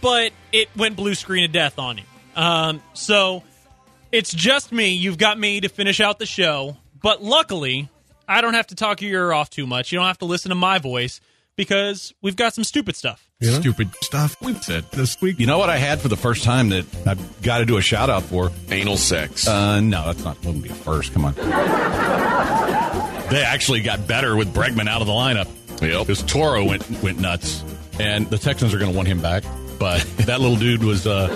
but 0.00 0.32
it 0.52 0.68
went 0.76 0.94
blue 0.94 1.16
screen 1.16 1.44
of 1.44 1.50
death 1.50 1.78
on 1.80 1.98
you. 1.98 2.04
Um, 2.36 2.80
so 2.94 3.42
it's 4.12 4.32
just 4.32 4.70
me. 4.70 4.90
You've 4.90 5.18
got 5.18 5.38
me 5.38 5.60
to 5.60 5.68
finish 5.68 6.00
out 6.00 6.20
the 6.20 6.26
show. 6.26 6.76
But 7.02 7.22
luckily, 7.22 7.88
I 8.28 8.40
don't 8.42 8.54
have 8.54 8.68
to 8.68 8.76
talk 8.76 9.02
your 9.02 9.10
ear 9.10 9.32
off 9.32 9.50
too 9.50 9.66
much. 9.66 9.90
You 9.90 9.98
don't 9.98 10.06
have 10.06 10.18
to 10.18 10.24
listen 10.26 10.50
to 10.50 10.54
my 10.54 10.78
voice 10.78 11.20
because 11.60 12.12
we've 12.22 12.36
got 12.36 12.54
some 12.54 12.64
stupid 12.64 12.96
stuff. 12.96 13.28
Stupid 13.42 13.90
stuff 14.00 14.34
we've 14.40 14.64
said 14.64 14.90
this 14.92 15.20
week. 15.20 15.38
You 15.38 15.46
know 15.46 15.58
what 15.58 15.68
I 15.68 15.76
had 15.76 16.00
for 16.00 16.08
the 16.08 16.16
first 16.16 16.42
time 16.42 16.70
that 16.70 16.86
I've 17.06 17.42
got 17.42 17.58
to 17.58 17.66
do 17.66 17.76
a 17.76 17.82
shout 17.82 18.08
out 18.08 18.22
for? 18.22 18.50
Anal 18.70 18.96
sex. 18.96 19.46
Uh, 19.46 19.80
no, 19.80 20.06
that's 20.06 20.24
not. 20.24 20.42
Wouldn't 20.42 20.64
be 20.64 20.70
a 20.70 20.74
first. 20.74 21.12
Come 21.12 21.26
on. 21.26 21.34
they 21.34 21.42
actually 23.44 23.82
got 23.82 24.06
better 24.06 24.36
with 24.36 24.54
Bregman 24.54 24.88
out 24.88 25.02
of 25.02 25.06
the 25.06 25.12
lineup. 25.12 25.48
Yep. 25.82 26.06
Because 26.06 26.22
Toro 26.22 26.64
went 26.64 26.88
went 27.02 27.18
nuts, 27.18 27.62
and 27.98 28.26
the 28.30 28.38
Texans 28.38 28.72
are 28.72 28.78
going 28.78 28.90
to 28.90 28.96
want 28.96 29.08
him 29.08 29.20
back. 29.20 29.44
But 29.80 30.02
that 30.26 30.40
little 30.40 30.56
dude 30.56 30.84
was. 30.84 31.06
Uh, 31.06 31.26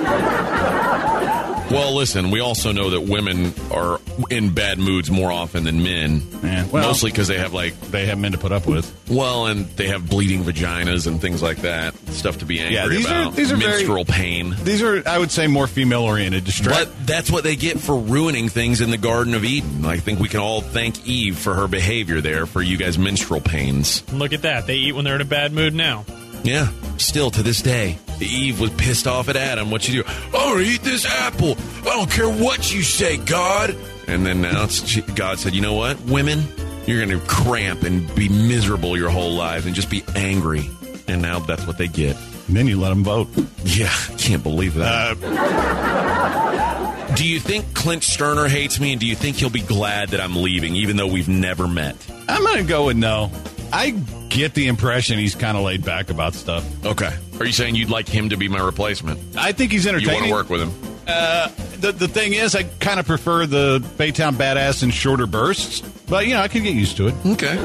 Well, 1.71 1.95
listen, 1.97 2.31
we 2.31 2.41
also 2.41 2.73
know 2.73 2.91
that 2.91 3.01
women 3.01 3.53
are 3.73 3.99
in 4.31 4.51
bad 4.51 4.79
moods 4.79 5.11
more 5.11 5.33
often 5.33 5.65
than 5.65 5.83
men. 5.83 6.23
Yeah, 6.43 6.67
well- 6.67 6.87
mostly 6.89 7.11
because 7.11 7.27
they 7.27 7.39
have 7.39 7.55
like 7.55 7.81
they 7.91 8.05
have 8.07 8.19
men 8.19 8.33
to 8.33 8.39
put 8.39 8.53
up 8.53 8.67
with. 8.67 8.93
well, 9.09 9.47
and 9.47 9.67
they 9.77 9.89
have 9.89 10.09
bleeding 10.09 10.45
vaginas 10.45 11.07
and 11.07 11.21
things 11.23 11.43
like 11.43 11.63
that. 11.63 11.95
Stuff 12.11 12.39
to 12.41 12.45
be 12.45 12.61
angry 12.61 12.75
Yeah, 12.75 12.87
these 12.89 13.07
are- 13.07 13.23
about. 13.23 13.35
these 13.37 13.51
are 13.51 13.57
very- 13.57 13.71
menstrual 13.73 14.05
pain. 14.05 14.55
These 14.63 14.83
are, 14.83 15.03
I 15.09 15.19
would 15.19 15.33
say, 15.33 15.47
more 15.47 15.67
female 15.67 16.03
oriented. 16.03 16.45
Distract. 16.45 16.79
But 16.91 17.07
that's 17.07 17.31
what 17.31 17.45
they 17.45 17.57
get 17.57 17.81
for 17.81 17.99
ruining 17.99 18.51
things 18.51 18.83
in 18.83 18.91
the 18.91 18.99
Garden 18.99 19.33
of 19.35 19.43
Eden. 19.45 19.87
I 19.87 19.97
think 19.97 20.21
we 20.21 20.29
can 20.29 20.41
all 20.41 20.61
thank 20.61 21.05
Eve 21.09 21.39
for 21.39 21.55
her 21.55 21.67
behavior 21.67 22.21
there 22.21 22.45
for 22.45 22.61
you 22.61 22.77
guys' 22.77 22.99
menstrual 22.99 23.41
pains. 23.41 24.03
Look 24.13 24.35
at 24.35 24.43
that. 24.43 24.67
They 24.67 24.77
eat 24.77 24.93
when 24.95 25.05
they're 25.07 25.17
in 25.17 25.23
a 25.23 25.25
bad 25.25 25.53
mood 25.53 25.75
now. 25.75 26.05
Yeah, 26.45 26.69
still 26.99 27.31
to 27.31 27.43
this 27.43 27.63
day, 27.63 27.99
Eve 28.25 28.61
was 28.61 28.71
pissed 28.71 29.07
off 29.07 29.29
at 29.29 29.37
Adam. 29.37 29.71
What 29.71 29.89
you 29.89 30.03
do? 30.03 30.11
Oh, 30.33 30.59
eat 30.59 30.83
this 30.83 31.07
apple. 31.07 31.57
I 31.83 31.97
don't 31.97 32.11
care 32.11 32.29
what 32.29 32.73
you 32.75 32.83
say, 32.83 33.17
God. 33.17 33.77
And 34.07 34.27
then 34.27 34.43
now 34.43 34.65
it's, 34.65 35.01
God 35.01 35.39
said, 35.39 35.55
you 35.55 35.61
know 35.61 35.75
what, 35.75 36.01
women, 36.03 36.43
you're 36.87 37.05
going 37.05 37.19
to 37.19 37.27
cramp 37.27 37.83
and 37.83 38.15
be 38.15 38.29
miserable 38.29 38.97
your 38.97 39.11
whole 39.11 39.33
lives 39.33 39.67
and 39.67 39.75
just 39.75 39.91
be 39.91 40.05
angry. 40.15 40.69
And 41.09 41.23
now 41.23 41.39
that's 41.39 41.67
what 41.67 41.79
they 41.79 41.89
get. 41.89 42.17
And 42.49 42.57
then 42.57 42.67
you 42.67 42.79
let 42.79 42.91
them 42.91 43.05
vote. 43.05 43.29
Yeah, 43.65 43.93
can't 44.19 44.43
believe 44.43 44.75
that. 44.75 45.17
Uh, 45.23 47.15
do 47.15 47.27
you 47.27 47.41
think 47.41 47.75
Clint 47.75 48.03
Sterner 48.03 48.49
hates 48.49 48.79
me, 48.79 48.93
and 48.93 49.01
do 49.01 49.07
you 49.07 49.15
think 49.15 49.37
he'll 49.37 49.49
be 49.49 49.63
glad 49.63 50.11
that 50.11 50.21
I'm 50.21 50.37
leaving, 50.37 50.77
even 50.77 50.97
though 50.97 51.07
we've 51.07 51.29
never 51.29 51.67
met? 51.67 51.97
I'm 52.29 52.43
going 52.43 52.59
to 52.59 52.65
go 52.65 52.87
with 52.87 52.97
no. 52.97 53.31
I 53.73 53.91
get 54.29 54.55
the 54.55 54.67
impression 54.69 55.19
he's 55.19 55.35
kind 55.35 55.57
of 55.57 55.65
laid 55.65 55.85
back 55.85 56.11
about 56.11 56.35
stuff. 56.35 56.65
Okay. 56.85 57.15
Are 57.41 57.47
you 57.47 57.53
saying 57.53 57.75
you'd 57.75 57.91
like 57.91 58.09
him 58.09 58.29
to 58.31 58.37
be 58.37 58.49
my 58.49 58.61
replacement? 58.61 59.19
I 59.37 59.53
think 59.53 59.73
he's 59.73 59.87
entertaining. 59.87 60.25
You 60.25 60.35
want 60.35 60.49
to 60.49 60.55
work 60.55 60.61
with 60.61 60.61
him? 60.63 60.95
Uh, 61.07 61.49
the 61.81 61.93
the 61.93 62.09
thing 62.09 62.33
is, 62.33 62.55
I 62.55 62.63
kind 62.63 62.99
of 62.99 63.07
prefer 63.07 63.45
the 63.47 63.81
Baytown 63.99 64.35
Badass 64.35 64.83
in 64.83 64.91
shorter 64.91 65.27
bursts, 65.27 65.81
but 66.09 66.27
you 66.27 66.35
know 66.35 66.41
I 66.41 66.49
can 66.49 66.63
get 66.63 66.75
used 66.75 66.97
to 66.99 67.09
it. 67.09 67.15
Okay. 67.27 67.57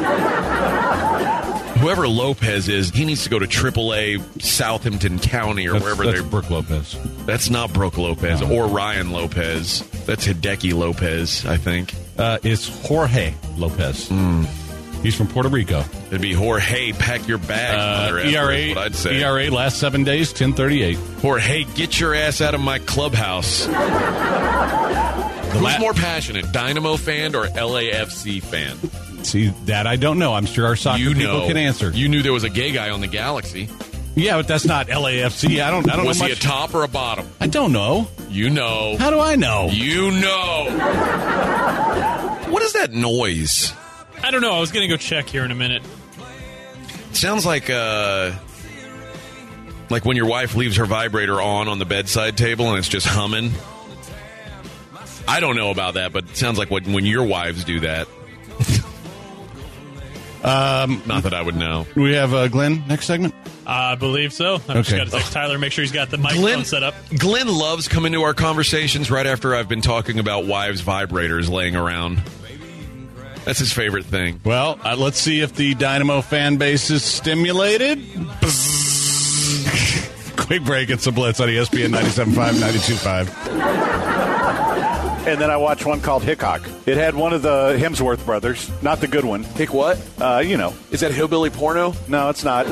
Whoever 1.79 2.09
Lopez 2.09 2.67
is, 2.67 2.89
he 2.89 3.05
needs 3.05 3.23
to 3.23 3.29
go 3.29 3.39
to 3.39 3.47
AAA 3.47 4.41
Southampton 4.41 5.17
County 5.17 5.65
or 5.67 5.73
That's, 5.73 5.83
wherever 5.85 6.03
that's 6.03 6.19
they're. 6.19 6.29
Brooke 6.29 6.49
Lopez. 6.49 6.97
That's 7.25 7.49
not 7.49 7.71
Brooke 7.71 7.97
Lopez 7.97 8.41
or 8.41 8.67
Ryan 8.67 9.11
Lopez. 9.11 9.81
That's 10.05 10.27
Hideki 10.27 10.73
Lopez, 10.73 11.45
I 11.45 11.55
think. 11.55 11.93
Uh, 12.17 12.37
it's 12.43 12.67
Jorge 12.85 13.33
Lopez. 13.55 14.09
Hmm. 14.09 14.43
He's 15.01 15.15
from 15.15 15.27
Puerto 15.27 15.47
Rico. 15.49 15.83
It'd 16.07 16.21
be 16.21 16.33
Jorge, 16.33 16.91
pack 16.93 17.25
your 17.27 17.37
mother 17.37 18.19
Uh, 18.19 18.23
ERA, 18.25 18.69
what 18.69 18.77
I'd 18.79 18.95
say. 18.95 19.21
ERA 19.21 19.49
last 19.49 19.79
seven 19.79 20.03
days, 20.03 20.33
ten 20.33 20.53
thirty 20.53 20.83
eight. 20.83 20.97
Jorge, 21.21 21.63
get 21.75 21.99
your 21.99 22.13
ass 22.13 22.41
out 22.41 22.53
of 22.53 22.59
my 22.61 22.79
clubhouse. 22.79 23.65
Who's 23.65 25.61
la- 25.61 25.79
more 25.79 25.93
passionate, 25.93 26.51
Dynamo 26.51 26.97
fan 26.97 27.33
or 27.33 27.47
LAFC 27.47 28.41
fan? 28.43 28.77
See 29.23 29.47
that 29.65 29.87
I 29.87 29.95
don't 29.95 30.19
know. 30.19 30.33
I'm 30.33 30.45
sure 30.45 30.65
our 30.67 30.75
soccer 30.75 30.99
You 31.01 31.13
people 31.15 31.39
know. 31.41 31.47
can 31.47 31.57
answer. 31.57 31.91
You 31.91 32.07
knew 32.09 32.21
there 32.21 32.33
was 32.33 32.43
a 32.43 32.49
gay 32.49 32.71
guy 32.71 32.89
on 32.89 33.01
the 33.01 33.07
Galaxy. 33.07 33.67
yeah, 34.15 34.35
but 34.37 34.47
that's 34.47 34.65
not 34.65 34.87
LAFC. 34.87 35.61
I 35.63 35.71
don't. 35.71 35.89
I 35.91 35.95
don't 35.95 36.05
was 36.05 36.19
know 36.19 36.25
he 36.25 36.31
much. 36.33 36.39
a 36.39 36.41
top 36.47 36.73
or 36.75 36.83
a 36.83 36.87
bottom? 36.87 37.25
I 37.39 37.47
don't 37.47 37.71
know. 37.71 38.07
You 38.29 38.49
know. 38.49 38.95
How 38.97 39.09
do 39.11 39.19
I 39.19 39.35
know? 39.35 39.69
You 39.71 40.11
know. 40.11 40.65
What 42.49 42.63
is 42.63 42.73
that 42.73 42.91
noise? 42.91 43.73
I 44.23 44.31
don't 44.31 44.41
know. 44.41 44.53
I 44.53 44.59
was 44.59 44.71
going 44.71 44.87
to 44.87 44.93
go 44.93 44.97
check 44.97 45.27
here 45.27 45.43
in 45.45 45.51
a 45.51 45.55
minute. 45.55 45.81
sounds 47.13 47.45
like 47.45 47.69
uh 47.69 48.31
like 49.89 50.05
when 50.05 50.15
your 50.17 50.27
wife 50.27 50.55
leaves 50.55 50.77
her 50.77 50.85
vibrator 50.85 51.41
on 51.41 51.67
on 51.67 51.79
the 51.79 51.85
bedside 51.85 52.37
table 52.37 52.69
and 52.69 52.77
it's 52.77 52.87
just 52.87 53.07
humming. 53.07 53.51
I 55.27 55.39
don't 55.39 55.55
know 55.55 55.69
about 55.71 55.93
that, 55.95 56.11
but 56.13 56.23
it 56.25 56.37
sounds 56.37 56.57
like 56.57 56.69
what, 56.71 56.85
when 56.87 57.05
your 57.05 57.23
wives 57.23 57.63
do 57.63 57.79
that. 57.81 58.07
Um, 60.41 61.03
Not 61.05 61.23
that 61.23 61.33
I 61.33 61.41
would 61.41 61.57
know. 61.57 61.85
we 61.95 62.13
have 62.13 62.33
uh, 62.33 62.47
Glenn 62.47 62.85
next 62.87 63.07
segment. 63.07 63.35
I 63.67 63.95
believe 63.95 64.31
so. 64.31 64.55
I've 64.55 64.61
just 64.67 64.89
Okay. 64.89 64.97
got 64.99 65.03
to 65.07 65.11
text 65.11 65.33
Tyler, 65.33 65.57
make 65.59 65.73
sure 65.73 65.81
he's 65.83 65.91
got 65.91 66.09
the 66.09 66.17
microphone 66.17 66.41
Glenn, 66.43 66.65
set 66.65 66.81
up. 66.81 66.95
Glenn 67.17 67.49
loves 67.49 67.89
coming 67.89 68.13
to 68.13 68.21
our 68.23 68.33
conversations 68.33 69.11
right 69.11 69.27
after 69.27 69.53
I've 69.53 69.67
been 69.67 69.81
talking 69.81 70.17
about 70.17 70.45
wives' 70.45 70.81
vibrators 70.81 71.49
laying 71.49 71.75
around. 71.75 72.23
That's 73.49 73.57
his 73.57 73.73
favorite 73.73 74.05
thing. 74.05 74.39
Well, 74.43 74.77
uh, 74.83 74.95
let's 74.95 75.19
see 75.19 75.41
if 75.41 75.55
the 75.55 75.73
Dynamo 75.73 76.21
fan 76.21 76.57
base 76.57 76.91
is 76.91 77.03
stimulated. 77.03 77.97
Quick 80.37 80.63
break. 80.63 80.91
It's 80.91 81.07
a 81.07 81.11
blitz 81.11 81.39
on 81.39 81.49
ESPN 81.49 81.89
97.5, 81.89 82.61
92.5. 82.61 85.25
And 85.25 85.41
then 85.41 85.49
I 85.49 85.57
watched 85.57 85.87
one 85.87 85.99
called 85.99 86.21
Hickok. 86.21 86.61
It 86.85 86.97
had 86.97 87.15
one 87.15 87.33
of 87.33 87.41
the 87.41 87.75
Hemsworth 87.81 88.23
brothers, 88.23 88.69
not 88.83 89.01
the 89.01 89.07
good 89.07 89.25
one. 89.25 89.43
Pick 89.55 89.73
what? 89.73 89.99
Uh, 90.21 90.43
you 90.45 90.55
know, 90.55 90.75
Is 90.91 90.99
that 90.99 91.11
hillbilly 91.11 91.49
porno? 91.49 91.95
no, 92.07 92.29
it's 92.29 92.43
not. 92.43 92.67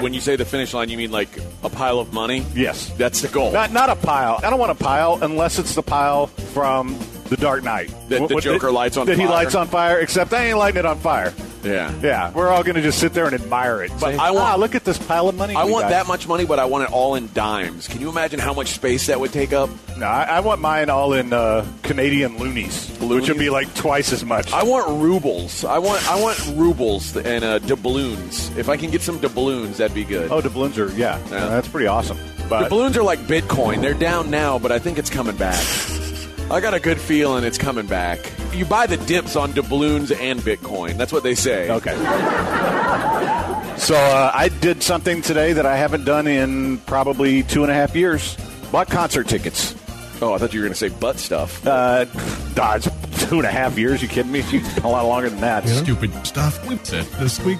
When 0.00 0.14
you 0.14 0.20
say 0.20 0.36
the 0.36 0.44
finish 0.44 0.72
line, 0.72 0.88
you 0.88 0.98
mean 0.98 1.10
like 1.10 1.36
a 1.64 1.68
pile 1.68 1.98
of 1.98 2.12
money? 2.12 2.46
Yes, 2.54 2.90
That's 2.96 3.22
the 3.22 3.28
goal. 3.28 3.50
not 3.50 3.72
not 3.72 3.90
a 3.90 3.96
pile. 3.96 4.38
I 4.40 4.50
don't 4.50 4.60
want 4.60 4.70
a 4.70 4.76
pile 4.76 5.18
unless 5.20 5.58
it's 5.58 5.74
the 5.74 5.82
pile 5.82 6.28
from 6.28 6.96
The 7.28 7.36
Dark 7.38 7.62
Knight 7.64 7.88
That 8.10 8.28
the 8.28 8.34
What- 8.34 8.44
Joker 8.44 8.70
lights 8.70 8.96
on 8.96 9.06
that 9.06 9.16
he 9.16 9.24
fire? 9.24 9.30
lights 9.32 9.54
on 9.54 9.66
fire. 9.68 9.98
Except 9.98 10.32
I 10.34 10.46
ain't 10.48 10.58
lighting 10.58 10.80
it 10.80 10.86
on 10.86 10.98
fire. 10.98 11.32
yeah. 11.64 11.90
Yeah, 12.02 12.30
we're 12.32 12.48
all 12.50 12.62
going 12.62 12.74
to 12.76 12.82
just 12.82 12.98
sit 12.98 13.14
there 13.14 13.24
and 13.24 13.34
admire 13.34 13.82
it. 13.82 13.90
But 13.98 14.12
Say, 14.12 14.16
I 14.18 14.30
want- 14.32 14.44
ah, 14.44 14.56
look 14.56 14.74
at 14.74 14.84
this 14.84 14.98
pile 14.98 15.28
of 15.28 15.34
money. 15.34 15.54
I 15.54 15.64
want 15.64 15.84
got." 15.84 15.90
that 15.90 16.06
much 16.06 16.28
money, 16.28 16.44
but 16.44 16.58
I 16.58 16.66
want 16.66 16.84
it 16.84 16.90
all 16.92 17.14
in 17.14 17.30
dimes. 17.32 17.88
Can 17.88 18.00
you 18.02 18.10
imagine 18.10 18.38
how 18.40 18.52
much 18.52 18.72
space 18.74 19.06
that 19.06 19.18
would 19.18 19.32
take 19.32 19.54
up? 19.54 19.70
No, 19.96 20.04
I, 20.06 20.24
I 20.24 20.40
want 20.40 20.60
mine 20.60 20.90
all 20.90 21.14
in 21.14 21.32
uh, 21.32 21.64
Canadian 21.82 22.36
loonies, 22.36 22.90
which 23.00 23.28
would 23.28 23.38
be 23.38 23.48
like 23.48 23.72
twice 23.74 24.12
as 24.12 24.22
much. 24.24 24.52
I 24.52 24.62
want 24.64 24.86
rubles. 25.02 25.64
I 25.64 25.78
want 25.78 26.06
I 26.10 26.20
want 26.20 26.38
rubles 26.56 27.16
and 27.16 27.42
uh, 27.42 27.58
doubloons. 27.60 28.54
If 28.58 28.68
I 28.68 28.76
can 28.76 28.90
get 28.90 29.00
some 29.00 29.18
doubloons, 29.18 29.78
that'd 29.78 29.94
be 29.94 30.04
good. 30.04 30.30
oh, 30.30 30.42
doubloons 30.42 30.76
are 30.78 30.88
yeah, 30.92 31.18
Yeah. 31.30 31.46
that's 31.48 31.68
pretty 31.68 31.86
awesome. 31.86 32.18
But 32.50 32.68
Doubloons 32.68 32.94
are 32.98 33.02
like 33.02 33.20
Bitcoin. 33.20 33.80
They're 33.80 33.94
down 33.94 34.28
now, 34.30 34.58
but 34.58 34.70
I 34.70 34.78
think 34.78 34.98
it's 34.98 35.08
coming 35.08 35.34
back. 35.36 35.64
I 36.50 36.60
got 36.60 36.74
a 36.74 36.80
good 36.80 37.00
feeling 37.00 37.44
it's 37.44 37.58
coming 37.58 37.86
back. 37.86 38.18
You 38.52 38.64
buy 38.64 38.86
the 38.86 38.96
dips 38.96 39.34
on 39.34 39.52
doubloons 39.52 40.12
and 40.12 40.40
Bitcoin. 40.40 40.96
That's 40.96 41.12
what 41.12 41.22
they 41.22 41.34
say. 41.34 41.70
Okay. 41.70 41.94
So 43.78 43.96
uh, 43.96 44.30
I 44.32 44.48
did 44.60 44.82
something 44.82 45.20
today 45.20 45.52
that 45.54 45.66
I 45.66 45.76
haven't 45.76 46.04
done 46.04 46.26
in 46.26 46.78
probably 46.78 47.42
two 47.42 47.62
and 47.62 47.72
a 47.72 47.74
half 47.74 47.96
years. 47.96 48.36
Bought 48.70 48.88
concert 48.88 49.26
tickets. 49.26 49.74
Oh, 50.22 50.32
I 50.32 50.38
thought 50.38 50.54
you 50.54 50.60
were 50.60 50.66
going 50.66 50.74
to 50.74 50.78
say 50.78 50.88
butt 50.88 51.18
stuff. 51.18 51.66
Uh, 51.66 52.04
dodge 52.54 52.84
two 53.28 53.38
and 53.38 53.46
a 53.46 53.50
half 53.50 53.76
years. 53.76 54.00
You 54.00 54.08
kidding 54.08 54.32
me? 54.32 54.40
a 54.84 54.88
lot 54.88 55.04
longer 55.06 55.28
than 55.28 55.40
that. 55.40 55.68
Stupid 55.68 56.26
stuff 56.26 56.66
we 56.68 56.76
said 56.78 57.04
this 57.18 57.40
week. 57.40 57.58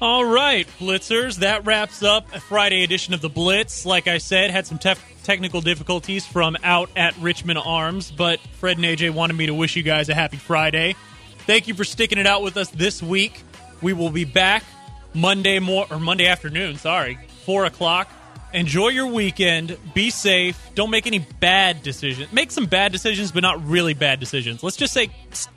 All 0.00 0.24
right, 0.24 0.64
Blitzers, 0.78 1.38
that 1.38 1.66
wraps 1.66 2.04
up 2.04 2.32
a 2.32 2.38
Friday 2.38 2.84
edition 2.84 3.14
of 3.14 3.20
the 3.20 3.28
Blitz. 3.28 3.84
Like 3.84 4.06
I 4.06 4.18
said, 4.18 4.52
had 4.52 4.64
some 4.64 4.78
tef- 4.78 5.00
technical 5.24 5.60
difficulties 5.60 6.24
from 6.24 6.56
out 6.62 6.88
at 6.94 7.16
Richmond 7.18 7.58
Arms, 7.58 8.12
but 8.12 8.38
Fred 8.60 8.76
and 8.76 8.86
AJ 8.86 9.10
wanted 9.12 9.34
me 9.34 9.46
to 9.46 9.54
wish 9.54 9.74
you 9.74 9.82
guys 9.82 10.08
a 10.08 10.14
happy 10.14 10.36
Friday. 10.36 10.94
Thank 11.46 11.66
you 11.66 11.74
for 11.74 11.82
sticking 11.82 12.18
it 12.18 12.28
out 12.28 12.44
with 12.44 12.56
us 12.56 12.70
this 12.70 13.02
week. 13.02 13.42
We 13.82 13.92
will 13.92 14.10
be 14.10 14.24
back 14.24 14.62
Monday 15.14 15.58
more 15.58 15.84
or 15.90 15.98
Monday 15.98 16.28
afternoon. 16.28 16.76
Sorry, 16.76 17.18
four 17.44 17.64
o'clock. 17.64 18.08
Enjoy 18.54 18.88
your 18.90 19.08
weekend. 19.08 19.76
Be 19.94 20.10
safe. 20.10 20.56
Don't 20.76 20.90
make 20.90 21.08
any 21.08 21.18
bad 21.18 21.82
decisions. 21.82 22.32
Make 22.32 22.52
some 22.52 22.66
bad 22.66 22.92
decisions, 22.92 23.32
but 23.32 23.42
not 23.42 23.66
really 23.66 23.94
bad 23.94 24.20
decisions. 24.20 24.62
Let's 24.62 24.76
just 24.76 24.94
say 24.94 25.10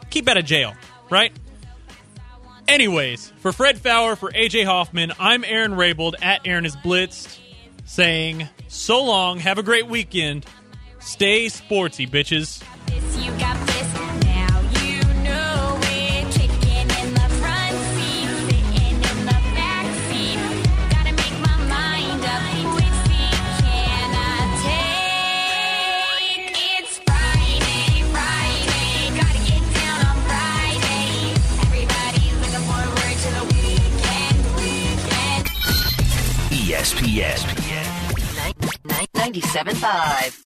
keep 0.09 0.27
out 0.27 0.37
of 0.37 0.45
jail, 0.45 0.73
right? 1.11 1.31
Anyways, 2.71 3.33
for 3.39 3.51
Fred 3.51 3.79
Faour, 3.79 4.15
for 4.15 4.31
AJ 4.31 4.63
Hoffman, 4.63 5.11
I'm 5.19 5.43
Aaron 5.43 5.73
Raybold 5.73 6.13
at 6.21 6.39
Aaron 6.45 6.65
is 6.65 6.73
Blitzed, 6.77 7.37
saying 7.83 8.47
so 8.69 9.03
long. 9.03 9.39
Have 9.39 9.57
a 9.57 9.63
great 9.63 9.87
weekend. 9.87 10.45
Stay 11.01 11.47
sportsy, 11.47 12.09
bitches. 12.09 12.63
ESPN. 37.11 37.83
97.5. 39.13 40.39